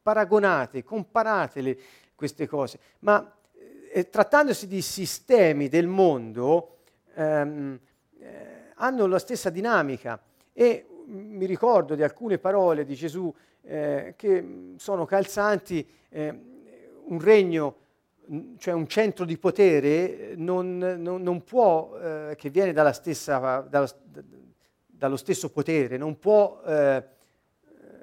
paragonate, 0.09 0.83
comparate 0.83 1.77
queste 2.15 2.47
cose. 2.47 2.79
Ma 3.01 3.31
eh, 3.91 4.09
trattandosi 4.09 4.65
di 4.65 4.81
sistemi 4.81 5.67
del 5.67 5.85
mondo, 5.85 6.77
ehm, 7.13 7.79
eh, 8.19 8.71
hanno 8.73 9.05
la 9.05 9.19
stessa 9.19 9.51
dinamica 9.51 10.19
e 10.51 10.87
mi 11.05 11.45
ricordo 11.45 11.93
di 11.93 12.01
alcune 12.01 12.39
parole 12.39 12.85
di 12.85 12.95
Gesù 12.95 13.31
eh, 13.61 14.15
che 14.17 14.73
sono 14.77 15.05
calzanti, 15.05 15.87
eh, 16.09 16.39
un 17.05 17.19
regno, 17.19 17.75
cioè 18.57 18.73
un 18.73 18.87
centro 18.87 19.25
di 19.25 19.37
potere 19.37 20.33
non, 20.37 20.77
non, 20.77 21.21
non 21.21 21.43
può, 21.43 21.99
eh, 21.99 22.35
che 22.35 22.49
viene 22.49 22.73
dalla 22.73 22.93
stessa, 22.93 23.59
dallo, 23.69 23.87
dallo, 24.87 25.17
stesso 25.17 25.51
potere, 25.51 25.97
non 25.97 26.17
può 26.17 26.61
eh, 26.65 27.03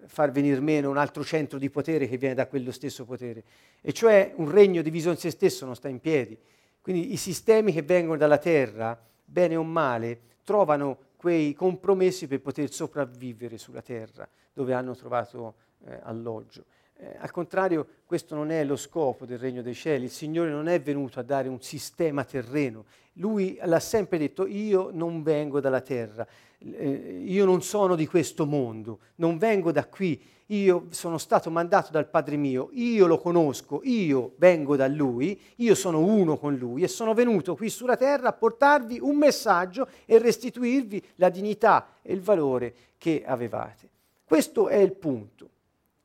far 0.07 0.31
venire 0.31 0.61
meno 0.61 0.91
un 0.91 0.97
altro 0.97 1.25
centro 1.25 1.59
di 1.59 1.71
potere 1.71 2.09
che 2.09 2.17
viene 2.17 2.35
da 2.35 2.47
quello 2.47 2.73
stesso 2.73 3.05
potere. 3.05 3.43
E 3.81 3.93
cioè 3.93 4.33
un 4.37 4.51
regno 4.51 4.83
diviso 4.83 5.11
in 5.11 5.17
se 5.17 5.31
stesso 5.31 5.65
non 5.65 5.77
sta 5.77 5.89
in 5.89 6.01
piedi. 6.01 6.39
Quindi 6.81 7.13
i 7.13 7.17
sistemi 7.17 7.73
che 7.73 7.83
vengono 7.83 8.17
dalla 8.17 8.39
terra, 8.39 8.99
bene 9.25 9.57
o 9.57 9.63
male, 9.63 10.21
trovano 10.45 10.99
quei 11.17 11.55
compromessi 11.55 12.29
per 12.29 12.41
poter 12.41 12.71
sopravvivere 12.71 13.59
sulla 13.59 13.83
terra 13.83 14.29
dove 14.53 14.73
hanno 14.73 14.95
trovato 14.95 15.55
eh, 15.85 15.99
alloggio. 16.03 16.65
Eh, 16.99 17.17
al 17.19 17.31
contrario, 17.31 17.87
questo 18.07 18.35
non 18.35 18.51
è 18.51 18.65
lo 18.65 18.77
scopo 18.77 19.27
del 19.27 19.39
regno 19.39 19.63
dei 19.63 19.75
cieli. 19.75 20.05
Il 20.05 20.11
Signore 20.11 20.51
non 20.51 20.69
è 20.69 20.81
venuto 20.81 21.21
a 21.21 21.23
dare 21.23 21.49
un 21.49 21.61
sistema 21.61 22.25
terreno. 22.25 22.85
Lui 23.19 23.59
l'ha 23.63 23.81
sempre 23.81 24.19
detto, 24.19 24.47
io 24.47 24.91
non 24.93 25.23
vengo 25.23 25.61
dalla 25.61 25.81
terra, 25.81 26.27
eh, 26.59 27.23
io 27.25 27.45
non 27.45 27.63
sono 27.63 27.95
di 27.95 28.07
questo 28.07 28.47
mondo, 28.47 28.99
non 29.17 29.39
vengo 29.39 29.73
da 29.73 29.87
qui, 29.87 30.23
io 30.51 30.87
sono 30.91 31.19
stato 31.19 31.51
mandato 31.51 31.91
dal 31.91 32.09
Padre 32.09 32.37
mio, 32.37 32.69
io 32.73 33.07
lo 33.07 33.19
conosco, 33.19 33.81
io 33.85 34.35
vengo 34.37 34.77
da 34.77 34.87
Lui, 34.87 35.41
io 35.57 35.75
sono 35.75 36.01
uno 36.01 36.37
con 36.37 36.55
Lui 36.55 36.83
e 36.83 36.89
sono 36.89 37.15
venuto 37.15 37.57
qui 37.57 37.69
sulla 37.69 37.97
terra 37.97 38.29
a 38.29 38.33
portarvi 38.33 38.99
un 39.01 39.17
messaggio 39.17 39.89
e 40.05 40.19
restituirvi 40.19 41.03
la 41.17 41.31
dignità 41.31 41.89
e 42.03 42.13
il 42.13 42.21
valore 42.21 42.75
che 42.99 43.25
avevate. 43.27 43.89
Questo 44.25 44.69
è 44.69 44.77
il 44.77 44.93
punto. 44.93 45.51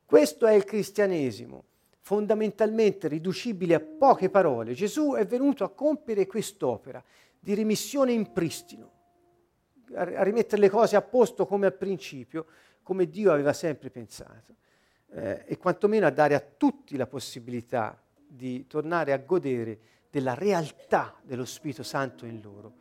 Questo 0.05 0.45
è 0.45 0.53
il 0.53 0.65
cristianesimo, 0.65 1.63
fondamentalmente 2.01 3.07
riducibile 3.07 3.75
a 3.75 3.79
poche 3.79 4.29
parole. 4.29 4.73
Gesù 4.73 5.13
è 5.13 5.25
venuto 5.25 5.63
a 5.63 5.69
compiere 5.69 6.25
quest'opera 6.25 7.03
di 7.39 7.53
rimissione 7.53 8.11
in 8.11 8.31
pristino, 8.31 8.91
a 9.93 10.23
rimettere 10.23 10.61
le 10.61 10.69
cose 10.69 10.95
a 10.95 11.01
posto 11.01 11.45
come 11.45 11.67
al 11.67 11.75
principio, 11.75 12.45
come 12.83 13.07
Dio 13.07 13.31
aveva 13.31 13.53
sempre 13.53 13.89
pensato, 13.89 14.55
eh, 15.11 15.43
e 15.45 15.57
quantomeno 15.57 16.05
a 16.05 16.11
dare 16.11 16.35
a 16.35 16.39
tutti 16.39 16.97
la 16.97 17.07
possibilità 17.07 18.01
di 18.15 18.65
tornare 18.67 19.13
a 19.13 19.17
godere 19.17 19.79
della 20.09 20.33
realtà 20.33 21.15
dello 21.21 21.45
Spirito 21.45 21.83
Santo 21.83 22.25
in 22.25 22.41
loro. 22.41 22.73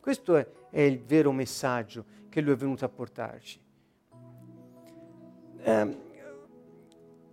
Questo 0.00 0.36
è, 0.36 0.46
è 0.70 0.80
il 0.80 1.00
vero 1.00 1.30
messaggio 1.30 2.04
che 2.28 2.40
Lui 2.40 2.54
è 2.54 2.56
venuto 2.56 2.84
a 2.84 2.88
portarci. 2.88 3.60
Eh, 5.64 5.96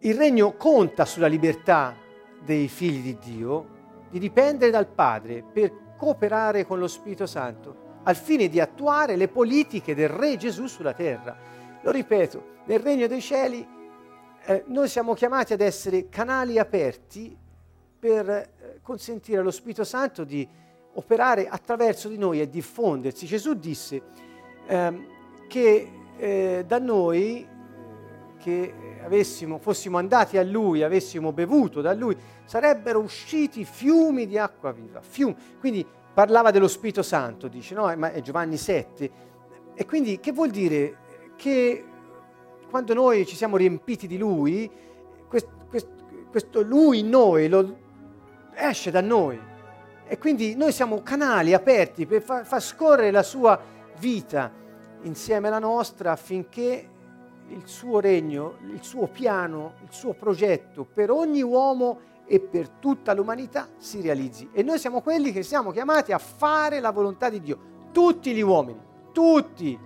il 0.02 0.16
regno 0.16 0.54
conta 0.54 1.04
sulla 1.04 1.28
libertà 1.28 1.96
dei 2.42 2.70
figli 2.70 3.02
di 3.02 3.18
Dio 3.18 3.78
di 4.10 4.20
dipendere 4.20 4.72
dal 4.72 4.88
Padre 4.88 5.44
per 5.44 5.96
cooperare 5.98 6.66
con 6.66 6.80
lo 6.80 6.88
Spirito 6.88 7.26
Santo 7.26 7.88
al 8.04 8.16
fine 8.16 8.48
di 8.48 8.62
attuare 8.62 9.18
le 9.18 9.28
politiche 9.28 9.94
del 9.94 10.08
Re 10.08 10.38
Gesù 10.38 10.68
sulla 10.68 10.94
terra. 10.94 11.38
Lo 11.82 11.92
ripeto, 11.92 12.62
nel 12.66 12.80
regno 12.80 13.08
dei 13.08 13.22
cieli 13.22 13.68
eh, 14.46 14.64
noi 14.68 14.88
siamo 14.88 15.14
chiamati 15.14 15.52
ad 15.52 15.60
essere 15.60 16.08
canali 16.08 16.58
aperti 16.58 17.38
per 18.00 18.30
eh, 18.30 18.80
consentire 18.82 19.40
allo 19.40 19.52
Spirito 19.52 19.84
Santo 19.84 20.24
di 20.24 20.48
operare 20.94 21.50
attraverso 21.50 22.08
di 22.08 22.18
noi 22.18 22.40
e 22.40 22.50
diffondersi. 22.50 23.26
Gesù 23.26 23.54
disse 23.54 24.02
eh, 24.66 25.08
che 25.48 25.92
eh, 26.18 26.64
da 26.66 26.80
noi 26.80 27.46
che 28.40 28.74
avessimo, 29.04 29.60
fossimo 29.60 29.98
andati 29.98 30.38
a 30.38 30.44
Lui, 30.44 30.82
avessimo 30.82 31.32
bevuto 31.32 31.82
da 31.82 31.94
Lui, 31.94 32.18
sarebbero 32.46 33.00
usciti 33.00 33.66
fiumi 33.66 34.26
di 34.26 34.38
acqua 34.38 34.72
viva. 34.72 35.02
Fiumi. 35.02 35.36
Quindi 35.60 35.86
parlava 36.14 36.50
dello 36.50 36.68
Spirito 36.68 37.04
Santo, 37.04 37.48
dice, 37.48 37.76
no? 37.76 37.94
Ma 37.96 38.12
è 38.12 38.22
Giovanni 38.22 38.58
7. 38.58 39.12
E 39.76 39.86
quindi 39.86 40.20
che 40.20 40.32
vuol 40.32 40.50
dire? 40.50 40.98
Che 41.36 41.84
quando 42.70 42.94
noi 42.94 43.26
ci 43.26 43.36
siamo 43.36 43.58
riempiti 43.58 44.08
di 44.08 44.18
Lui, 44.18 44.70
questo, 45.28 45.52
questo, 45.70 45.92
questo 46.30 46.62
Lui 46.62 47.00
in 47.00 47.10
noi 47.10 47.48
lo, 47.48 47.78
esce 48.56 48.92
da 48.92 49.02
noi. 49.02 49.40
E 50.08 50.18
quindi 50.18 50.56
noi 50.56 50.72
siamo 50.72 51.02
canali 51.04 51.54
aperti 51.54 52.06
per 52.06 52.22
far, 52.22 52.46
far 52.46 52.62
scorrere 52.62 53.12
la 53.12 53.24
sua 53.24 53.60
vita 54.00 54.52
insieme 55.04 55.48
alla 55.48 55.60
nostra 55.60 56.12
affinché 56.12 56.98
il 57.50 57.68
suo 57.68 58.00
regno, 58.00 58.58
il 58.72 58.84
suo 58.84 59.08
piano, 59.08 59.74
il 59.84 59.92
suo 59.92 60.14
progetto 60.14 60.86
per 60.86 61.12
ogni 61.12 61.42
uomo 61.42 62.00
e 62.26 62.40
per 62.40 62.70
tutta 62.70 63.14
l'umanità 63.14 63.70
si 63.78 64.02
realizzi. 64.02 64.50
E 64.52 64.62
noi 64.64 64.78
siamo 64.78 65.02
quelli 65.02 65.32
che 65.32 65.44
siamo 65.44 65.72
chiamati 65.72 66.12
a 66.12 66.20
fare 66.20 66.80
la 66.80 66.92
volontà 66.92 67.30
di 67.30 67.42
Dio. 67.42 67.60
Tutti 67.92 68.34
gli 68.34 68.42
uomini, 68.42 68.80
tutti. 69.12 69.78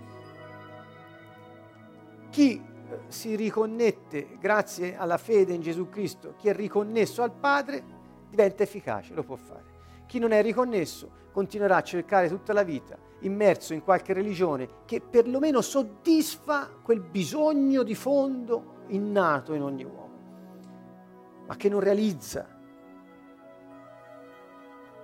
Chi 2.29 2.53
eh, 2.53 2.99
si 3.07 3.35
riconnette 3.35 4.37
grazie 4.39 4.97
alla 4.97 5.17
fede 5.17 5.53
in 5.53 5.61
Gesù 5.61 5.87
Cristo, 5.87 6.33
chi 6.37 6.49
è 6.49 6.53
riconnesso 6.53 7.23
al 7.23 7.31
Padre, 7.31 7.83
diventa 8.29 8.63
efficace, 8.63 9.13
lo 9.13 9.23
può 9.23 9.35
fare. 9.35 9.72
Chi 10.05 10.19
non 10.19 10.31
è 10.31 10.41
riconnesso 10.41 11.21
continuerà 11.31 11.77
a 11.77 11.83
cercare 11.83 12.29
tutta 12.29 12.53
la 12.53 12.63
vita 12.63 12.97
immerso 13.19 13.73
in 13.73 13.83
qualche 13.83 14.13
religione 14.13 14.67
che 14.85 15.01
perlomeno 15.01 15.61
soddisfa 15.61 16.69
quel 16.81 16.99
bisogno 16.99 17.83
di 17.83 17.95
fondo 17.95 18.83
innato 18.87 19.53
in 19.53 19.61
ogni 19.61 19.83
uomo, 19.83 21.45
ma 21.47 21.55
che 21.55 21.69
non 21.69 21.79
realizza 21.79 22.47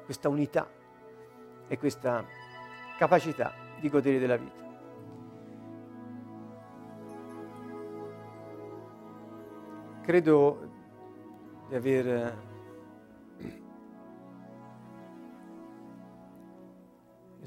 questa 0.04 0.30
unità 0.30 0.68
e 1.68 1.78
questa 1.78 2.26
capacità 2.98 3.54
di 3.80 3.90
godere 3.90 4.20
della 4.20 4.38
vita. 4.38 4.68
Credo 10.02 10.70
di 11.70 11.76
aver 11.76 12.49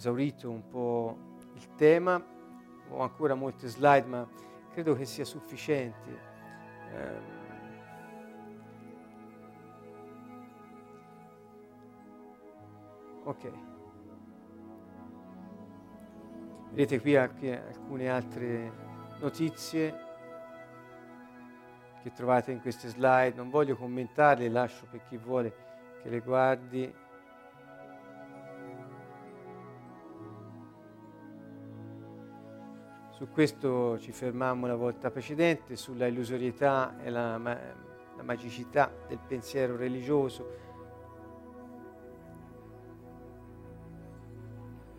esaurito 0.02 0.50
un 0.50 0.66
po' 0.68 1.16
il 1.54 1.74
tema, 1.76 2.20
ho 2.88 2.98
ancora 3.02 3.34
molte 3.34 3.68
slide, 3.68 4.06
ma 4.06 4.28
credo 4.72 4.96
che 4.96 5.04
sia 5.04 5.24
sufficiente. 5.24 6.18
Eh, 6.90 7.20
ok. 13.22 13.52
Vedete 16.70 17.00
qui 17.00 17.14
anche 17.14 17.62
alcune 17.64 18.08
altre 18.08 18.72
notizie 19.20 19.94
che 22.02 22.10
trovate 22.10 22.50
in 22.50 22.60
queste 22.60 22.88
slide. 22.88 23.34
Non 23.36 23.50
voglio 23.50 23.76
commentarle, 23.76 24.48
lascio 24.48 24.84
per 24.90 25.04
chi 25.04 25.16
vuole 25.16 25.54
che 26.02 26.08
le 26.08 26.18
guardi. 26.18 26.92
Su 33.22 33.30
questo 33.30 34.00
ci 34.00 34.10
fermammo 34.10 34.66
la 34.66 34.74
volta 34.74 35.12
precedente, 35.12 35.76
sulla 35.76 36.08
illusorietà 36.08 37.00
e 37.00 37.08
la, 37.08 37.38
la 37.38 38.22
magicità 38.24 38.92
del 39.06 39.20
pensiero 39.24 39.76
religioso. 39.76 40.70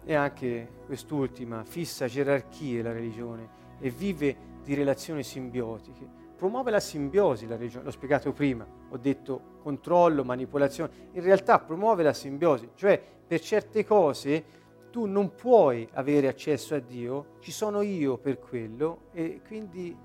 e 0.05 0.15
anche 0.15 0.69
quest'ultima 0.85 1.63
fissa 1.65 2.07
gerarchie 2.07 2.81
la 2.81 2.91
religione 2.93 3.49
e 3.79 3.89
vive 3.89 4.35
di 4.63 4.73
relazioni 4.73 5.23
simbiotiche. 5.23 6.05
Promuove 6.37 6.71
la 6.71 6.79
simbiosi 6.79 7.45
la 7.45 7.57
religione, 7.57 7.83
l'ho 7.83 7.91
spiegato 7.91 8.31
prima, 8.31 8.65
ho 8.89 8.97
detto 8.97 9.57
controllo, 9.61 10.23
manipolazione, 10.23 11.09
in 11.11 11.23
realtà 11.23 11.59
promuove 11.59 12.03
la 12.03 12.13
simbiosi, 12.13 12.69
cioè 12.75 13.01
per 13.27 13.41
certe 13.41 13.85
cose 13.85 14.62
tu 14.93 15.07
non 15.07 15.33
puoi 15.33 15.89
avere 15.93 16.27
accesso 16.27 16.75
a 16.75 16.79
Dio, 16.79 17.37
ci 17.39 17.51
sono 17.51 17.81
io 17.81 18.19
per 18.19 18.37
quello 18.37 19.05
e 19.11 19.41
quindi 19.43 19.97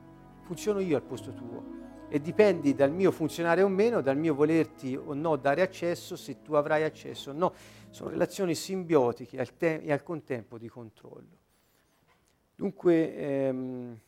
funziono 0.44 0.80
io 0.80 0.96
al 0.96 1.02
posto 1.02 1.34
tuo 1.34 1.76
e 2.08 2.22
dipendi 2.22 2.74
dal 2.74 2.90
mio 2.90 3.10
funzionare 3.10 3.60
o 3.60 3.68
meno, 3.68 4.00
dal 4.00 4.16
mio 4.16 4.34
volerti 4.34 4.96
o 4.96 5.12
no 5.12 5.36
dare 5.36 5.60
accesso, 5.60 6.16
se 6.16 6.40
tu 6.40 6.54
avrai 6.54 6.84
accesso 6.84 7.32
o 7.32 7.32
no. 7.34 7.52
Sono 7.90 8.08
relazioni 8.08 8.54
simbiotiche 8.54 9.38
al 9.38 9.54
te- 9.58 9.82
e 9.82 9.92
al 9.92 10.02
contempo 10.02 10.56
di 10.56 10.68
controllo. 10.70 11.36
Dunque, 12.54 13.14
ehm, 13.14 14.00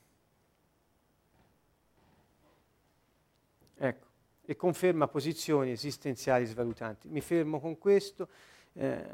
ecco, 3.77 4.07
e 4.47 4.57
conferma 4.57 5.09
posizioni 5.09 5.73
esistenziali 5.73 6.47
svalutanti. 6.47 7.07
Mi 7.07 7.21
fermo 7.21 7.61
con 7.61 7.77
questo. 7.77 8.29
Eh, 8.73 9.05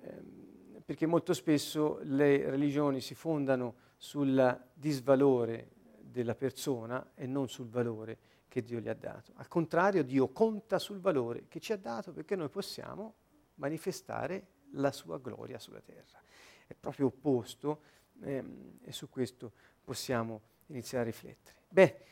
ehm, 0.00 0.41
perché 0.84 1.06
molto 1.06 1.32
spesso 1.34 1.98
le 2.02 2.50
religioni 2.50 3.00
si 3.00 3.14
fondano 3.14 3.74
sul 3.96 4.68
disvalore 4.74 5.70
della 6.00 6.34
persona 6.34 7.12
e 7.14 7.26
non 7.26 7.48
sul 7.48 7.68
valore 7.68 8.18
che 8.48 8.62
Dio 8.62 8.80
gli 8.80 8.88
ha 8.88 8.94
dato. 8.94 9.32
Al 9.36 9.48
contrario, 9.48 10.04
Dio 10.04 10.28
conta 10.28 10.78
sul 10.78 11.00
valore 11.00 11.46
che 11.48 11.58
ci 11.58 11.72
ha 11.72 11.78
dato 11.78 12.12
perché 12.12 12.36
noi 12.36 12.48
possiamo 12.48 13.14
manifestare 13.54 14.46
la 14.72 14.92
sua 14.92 15.18
gloria 15.18 15.58
sulla 15.58 15.80
terra. 15.80 16.20
È 16.66 16.74
proprio 16.74 17.06
opposto 17.06 17.82
ehm, 18.22 18.78
e 18.82 18.92
su 18.92 19.08
questo 19.08 19.52
possiamo 19.82 20.42
iniziare 20.66 21.04
a 21.04 21.06
riflettere. 21.06 21.56
Beh, 21.68 22.04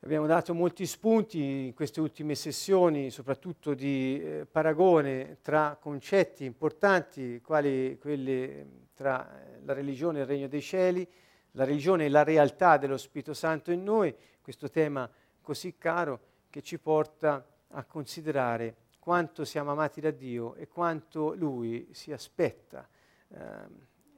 abbiamo 0.00 0.26
dato 0.26 0.54
molti 0.54 0.86
spunti 0.86 1.66
in 1.66 1.74
queste 1.74 2.00
ultime 2.00 2.34
sessioni, 2.34 3.10
soprattutto 3.10 3.74
di 3.74 4.20
eh, 4.22 4.46
paragone 4.50 5.38
tra 5.42 5.76
concetti 5.78 6.44
importanti, 6.44 7.40
quali 7.42 7.98
quelli 8.00 8.88
tra 8.94 9.42
eh, 9.42 9.60
la 9.62 9.74
religione 9.74 10.18
e 10.18 10.22
il 10.22 10.28
regno 10.28 10.48
dei 10.48 10.62
cieli, 10.62 11.06
la 11.52 11.64
religione 11.64 12.06
e 12.06 12.08
la 12.08 12.24
realtà 12.24 12.78
dello 12.78 12.96
Spirito 12.96 13.34
Santo 13.34 13.72
in 13.72 13.82
noi, 13.82 14.14
questo 14.40 14.70
tema 14.70 15.08
così 15.42 15.76
caro 15.76 16.20
che 16.48 16.62
ci 16.62 16.78
porta 16.78 17.46
a 17.68 17.84
considerare 17.84 18.76
quanto 18.98 19.44
siamo 19.44 19.70
amati 19.70 20.00
da 20.00 20.10
Dio 20.10 20.54
e 20.54 20.66
quanto 20.66 21.34
Lui 21.34 21.88
si 21.92 22.10
aspetta 22.12 22.88
eh, 23.28 23.38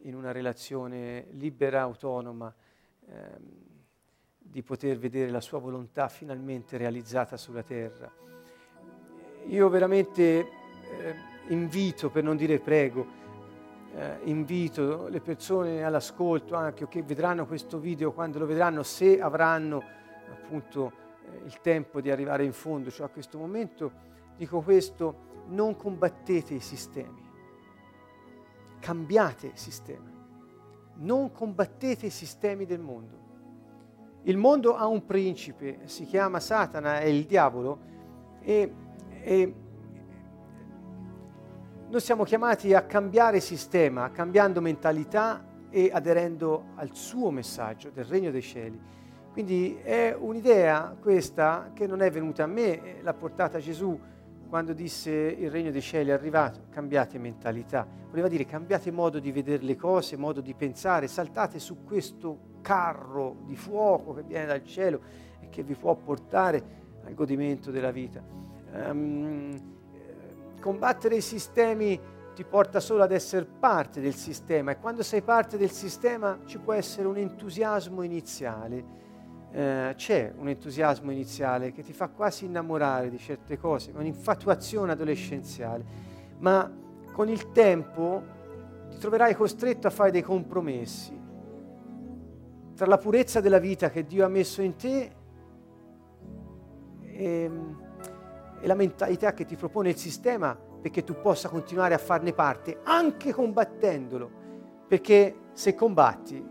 in 0.03 0.15
una 0.15 0.31
relazione 0.31 1.27
libera, 1.31 1.81
autonoma, 1.83 2.55
eh, 3.09 3.71
di 4.53 4.63
poter 4.63 4.99
vedere 4.99 5.31
la 5.31 5.41
sua 5.41 5.59
volontà 5.59 6.09
finalmente 6.09 6.77
realizzata 6.77 7.39
sulla 7.39 7.63
terra. 7.63 8.13
Io 9.47 9.69
veramente 9.71 10.23
eh, 10.23 11.15
invito, 11.49 12.11
per 12.11 12.23
non 12.23 12.37
dire 12.37 12.59
prego, 12.59 13.07
eh, 13.95 14.19
invito 14.25 15.09
le 15.09 15.23
persone 15.23 15.83
all'ascolto 15.83 16.55
anche 16.55 16.87
che 16.87 17.03
vedranno 17.03 17.47
questo 17.47 17.79
video 17.79 18.13
quando 18.13 18.39
lo 18.39 18.45
vedranno, 18.45 18.83
se 18.83 19.23
avranno 19.23 19.83
appunto 20.31 20.93
eh, 21.25 21.47
il 21.47 21.59
tempo 21.63 22.03
di 22.03 22.11
arrivare 22.11 22.45
in 22.45 22.53
fondo, 22.53 22.91
cioè 22.91 23.07
a 23.07 23.11
questo 23.11 23.39
momento, 23.39 23.91
dico 24.37 24.61
questo, 24.61 25.31
non 25.47 25.77
combattete 25.77 26.53
i 26.53 26.61
sistemi, 26.61 27.27
cambiate 28.81 29.47
il 29.47 29.59
sistema, 29.59 30.11
non 30.97 31.33
combattete 31.33 32.05
i 32.05 32.11
sistemi 32.11 32.67
del 32.67 32.81
mondo. 32.81 33.22
Il 34.25 34.37
mondo 34.37 34.77
ha 34.77 34.87
un 34.87 35.05
principe, 35.05 35.81
si 35.85 36.05
chiama 36.05 36.39
Satana, 36.39 37.01
è 37.01 37.07
il 37.07 37.25
diavolo, 37.25 37.79
e, 38.41 38.73
e 39.21 39.55
noi 41.89 42.01
siamo 42.01 42.23
chiamati 42.23 42.73
a 42.73 42.83
cambiare 42.83 43.41
sistema, 43.41 44.13
cambiando 44.13 44.61
mentalità 44.61 45.45
e 45.71 45.91
aderendo 45.93 46.67
al 46.77 46.95
suo 46.95 47.31
messaggio 47.31 47.91
del 47.91 48.05
regno 48.05 48.31
dei 48.31 48.43
cieli. 48.43 48.81
Quindi 49.33 49.77
è 49.83 50.17
un'idea 50.17 50.95
questa 51.01 51.73
che 51.75 51.89
non 51.89 52.01
è 52.01 52.11
venuta 52.11 52.45
a 52.45 52.47
me, 52.47 53.01
l'ha 53.03 53.15
portata 53.15 53.59
Gesù 53.59 53.99
quando 54.49 54.73
disse 54.73 55.11
il 55.11 55.51
regno 55.51 55.73
dei 55.73 55.81
cieli 55.81 56.11
è 56.11 56.13
arrivato, 56.13 56.67
cambiate 56.71 57.19
mentalità. 57.19 57.89
Voleva 58.11 58.29
dire 58.29 58.45
cambiate 58.45 58.93
modo 58.93 59.19
di 59.19 59.33
vedere 59.33 59.65
le 59.65 59.75
cose, 59.77 60.17
modo 60.17 60.41
di 60.41 60.55
pensare, 60.55 61.09
saltate 61.09 61.59
su 61.59 61.83
questo 61.83 62.51
carro 62.63 63.37
di 63.45 63.57
fuoco 63.57 64.15
che 64.15 64.23
viene 64.23 64.47
dal 64.47 64.65
cielo 64.65 65.01
e 65.41 65.51
che 65.51 65.63
vi 65.63 65.75
può 65.75 65.95
portare 65.95 66.81
al 67.05 67.13
godimento 67.15 67.71
della 67.71 67.91
vita. 67.91 68.23
Um, 68.73 69.71
combattere 70.61 71.17
i 71.17 71.21
sistemi 71.21 72.01
ti 72.35 72.45
porta 72.45 72.81
solo 72.81 73.03
ad 73.03 73.13
essere 73.13 73.45
parte 73.45 74.01
del 74.01 74.15
sistema 74.15 74.71
e 74.71 74.79
quando 74.79 75.03
sei 75.03 75.21
parte 75.21 75.59
del 75.59 75.71
sistema 75.71 76.39
ci 76.47 76.59
può 76.59 76.73
essere 76.73 77.07
un 77.07 77.19
entusiasmo 77.19 78.03
iniziale. 78.03 79.01
Eh, 79.55 79.93
c'è 79.97 80.33
un 80.35 80.49
entusiasmo 80.49 81.11
iniziale 81.11 81.73
che 81.73 81.83
ti 81.83 81.93
fa 81.93 82.09
quasi 82.09 82.47
innamorare 82.47 83.11
di 83.11 83.19
certe 83.19 83.59
cose, 83.59 83.93
un'infatuazione 83.95 84.93
adolescenziale, 84.93 85.85
ma 86.39 86.73
con 87.13 87.29
il 87.29 87.53
tempo 87.53 88.23
ti 88.89 88.97
troverai 88.97 89.35
costretto 89.35 89.89
a 89.89 89.91
fare 89.91 90.11
dei 90.11 90.23
compromessi 90.23 91.22
tra 92.75 92.87
la 92.87 92.99
purezza 92.99 93.41
della 93.41 93.59
vita 93.59 93.91
che 93.91 94.05
Dio 94.05 94.25
ha 94.25 94.29
messo 94.29 94.63
in 94.63 94.77
te 94.77 95.13
e 97.03 97.51
e 98.63 98.69
la 98.69 98.75
mentalità 98.75 99.35
che 99.35 99.45
ti 99.45 99.57
propone 99.57 99.89
il 99.89 99.97
sistema 99.97 100.57
perché 100.57 101.03
tu 101.03 101.21
possa 101.21 101.49
continuare 101.49 101.95
a 101.95 101.99
farne 101.99 102.33
parte 102.33 102.79
anche 102.85 103.33
combattendolo, 103.33 104.31
perché 104.87 105.35
se 105.53 105.75
combatti 105.75 106.45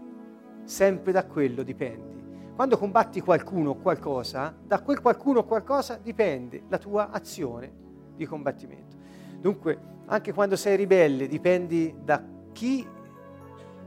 sempre 0.66 1.14
da 1.14 1.26
quello 1.26 1.64
dipendi. 1.64 2.20
Quando 2.54 2.78
combatti 2.78 3.22
qualcuno 3.22 3.72
o 3.72 3.76
qualcosa, 3.76 4.54
da 4.62 4.82
quel 4.82 5.00
qualcuno 5.00 5.40
o 5.40 5.46
qualcosa 5.46 5.98
dipende 6.02 6.64
la 6.68 6.78
tua 6.78 7.12
azione 7.12 7.72
di 8.14 8.26
combattimento. 8.26 8.98
Dunque, 9.40 9.80
anche 10.08 10.34
quando 10.34 10.58
sei 10.58 10.76
ribelle, 10.76 11.28
dipendi 11.28 11.96
da 12.04 12.22
chi 12.52 12.86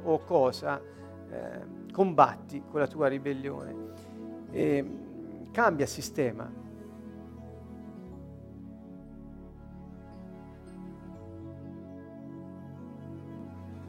o 0.03 0.19
cosa 0.21 0.81
eh, 1.35 1.91
combatti 1.93 2.63
con 2.71 2.81
la 2.81 2.87
tua 2.87 3.09
ribellione. 3.09 3.75
E, 4.51 4.99
cambia 5.51 5.87
sistema, 5.87 6.51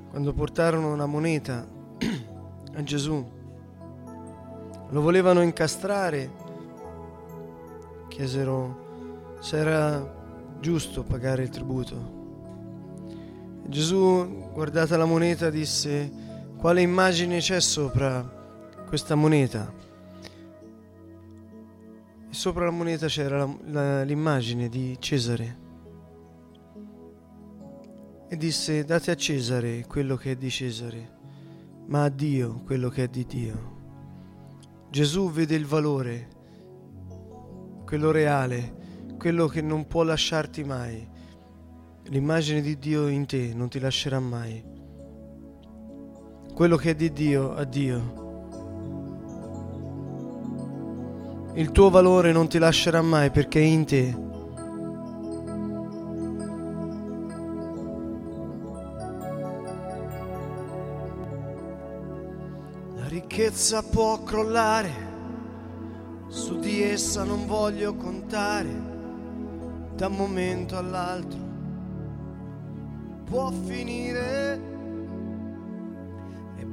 quando 0.10 0.34
portarono 0.34 0.93
una 0.93 1.06
moneta 1.06 1.68
a 2.76 2.84
Gesù, 2.84 3.34
lo 4.89 5.02
volevano 5.02 5.41
incastrare, 5.41 6.32
chiesero 8.08 9.38
se 9.39 9.58
era 9.58 10.14
giusto 10.60 11.04
pagare 11.04 11.43
il 11.43 11.50
tributo. 11.50 12.14
Gesù, 13.68 14.52
guardata 14.54 14.96
la 14.96 15.06
moneta, 15.06 15.50
disse, 15.50 16.24
quale 16.66 16.82
immagine 16.82 17.38
c'è 17.38 17.61
sopra 17.61 18.24
questa 18.88 19.13
moneta? 19.13 19.72
E 22.28 22.34
sopra 22.34 22.66
la 22.66 22.72
moneta 22.72 23.05
c'era 23.05 23.38
la, 23.38 23.55
la, 23.66 24.03
l'immagine 24.03 24.68
di 24.68 24.97
Cesare 24.97 25.57
e 28.28 28.36
disse 28.36 28.84
date 28.84 29.11
a 29.11 29.16
Cesare 29.16 29.86
quello 29.86 30.16
che 30.16 30.32
è 30.32 30.36
di 30.36 30.49
Cesare, 30.49 31.18
ma 31.86 32.05
a 32.05 32.09
Dio 32.09 32.63
quello 32.66 32.89
che 32.89 33.03
è 33.03 33.07
di 33.09 33.28
Dio. 33.28 33.76
Gesù 34.89 35.30
vede 35.30 35.53
il 35.53 35.68
valore, 35.68 36.30
quello 37.86 38.09
reale, 38.09 39.13
quello 39.20 39.45
che 39.45 39.61
non 39.61 39.86
può 39.86 40.01
lasciarti 40.01 40.63
mai. 40.63 41.07
L'immagine 42.05 42.61
di 42.61 42.80
Dio 42.80 43.07
in 43.07 43.28
te 43.28 43.53
non 43.53 43.70
ti 43.70 43.78
lascerà 43.78 44.20
mai. 44.20 44.74
Quello 46.56 46.78
che 46.78 46.91
è 46.91 46.95
di 46.95 47.12
Dio 47.12 47.53
a 47.53 47.66
Dio. 47.66 48.24
Il 51.53 51.72
tuo 51.72 51.89
valore 51.89 52.32
non 52.32 52.47
ti 52.47 52.58
lascerà 52.58 53.01
mai 53.01 53.30
perché 53.30 53.60
è 53.60 53.64
in 53.64 53.86
te. 53.86 54.24
ricchezza 63.36 63.84
può 63.84 64.24
crollare, 64.24 64.91
su 66.28 66.58
di 66.60 66.82
essa 66.84 67.24
non 67.24 67.45
voglio 67.45 67.95
contare 67.95 68.93
da 69.93 70.08
un 70.08 70.16
momento 70.16 70.78
all'altro. 70.78 71.39
può 73.26 73.51
finire. 73.51 74.74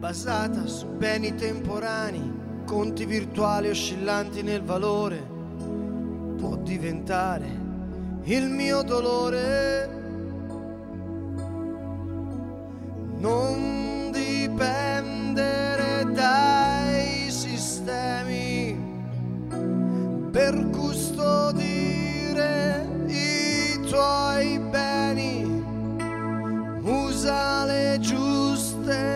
Basata 0.02 0.66
su 0.66 0.88
beni 0.88 1.32
temporanei, 1.36 2.64
conti 2.66 3.04
virtuali 3.04 3.68
oscillanti 3.68 4.42
nel 4.42 4.60
valore. 4.60 5.24
Può 6.38 6.56
diventare 6.56 7.46
il 8.24 8.48
mio 8.48 8.82
dolore. 8.82 9.88
Non 13.18 14.10
dipendere 14.10 16.04
dai 16.12 17.30
sistemi 17.30 18.76
per 20.32 20.68
custodire 20.70 21.84
i 23.06 23.80
tuoi 23.88 24.58
beni. 24.58 25.62
Usa 26.82 27.64
le 27.66 27.98
giuste 28.00 28.21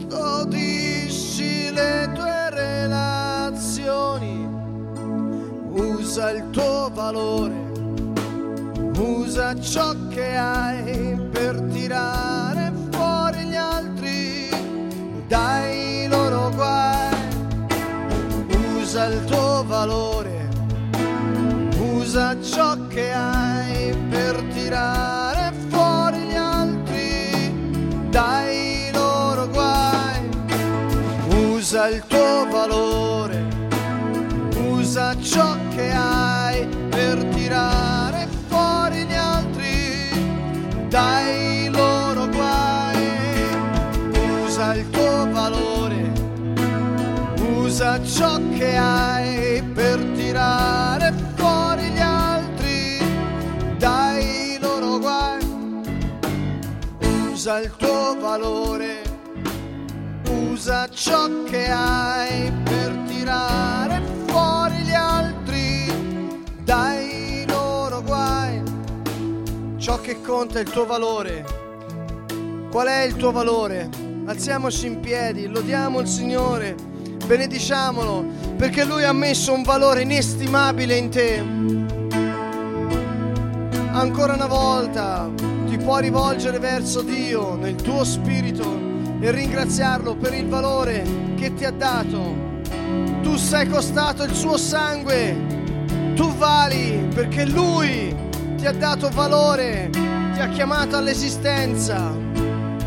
le 1.72 2.10
tue 2.14 2.50
relazioni. 2.50 4.48
Usa 5.72 6.30
il 6.30 6.48
tuo 6.50 6.90
valore. 6.92 7.68
Usa 8.96 9.58
ciò 9.60 9.94
che 10.08 10.36
hai 10.36 11.16
per 11.30 11.60
tirare 11.72 12.72
fuori 12.90 13.44
gli 13.44 13.54
altri 13.54 14.48
dai 15.26 16.06
loro 16.08 16.50
guai. 16.50 17.08
Usa 18.76 19.06
il 19.06 19.24
tuo 19.24 19.64
valore, 19.66 20.39
usa 22.10 22.36
ciò 22.42 22.76
che 22.88 23.12
hai 23.12 23.96
per 24.08 24.42
tirare 24.52 25.52
fuori 25.68 26.18
gli 26.18 26.34
altri 26.34 27.54
dai 28.10 28.90
loro 28.92 29.48
guai. 29.48 30.28
Usa 31.28 31.86
il 31.86 32.02
tuo 32.08 32.48
valore, 32.50 33.46
usa 34.70 35.16
ciò 35.20 35.54
che 35.72 35.92
hai 35.92 36.66
per 36.88 37.22
tirare 37.26 38.26
fuori 38.48 39.04
gli 39.04 39.14
altri 39.14 40.88
dai 40.88 41.68
loro 41.70 42.26
guai. 42.26 43.06
Usa 44.42 44.74
il 44.74 44.90
tuo 44.90 45.30
valore, 45.30 46.12
usa 47.56 48.02
ciò 48.02 48.40
che 48.58 48.76
hai 48.76 49.19
Usa 57.40 57.58
il 57.60 57.74
tuo 57.74 58.18
valore, 58.20 59.00
usa 60.28 60.86
ciò 60.90 61.42
che 61.44 61.70
hai 61.70 62.52
per 62.64 62.94
tirare 63.06 64.02
fuori 64.26 64.76
gli 64.82 64.92
altri 64.92 65.90
dai 66.62 67.46
loro 67.48 68.02
guai. 68.02 68.62
Ciò 69.78 70.02
che 70.02 70.20
conta 70.20 70.58
è 70.58 70.60
il 70.60 70.68
tuo 70.68 70.84
valore. 70.84 71.46
Qual 72.70 72.86
è 72.86 73.04
il 73.04 73.16
tuo 73.16 73.32
valore? 73.32 73.88
Alziamoci 74.26 74.86
in 74.88 75.00
piedi, 75.00 75.46
lodiamo 75.46 76.00
il 76.00 76.08
Signore, 76.08 76.74
benediciamolo, 77.24 78.22
perché 78.58 78.84
Lui 78.84 79.04
ha 79.04 79.14
messo 79.14 79.54
un 79.54 79.62
valore 79.62 80.02
inestimabile 80.02 80.94
in 80.94 81.08
te. 81.08 81.38
Ancora 83.92 84.34
una 84.34 84.46
volta 84.46 85.49
puoi 85.82 86.02
rivolgere 86.02 86.58
verso 86.58 87.02
Dio 87.02 87.54
nel 87.56 87.74
tuo 87.74 88.04
spirito 88.04 88.64
e 89.20 89.30
ringraziarlo 89.30 90.14
per 90.16 90.34
il 90.34 90.46
valore 90.46 91.04
che 91.36 91.54
ti 91.54 91.64
ha 91.64 91.70
dato. 91.70 92.48
Tu 93.22 93.36
sei 93.36 93.68
costato 93.68 94.22
il 94.22 94.34
suo 94.34 94.56
sangue, 94.56 95.36
tu 96.14 96.32
vali 96.34 97.08
perché 97.14 97.44
Lui 97.44 98.14
ti 98.56 98.66
ha 98.66 98.72
dato 98.72 99.10
valore, 99.12 99.88
ti 99.90 100.40
ha 100.40 100.48
chiamato 100.48 100.96
all'esistenza, 100.96 102.12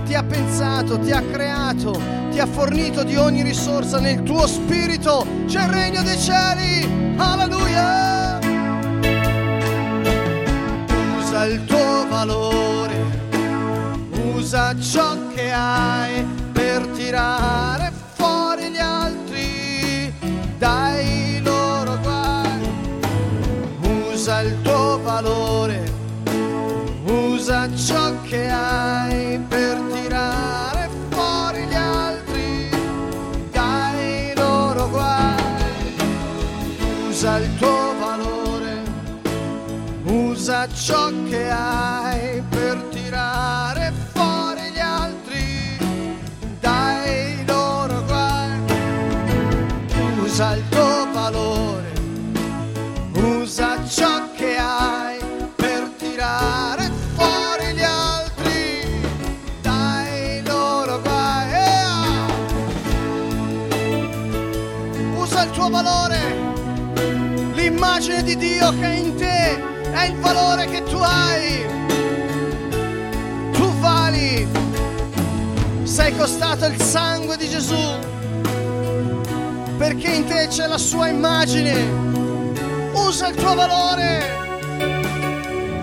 ti 0.05 0.13
ha 0.13 0.23
pensato, 0.23 0.99
ti 0.99 1.11
ha 1.11 1.21
creato, 1.21 1.99
ti 2.31 2.39
ha 2.39 2.45
fornito 2.45 3.03
di 3.03 3.15
ogni 3.15 3.41
risorsa 3.41 3.99
nel 3.99 4.23
tuo 4.23 4.45
spirito. 4.47 5.25
C'è 5.47 5.63
il 5.63 5.69
regno 5.69 6.01
dei 6.03 6.17
cieli, 6.17 7.15
alleluia! 7.17 8.39
Usa 11.17 11.45
il 11.45 11.63
tuo 11.65 11.82
valore, 12.13 12.97
usa 14.35 14.75
ciò 14.79 15.17
che 15.33 15.51
hai 15.51 16.23
per 16.51 16.85
tirare 16.95 17.91
fuori 18.13 18.69
gli 18.69 18.77
altri. 18.77 20.13
Dai 20.59 21.41
loro 21.41 21.97
guai. 22.01 22.61
Usa 24.11 24.41
il 24.41 24.61
tuo 24.61 25.01
valore, 25.01 25.91
usa 27.05 27.67
ciò 27.75 28.13
che 28.21 28.47
hai 28.47 29.39
per 29.49 29.75
tirare 29.91 30.89
fuori 31.09 31.65
gli 31.65 31.73
altri. 31.73 32.69
Dai 33.51 34.33
loro 34.35 34.87
guai. 34.89 35.95
Usa 37.09 37.37
il 37.37 37.55
tuo 37.57 37.93
valore, 37.99 38.52
usa 40.43 40.67
ciò 40.73 41.09
che 41.29 41.49
hai 41.49 42.43
per 42.49 42.75
tirare 42.91 43.93
fuori 44.11 44.71
gli 44.73 44.79
altri 44.79 45.77
dai 46.59 47.45
loro 47.45 48.03
guai. 48.03 48.59
Usa 50.21 50.55
il 50.55 50.63
tuo 50.67 51.07
valore, 51.13 51.93
usa 53.13 53.87
ciò 53.87 54.31
che 54.35 54.57
hai 54.57 55.17
per 55.55 55.89
tirare 55.97 56.91
fuori 57.15 57.73
gli 57.75 57.83
altri 57.83 59.01
dai 59.61 60.43
loro 60.43 60.99
guai. 60.99 61.51
Ea! 61.53 62.25
Usa 65.15 65.43
il 65.43 65.51
tuo 65.51 65.69
valore, 65.69 66.19
l'immagine 67.53 68.23
di 68.23 68.35
Dio 68.35 68.71
che 68.71 68.83
è 68.83 68.95
in 68.95 69.15
te 69.15 69.32
il 70.05 70.15
valore 70.17 70.65
che 70.65 70.83
tu 70.83 70.97
hai. 70.97 71.65
Tu 73.51 73.73
vali, 73.79 74.47
sei 75.83 76.15
costato 76.17 76.65
il 76.65 76.81
sangue 76.81 77.37
di 77.37 77.49
Gesù 77.49 78.11
perché 79.83 80.11
in 80.11 80.25
te 80.25 80.47
c'è 80.47 80.65
la 80.67 80.77
sua 80.77 81.09
immagine. 81.09 81.73
Usa 82.93 83.27
il 83.27 83.35
tuo 83.35 83.53
valore. 83.53 84.23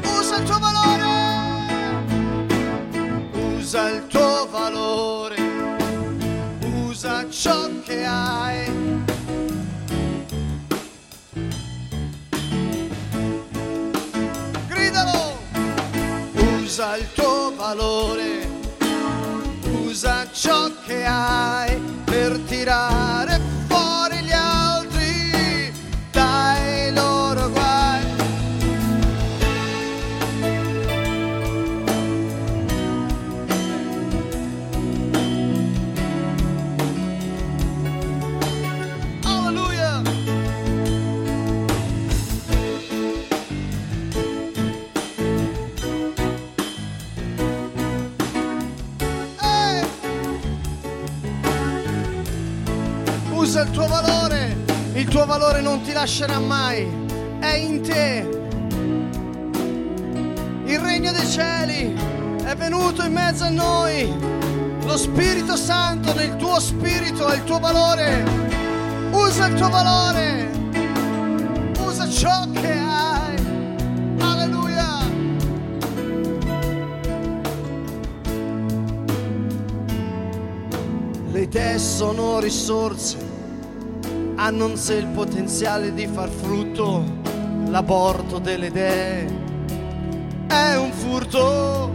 Usa 0.02 0.36
il 0.36 0.44
tuo 0.44 0.58
valore. 0.58 1.04
Usa 3.58 3.90
il 3.90 4.06
tuo 4.06 4.48
valore. 4.50 5.36
Usa 6.86 7.26
ciò 7.28 7.68
che 7.84 8.04
hai. 8.06 8.79
Usa 16.80 16.96
il 16.96 17.12
tuo 17.12 17.54
valore. 17.56 18.48
Usa 19.84 20.26
ciò 20.32 20.70
che 20.86 21.04
hai 21.04 21.78
per 22.06 22.38
tirare 22.46 23.38
fuori 23.38 23.49
è 53.60 53.64
il 53.64 53.70
tuo 53.70 53.86
valore. 53.86 54.56
Il 54.94 55.06
tuo 55.06 55.26
valore 55.26 55.60
non 55.60 55.82
ti 55.82 55.92
lascerà 55.92 56.38
mai. 56.38 56.88
È 57.38 57.54
in 57.54 57.82
te. 57.82 58.28
Il 60.64 60.78
regno 60.78 61.12
dei 61.12 61.26
cieli 61.26 61.94
è 62.44 62.54
venuto 62.56 63.02
in 63.02 63.12
mezzo 63.12 63.44
a 63.44 63.50
noi. 63.50 64.12
Lo 64.84 64.96
Spirito 64.96 65.56
Santo 65.56 66.14
nel 66.14 66.36
tuo 66.36 66.58
spirito 66.58 67.26
è 67.28 67.36
il 67.36 67.44
tuo 67.44 67.58
valore. 67.58 68.24
Usa 69.10 69.46
il 69.46 69.54
tuo 69.54 69.68
valore. 69.68 70.50
Usa 71.80 72.08
ciò 72.08 72.48
che 72.52 72.72
hai. 72.72 73.36
Alleluia. 74.20 74.98
Le 81.30 81.48
te 81.48 81.78
sono 81.78 82.40
risorse 82.40 83.29
hanno 84.42 84.68
in 84.68 84.76
sé 84.78 84.94
il 84.94 85.06
potenziale 85.08 85.92
di 85.92 86.06
far 86.06 86.30
frutto. 86.30 87.04
L'aborto 87.66 88.38
delle 88.38 88.66
idee 88.68 89.26
è 90.46 90.76
un 90.76 90.90
furto. 90.92 91.90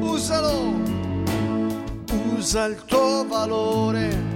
Usalo, 0.00 0.74
usa 2.36 2.66
il 2.66 2.84
tuo 2.84 3.26
valore 3.26 4.32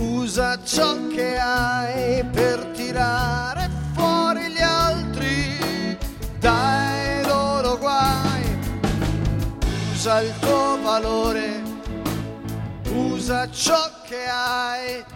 usa 0.00 0.58
ciò 0.64 1.06
che 1.08 1.36
hai 1.38 2.24
per 2.24 2.73
tirare 2.94 3.68
fuori 3.92 4.52
gli 4.52 4.60
altri 4.60 5.98
dai 6.38 7.26
loro 7.26 7.76
guai. 7.76 8.44
Usa 9.92 10.20
il 10.20 10.32
tuo 10.38 10.78
valore, 10.80 11.62
usa 12.92 13.50
ciò 13.50 13.90
che 14.06 14.28
hai. 14.28 15.13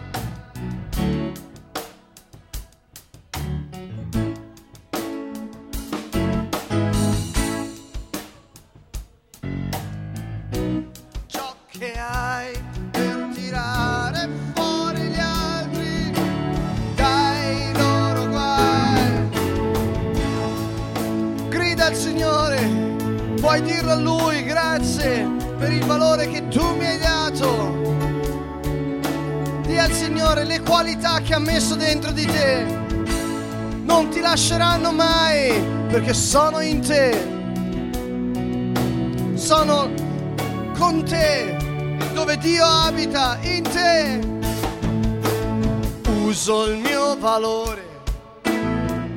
Signore 30.29 30.47
le 30.47 30.61
qualità 30.61 31.21
che 31.21 31.33
ha 31.33 31.39
messo 31.39 31.73
dentro 31.73 32.11
di 32.11 32.23
te. 32.23 32.63
Non 33.81 34.09
ti 34.09 34.19
lasceranno 34.19 34.91
mai 34.91 35.59
perché 35.89 36.13
sono 36.13 36.59
in 36.59 36.81
te. 36.81 37.17
Sono 39.33 39.89
con 40.77 41.03
te, 41.03 41.57
dove 42.13 42.37
Dio 42.37 42.63
abita, 42.63 43.39
in 43.41 43.63
te. 43.63 44.19
Uso 46.21 46.65
il 46.65 46.77
mio 46.77 47.17
valore, 47.17 48.01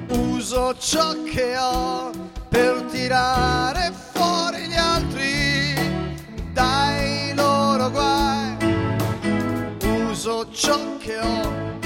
uso 0.09 0.75
ciò 0.79 1.13
che 1.25 1.55
ho 1.59 2.11
per 2.49 2.85
tirare 2.91 3.93
fuori 4.15 4.67
gli 4.67 4.77
altri 4.77 4.82
ciò 10.63 10.97
che 10.99 11.19
ho 11.19 11.81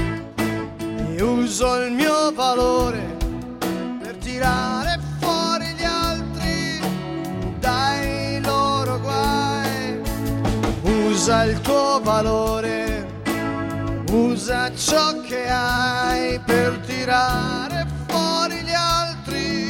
e 1.16 1.22
uso 1.22 1.77
il 1.77 1.93
mio 1.93 2.31
valore 2.35 3.16
per 4.03 4.16
tirare 4.16 5.01
fuori 5.18 5.64
gli 5.68 5.83
altri 5.83 6.79
dai 7.59 8.39
loro 8.43 9.01
guai. 9.01 9.99
Usa 10.83 11.45
il 11.45 11.59
tuo 11.62 12.01
valore, 12.03 13.07
usa 14.11 14.70
ciò 14.74 15.22
che 15.22 15.49
hai 15.49 16.39
per 16.41 16.77
tirare 16.85 17.87
fuori 18.09 18.57
gli 18.57 18.74
altri 18.74 19.68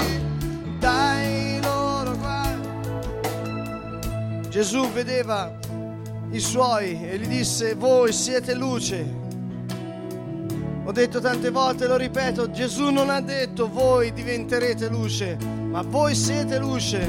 dai 0.81 1.61
loro 1.63 2.17
guai. 2.17 2.59
Gesù 4.49 4.91
vedeva 4.91 5.65
i 6.37 6.41
suoi 6.41 7.01
e 7.03 7.17
gli 7.17 7.27
disse, 7.27 7.75
voi 7.75 8.13
siete 8.13 8.55
luce. 8.55 9.25
Ho 10.85 10.93
detto 10.93 11.19
tante 11.19 11.51
volte, 11.51 11.87
lo 11.87 11.97
ripeto, 11.97 12.51
Gesù 12.51 12.91
non 12.91 13.09
ha 13.09 13.21
detto 13.21 13.71
voi 13.71 14.13
diventerete 14.13 14.89
luce, 14.89 15.39
ma 15.41 15.81
voi 15.81 16.15
siete 16.15 16.59
luce. 16.59 17.01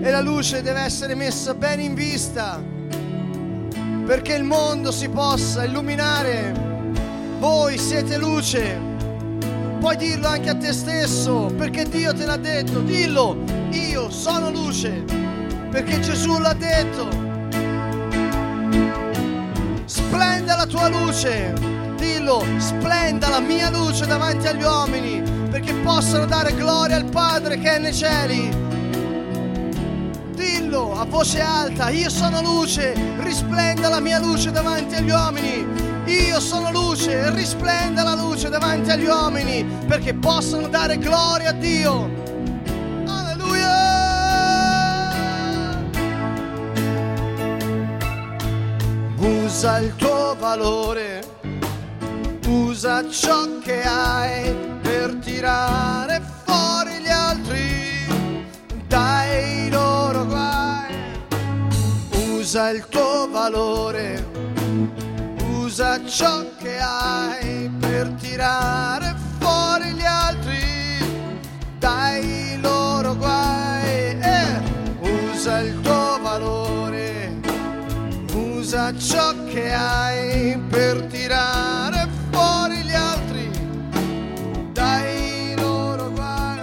E 0.00 0.10
la 0.10 0.20
luce 0.20 0.60
deve 0.60 0.80
essere 0.80 1.14
messa 1.14 1.54
bene 1.54 1.84
in 1.84 1.94
vista 1.94 2.60
perché 4.04 4.34
il 4.34 4.44
mondo 4.44 4.90
si 4.90 5.08
possa 5.08 5.64
illuminare. 5.64 6.52
Voi 7.38 7.78
siete 7.78 8.18
luce. 8.18 8.80
Puoi 9.78 9.96
dirlo 9.96 10.26
anche 10.26 10.50
a 10.50 10.56
te 10.56 10.72
stesso 10.72 11.52
perché 11.56 11.84
Dio 11.84 12.12
te 12.12 12.26
l'ha 12.26 12.36
detto. 12.36 12.80
Dillo, 12.80 13.44
io 13.70 14.10
sono 14.10 14.50
luce 14.50 15.28
perché 15.82 16.00
Gesù 16.00 16.38
l'ha 16.38 16.54
detto. 16.54 17.08
Splenda 19.84 20.56
la 20.56 20.66
tua 20.66 20.88
luce. 20.88 21.54
Dillo, 21.96 22.44
splenda 22.56 23.28
la 23.28 23.38
mia 23.38 23.70
luce 23.70 24.04
davanti 24.04 24.48
agli 24.48 24.62
uomini 24.62 25.22
perché 25.48 25.72
possano 25.74 26.26
dare 26.26 26.52
gloria 26.54 26.96
al 26.96 27.04
Padre 27.04 27.58
che 27.58 27.76
è 27.76 27.78
nei 27.78 27.94
cieli. 27.94 28.50
Dillo 30.34 30.98
a 30.98 31.04
voce 31.04 31.40
alta, 31.40 31.90
io 31.90 32.10
sono 32.10 32.42
luce, 32.42 32.94
risplenda 33.18 33.88
la 33.88 34.00
mia 34.00 34.18
luce 34.18 34.50
davanti 34.50 34.96
agli 34.96 35.10
uomini. 35.10 35.64
Io 36.06 36.40
sono 36.40 36.72
luce, 36.72 37.30
risplenda 37.30 38.02
la 38.02 38.14
luce 38.14 38.48
davanti 38.48 38.90
agli 38.90 39.06
uomini 39.06 39.64
perché 39.86 40.12
possano 40.14 40.66
dare 40.66 40.98
gloria 40.98 41.50
a 41.50 41.52
Dio. 41.52 42.27
Usa 49.58 49.78
il 49.78 49.96
tuo 49.96 50.36
valore, 50.38 51.20
usa 52.46 53.10
ciò 53.10 53.58
che 53.58 53.82
hai 53.82 54.54
per 54.80 55.16
tirare 55.16 56.22
fuori 56.44 57.00
gli 57.00 57.08
altri 57.08 58.06
dai 58.86 59.68
loro 59.68 60.26
guai. 60.26 60.94
Usa 62.36 62.70
il 62.70 62.86
tuo 62.88 63.28
valore, 63.32 64.24
usa 65.50 66.06
ciò 66.06 66.44
che 66.56 66.78
hai 66.78 67.68
per 67.80 68.10
tirare 68.10 69.12
fuori 69.40 69.90
gli 69.90 70.04
altri 70.04 71.34
dai 71.80 72.60
loro 72.60 73.16
guai. 73.16 74.20
Eh, 74.20 74.60
usa 75.32 75.58
il 75.58 75.80
tuo 75.80 75.97
usa 78.78 78.96
ciò 78.96 79.44
che 79.44 79.72
hai 79.72 80.56
per 80.68 81.02
tirare 81.06 82.08
fuori 82.30 82.76
gli 82.82 82.92
altri 82.92 83.50
dai 84.72 85.54
loro 85.56 86.12
guai. 86.12 86.60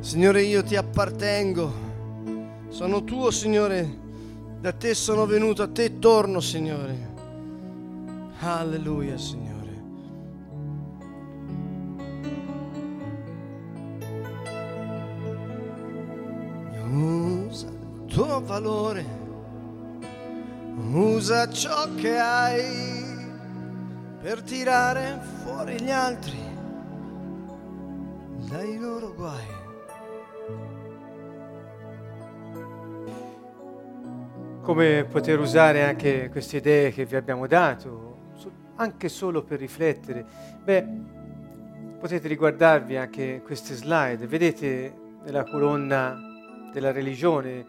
Signore, 0.00 0.42
io 0.42 0.62
ti 0.62 0.76
appartengo, 0.76 1.72
sono 2.70 3.04
tuo, 3.04 3.30
Signore, 3.30 4.04
da 4.60 4.72
te 4.72 4.94
sono 4.94 5.26
venuto, 5.26 5.62
a 5.62 5.68
te 5.68 5.98
torno, 5.98 6.40
Signore. 6.40 7.14
Alleluia, 8.38 9.18
Signore. 9.18 9.45
Usa 16.96 17.68
il 17.68 18.04
tuo 18.06 18.40
valore, 18.42 19.04
usa 20.92 21.48
ciò 21.50 21.94
che 21.94 22.18
hai 22.18 22.94
per 24.22 24.42
tirare 24.42 25.20
fuori 25.42 25.80
gli 25.80 25.90
altri 25.90 26.38
dai 28.48 28.78
loro 28.78 29.14
guai. 29.14 29.64
come 34.66 35.06
poter 35.08 35.38
usare 35.38 35.84
anche 35.84 36.28
queste 36.28 36.56
idee 36.56 36.90
che 36.90 37.04
vi 37.04 37.14
abbiamo 37.14 37.46
dato, 37.46 38.16
anche 38.74 39.08
solo 39.08 39.44
per 39.44 39.60
riflettere. 39.60 40.26
Beh, 40.64 40.84
potete 42.00 42.26
riguardarvi 42.26 42.96
anche 42.96 43.42
queste 43.44 43.76
slide, 43.76 44.26
vedete 44.26 44.92
nella 45.22 45.44
colonna 45.44 46.25
della 46.76 46.92
religione, 46.92 47.64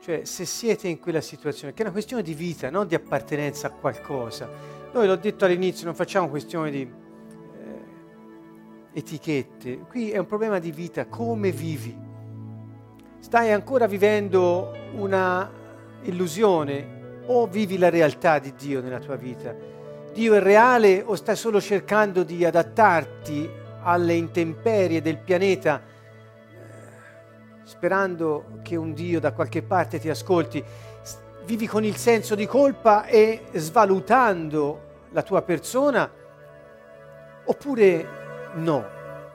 cioè 0.00 0.24
se 0.24 0.44
siete 0.44 0.86
in 0.86 1.00
quella 1.00 1.20
situazione, 1.20 1.72
che 1.72 1.80
è 1.80 1.82
una 1.82 1.90
questione 1.90 2.22
di 2.22 2.32
vita, 2.32 2.70
non 2.70 2.86
di 2.86 2.94
appartenenza 2.94 3.66
a 3.66 3.70
qualcosa. 3.70 4.48
Noi 4.92 5.08
l'ho 5.08 5.16
detto 5.16 5.46
all'inizio, 5.46 5.86
non 5.86 5.96
facciamo 5.96 6.28
questione 6.28 6.70
di 6.70 6.82
eh, 6.82 6.88
etichette, 8.92 9.78
qui 9.78 10.12
è 10.12 10.18
un 10.18 10.26
problema 10.26 10.60
di 10.60 10.70
vita, 10.70 11.06
come 11.06 11.50
vivi. 11.50 11.92
Stai 13.18 13.50
ancora 13.50 13.88
vivendo 13.88 14.76
una 14.94 15.50
illusione 16.02 17.22
o 17.26 17.48
vivi 17.48 17.78
la 17.78 17.90
realtà 17.90 18.38
di 18.38 18.54
Dio 18.56 18.80
nella 18.80 19.00
tua 19.00 19.16
vita? 19.16 19.52
Dio 20.12 20.34
è 20.34 20.40
reale 20.40 21.02
o 21.04 21.16
stai 21.16 21.34
solo 21.34 21.60
cercando 21.60 22.22
di 22.22 22.44
adattarti 22.44 23.50
alle 23.82 24.14
intemperie 24.14 25.02
del 25.02 25.18
pianeta 25.18 25.89
sperando 27.70 28.58
che 28.62 28.74
un 28.74 28.92
Dio 28.92 29.20
da 29.20 29.32
qualche 29.32 29.62
parte 29.62 30.00
ti 30.00 30.08
ascolti? 30.10 30.62
Vivi 31.44 31.68
con 31.68 31.84
il 31.84 31.94
senso 31.94 32.34
di 32.34 32.44
colpa 32.44 33.06
e 33.06 33.42
svalutando 33.52 34.88
la 35.10 35.22
tua 35.22 35.42
persona? 35.42 36.10
Oppure 37.44 38.08
no? 38.54 38.84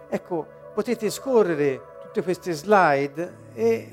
Ecco, 0.10 0.48
potete 0.74 1.10
scorrere 1.10 1.82
tutte 2.02 2.24
queste 2.24 2.52
slide 2.52 3.38
e, 3.53 3.90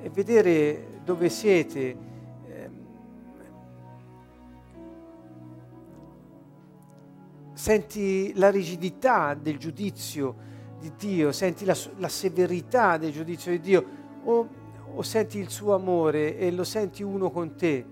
e 0.00 0.10
vedere 0.10 1.00
dove 1.02 1.28
siete 1.28 2.10
senti 7.54 8.32
la 8.36 8.50
rigidità 8.50 9.34
del 9.34 9.56
giudizio 9.56 10.50
di 10.82 10.92
Dio, 10.98 11.30
senti 11.30 11.64
la, 11.64 11.76
la 11.98 12.08
severità 12.08 12.96
del 12.96 13.12
giudizio 13.12 13.52
di 13.52 13.60
Dio 13.60 13.84
o, 14.24 14.48
o 14.94 15.02
senti 15.02 15.38
il 15.38 15.48
suo 15.48 15.74
amore 15.74 16.36
e 16.36 16.50
lo 16.50 16.64
senti 16.64 17.04
uno 17.04 17.30
con 17.30 17.54
te, 17.54 17.86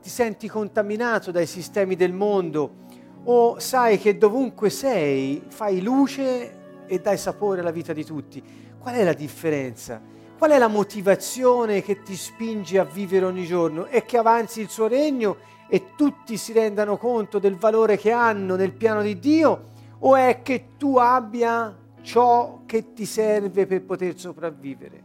ti 0.00 0.08
senti 0.08 0.48
contaminato 0.48 1.30
dai 1.30 1.44
sistemi 1.44 1.94
del 1.94 2.14
mondo 2.14 2.86
o 3.24 3.58
sai 3.58 3.98
che 3.98 4.16
dovunque 4.16 4.70
sei 4.70 5.42
fai 5.48 5.82
luce 5.82 6.86
e 6.86 7.00
dai 7.00 7.18
sapore 7.18 7.60
alla 7.60 7.70
vita 7.70 7.92
di 7.92 8.04
tutti. 8.04 8.42
Qual 8.78 8.94
è 8.94 9.04
la 9.04 9.12
differenza? 9.12 10.00
Qual 10.38 10.50
è 10.50 10.56
la 10.56 10.68
motivazione 10.68 11.82
che 11.82 12.02
ti 12.02 12.16
spinge 12.16 12.78
a 12.78 12.84
vivere 12.84 13.26
ogni 13.26 13.44
giorno? 13.44 13.84
È 13.84 14.06
che 14.06 14.16
avanzi 14.16 14.62
il 14.62 14.70
suo 14.70 14.86
regno 14.86 15.36
e 15.68 15.88
tutti 15.96 16.38
si 16.38 16.54
rendano 16.54 16.96
conto 16.96 17.38
del 17.38 17.56
valore 17.56 17.98
che 17.98 18.10
hanno 18.10 18.56
nel 18.56 18.72
piano 18.72 19.02
di 19.02 19.18
Dio 19.18 19.76
o 20.00 20.16
è 20.16 20.42
che 20.42 20.70
tu 20.76 20.96
abbia 20.96 21.76
ciò 22.02 22.62
che 22.66 22.92
ti 22.92 23.04
serve 23.04 23.66
per 23.66 23.84
poter 23.84 24.18
sopravvivere? 24.18 25.02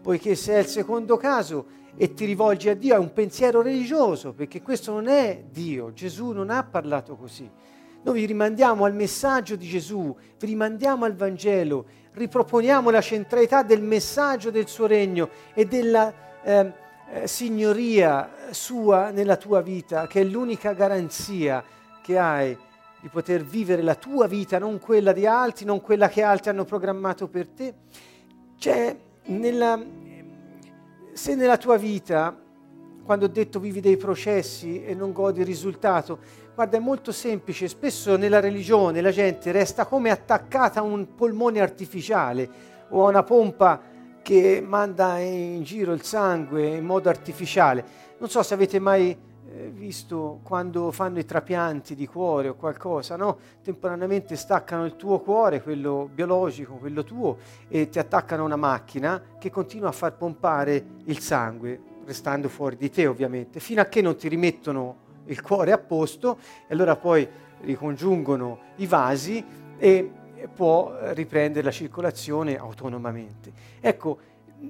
Poiché 0.00 0.34
se 0.34 0.54
è 0.54 0.58
il 0.58 0.66
secondo 0.66 1.16
caso 1.16 1.76
e 1.96 2.14
ti 2.14 2.24
rivolgi 2.24 2.68
a 2.68 2.74
Dio 2.74 2.94
è 2.94 2.98
un 2.98 3.12
pensiero 3.12 3.62
religioso, 3.62 4.32
perché 4.32 4.62
questo 4.62 4.92
non 4.92 5.08
è 5.08 5.44
Dio, 5.50 5.92
Gesù 5.92 6.30
non 6.30 6.50
ha 6.50 6.62
parlato 6.62 7.16
così. 7.16 7.50
Noi 8.02 8.20
vi 8.20 8.26
rimandiamo 8.26 8.84
al 8.84 8.94
messaggio 8.94 9.56
di 9.56 9.66
Gesù, 9.66 10.14
vi 10.38 10.46
rimandiamo 10.46 11.04
al 11.04 11.14
Vangelo, 11.14 11.86
riproponiamo 12.12 12.90
la 12.90 13.00
centralità 13.00 13.62
del 13.62 13.82
messaggio 13.82 14.50
del 14.50 14.68
suo 14.68 14.86
regno 14.86 15.28
e 15.54 15.66
della... 15.66 16.14
Eh, 16.42 16.86
eh, 17.10 17.26
signoria 17.26 18.30
sua 18.50 19.10
nella 19.10 19.36
tua 19.36 19.62
vita, 19.62 20.06
che 20.06 20.20
è 20.20 20.24
l'unica 20.24 20.74
garanzia 20.74 21.64
che 22.02 22.18
hai 22.18 22.54
di 23.00 23.08
poter 23.08 23.44
vivere 23.44 23.82
la 23.82 23.94
tua 23.94 24.26
vita, 24.26 24.58
non 24.58 24.78
quella 24.78 25.12
di 25.12 25.26
altri, 25.26 25.64
non 25.64 25.80
quella 25.80 26.08
che 26.08 26.22
altri 26.22 26.50
hanno 26.50 26.64
programmato 26.64 27.28
per 27.28 27.48
te. 27.48 27.74
C'è 28.58 28.96
nella, 29.26 29.80
se 31.12 31.34
nella 31.34 31.56
tua 31.56 31.76
vita, 31.76 32.36
quando 33.04 33.26
ho 33.26 33.28
detto 33.28 33.60
vivi 33.60 33.80
dei 33.80 33.96
processi 33.96 34.84
e 34.84 34.94
non 34.94 35.12
godi 35.12 35.40
il 35.40 35.46
risultato, 35.46 36.18
guarda 36.54 36.76
è 36.76 36.80
molto 36.80 37.12
semplice, 37.12 37.68
spesso 37.68 38.16
nella 38.16 38.40
religione 38.40 39.00
la 39.00 39.12
gente 39.12 39.52
resta 39.52 39.86
come 39.86 40.10
attaccata 40.10 40.80
a 40.80 40.82
un 40.82 41.14
polmone 41.14 41.60
artificiale 41.60 42.50
o 42.88 43.06
a 43.06 43.08
una 43.10 43.22
pompa 43.22 43.80
che 44.22 44.60
manda 44.66 45.18
in 45.20 45.62
giro 45.62 45.92
il 45.92 46.02
sangue 46.02 46.66
in 46.66 46.84
modo 46.84 47.08
artificiale. 47.08 47.84
Non 48.18 48.28
so 48.28 48.42
se 48.42 48.54
avete 48.54 48.78
mai 48.80 49.16
visto 49.70 50.40
quando 50.42 50.90
fanno 50.92 51.18
i 51.18 51.24
trapianti 51.24 51.94
di 51.94 52.06
cuore 52.06 52.48
o 52.48 52.54
qualcosa, 52.54 53.16
no? 53.16 53.38
Temporaneamente 53.62 54.36
staccano 54.36 54.84
il 54.84 54.96
tuo 54.96 55.20
cuore, 55.20 55.62
quello 55.62 56.08
biologico, 56.12 56.74
quello 56.74 57.02
tuo, 57.04 57.38
e 57.68 57.88
ti 57.88 57.98
attaccano 57.98 58.42
a 58.42 58.46
una 58.46 58.56
macchina 58.56 59.22
che 59.38 59.50
continua 59.50 59.88
a 59.88 59.92
far 59.92 60.16
pompare 60.16 60.84
il 61.04 61.18
sangue, 61.20 61.80
restando 62.04 62.48
fuori 62.48 62.76
di 62.76 62.90
te 62.90 63.06
ovviamente, 63.06 63.60
fino 63.60 63.80
a 63.80 63.86
che 63.86 64.02
non 64.02 64.16
ti 64.16 64.28
rimettono 64.28 65.06
il 65.26 65.40
cuore 65.42 65.72
a 65.72 65.78
posto 65.78 66.38
e 66.66 66.74
allora 66.74 66.96
poi 66.96 67.28
ricongiungono 67.60 68.58
i 68.76 68.86
vasi 68.86 69.44
e 69.78 70.10
può 70.54 70.96
riprendere 71.12 71.64
la 71.64 71.70
circolazione 71.70 72.56
autonomamente. 72.56 73.52
Ecco, 73.80 74.18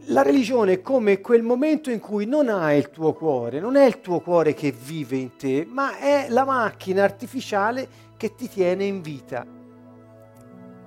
la 0.07 0.23
religione 0.23 0.75
è 0.75 0.81
come 0.83 1.21
quel 1.21 1.43
momento 1.43 1.91
in 1.91 1.99
cui 1.99 2.27
non 2.27 2.49
hai 2.49 2.77
il 2.77 2.91
tuo 2.91 3.15
cuore, 3.15 3.59
non 3.59 3.77
è 3.77 3.87
il 3.87 4.01
tuo 4.01 4.21
cuore 4.21 4.53
che 4.53 4.71
vive 4.71 5.17
in 5.17 5.37
te, 5.37 5.67
ma 5.67 5.97
è 5.97 6.27
la 6.29 6.45
macchina 6.45 7.03
artificiale 7.03 7.89
che 8.17 8.35
ti 8.35 8.49
tiene 8.49 8.85
in 8.85 9.01
vita. 9.01 9.47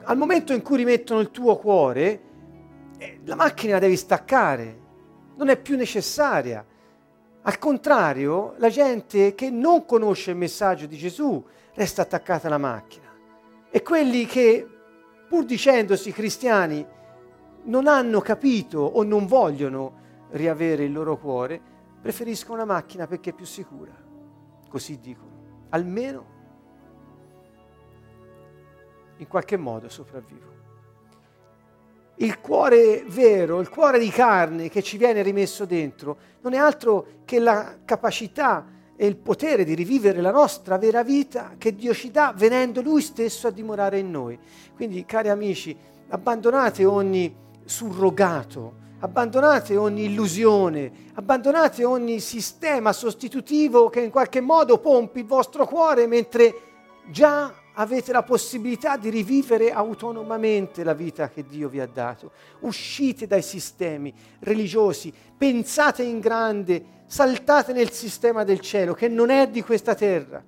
Al 0.03 0.17
momento 0.17 0.53
in 0.53 0.61
cui 0.61 0.77
rimettono 0.77 1.19
il 1.19 1.31
tuo 1.31 1.57
cuore, 1.57 2.21
eh, 2.97 3.19
la 3.25 3.35
macchina 3.35 3.73
la 3.73 3.79
devi 3.79 3.95
staccare, 3.95 4.79
non 5.35 5.49
è 5.49 5.57
più 5.57 5.75
necessaria. 5.77 6.63
Al 7.43 7.57
contrario, 7.57 8.53
la 8.57 8.69
gente 8.69 9.33
che 9.33 9.49
non 9.49 9.85
conosce 9.85 10.31
il 10.31 10.37
messaggio 10.37 10.85
di 10.85 10.97
Gesù 10.97 11.43
resta 11.73 12.03
attaccata 12.03 12.45
alla 12.47 12.59
macchina 12.59 13.09
e 13.71 13.81
quelli 13.81 14.27
che, 14.27 14.67
pur 15.27 15.45
dicendosi 15.45 16.11
cristiani, 16.11 16.85
non 17.63 17.87
hanno 17.87 18.21
capito 18.21 18.79
o 18.79 19.03
non 19.03 19.25
vogliono 19.25 19.99
riavere 20.31 20.83
il 20.83 20.91
loro 20.91 21.17
cuore, 21.17 21.59
preferiscono 22.01 22.63
una 22.63 22.73
macchina 22.73 23.07
perché 23.07 23.31
è 23.31 23.33
più 23.33 23.45
sicura. 23.45 23.93
Così 24.69 24.99
dicono. 24.99 25.29
Almeno 25.69 26.25
in 29.17 29.27
qualche 29.27 29.57
modo 29.57 29.87
sopravvivo. 29.87 30.49
Il 32.15 32.39
cuore 32.39 33.03
vero, 33.07 33.59
il 33.59 33.69
cuore 33.69 33.99
di 33.99 34.09
carne 34.09 34.69
che 34.69 34.81
ci 34.81 34.97
viene 34.97 35.21
rimesso 35.21 35.65
dentro, 35.65 36.17
non 36.41 36.53
è 36.53 36.57
altro 36.57 37.05
che 37.25 37.39
la 37.39 37.77
capacità 37.83 38.65
e 38.95 39.07
il 39.07 39.17
potere 39.17 39.63
di 39.63 39.73
rivivere 39.73 40.21
la 40.21 40.31
nostra 40.31 40.77
vera 40.77 41.03
vita 41.03 41.55
che 41.57 41.73
Dio 41.73 41.93
ci 41.93 42.11
dà 42.11 42.33
venendo 42.35 42.81
Lui 42.81 43.01
stesso 43.01 43.47
a 43.47 43.51
dimorare 43.51 43.97
in 43.97 44.11
noi. 44.11 44.37
Quindi, 44.75 45.05
cari 45.05 45.29
amici, 45.29 45.75
abbandonate 46.09 46.85
ogni 46.85 47.35
surrogato, 47.71 48.73
abbandonate 48.99 49.77
ogni 49.77 50.03
illusione, 50.03 50.91
abbandonate 51.13 51.85
ogni 51.85 52.19
sistema 52.19 52.91
sostitutivo 52.91 53.89
che 53.89 54.01
in 54.01 54.11
qualche 54.11 54.41
modo 54.41 54.77
pompi 54.77 55.19
il 55.19 55.25
vostro 55.25 55.65
cuore 55.65 56.05
mentre 56.05 56.53
già 57.09 57.53
avete 57.75 58.11
la 58.11 58.23
possibilità 58.23 58.97
di 58.97 59.09
rivivere 59.09 59.71
autonomamente 59.71 60.83
la 60.83 60.93
vita 60.93 61.29
che 61.29 61.45
Dio 61.45 61.69
vi 61.69 61.79
ha 61.79 61.87
dato. 61.87 62.31
Uscite 62.59 63.25
dai 63.25 63.41
sistemi 63.41 64.13
religiosi, 64.39 65.11
pensate 65.37 66.03
in 66.03 66.19
grande, 66.19 66.83
saltate 67.05 67.71
nel 67.71 67.91
sistema 67.91 68.43
del 68.43 68.59
cielo 68.59 68.93
che 68.93 69.07
non 69.07 69.29
è 69.29 69.47
di 69.47 69.63
questa 69.63 69.95
terra. 69.95 70.43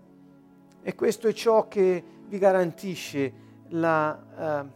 E 0.85 0.95
questo 0.95 1.29
è 1.29 1.33
ciò 1.33 1.69
che 1.69 2.03
vi 2.27 2.37
garantisce 2.37 3.33
la 3.69 4.61
uh, 4.61 4.69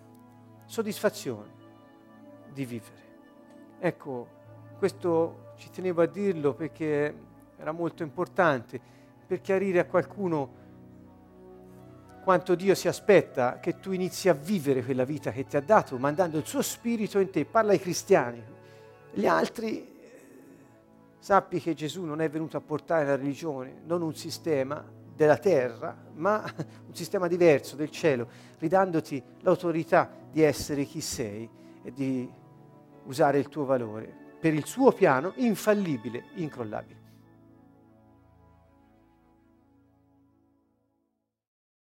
soddisfazione 0.65 1.56
di 2.57 2.65
vivere. 2.65 3.05
Ecco, 3.79 4.27
questo 4.77 5.53
ci 5.57 5.69
tenevo 5.69 6.01
a 6.01 6.05
dirlo 6.07 6.53
perché 6.53 7.15
era 7.57 7.71
molto 7.71 8.03
importante 8.03 8.79
per 9.25 9.41
chiarire 9.41 9.79
a 9.79 9.85
qualcuno 9.85 10.65
quanto 12.23 12.55
Dio 12.55 12.75
si 12.75 12.88
aspetta 12.88 13.59
che 13.59 13.79
tu 13.79 13.91
inizi 13.91 14.27
a 14.29 14.34
vivere 14.34 14.84
quella 14.84 15.05
vita 15.05 15.31
che 15.31 15.45
ti 15.45 15.55
ha 15.55 15.61
dato, 15.61 15.97
mandando 15.97 16.38
il 16.38 16.45
suo 16.45 16.61
spirito 16.61 17.19
in 17.19 17.29
te. 17.29 17.45
Parla 17.45 17.71
ai 17.71 17.79
cristiani. 17.79 18.43
Gli 19.13 19.25
altri 19.25 19.95
Sappi 21.27 21.59
che 21.59 21.73
Gesù 21.73 22.05
non 22.05 22.21
è 22.21 22.29
venuto 22.29 22.55
a 22.55 22.61
portare 22.61 23.05
la 23.05 23.17
religione, 23.17 23.81
non 23.85 24.01
un 24.01 24.15
sistema 24.15 24.81
della 25.13 25.38
terra, 25.38 25.93
ma 26.13 26.41
un 26.88 26.95
sistema 26.95 27.27
diverso 27.27 27.75
del 27.75 27.89
cielo, 27.89 28.29
ridandoti 28.59 29.21
l'autorità 29.41 30.09
di 30.31 30.41
essere 30.41 30.85
chi 30.85 31.01
sei 31.01 31.49
e 31.84 31.91
di 31.91 32.31
usare 33.07 33.39
il 33.39 33.49
tuo 33.49 33.65
valore 33.65 34.25
per 34.39 34.53
il 34.53 34.65
suo 34.65 34.91
piano 34.91 35.34
infallibile, 35.38 36.25
incrollabile. 36.35 37.06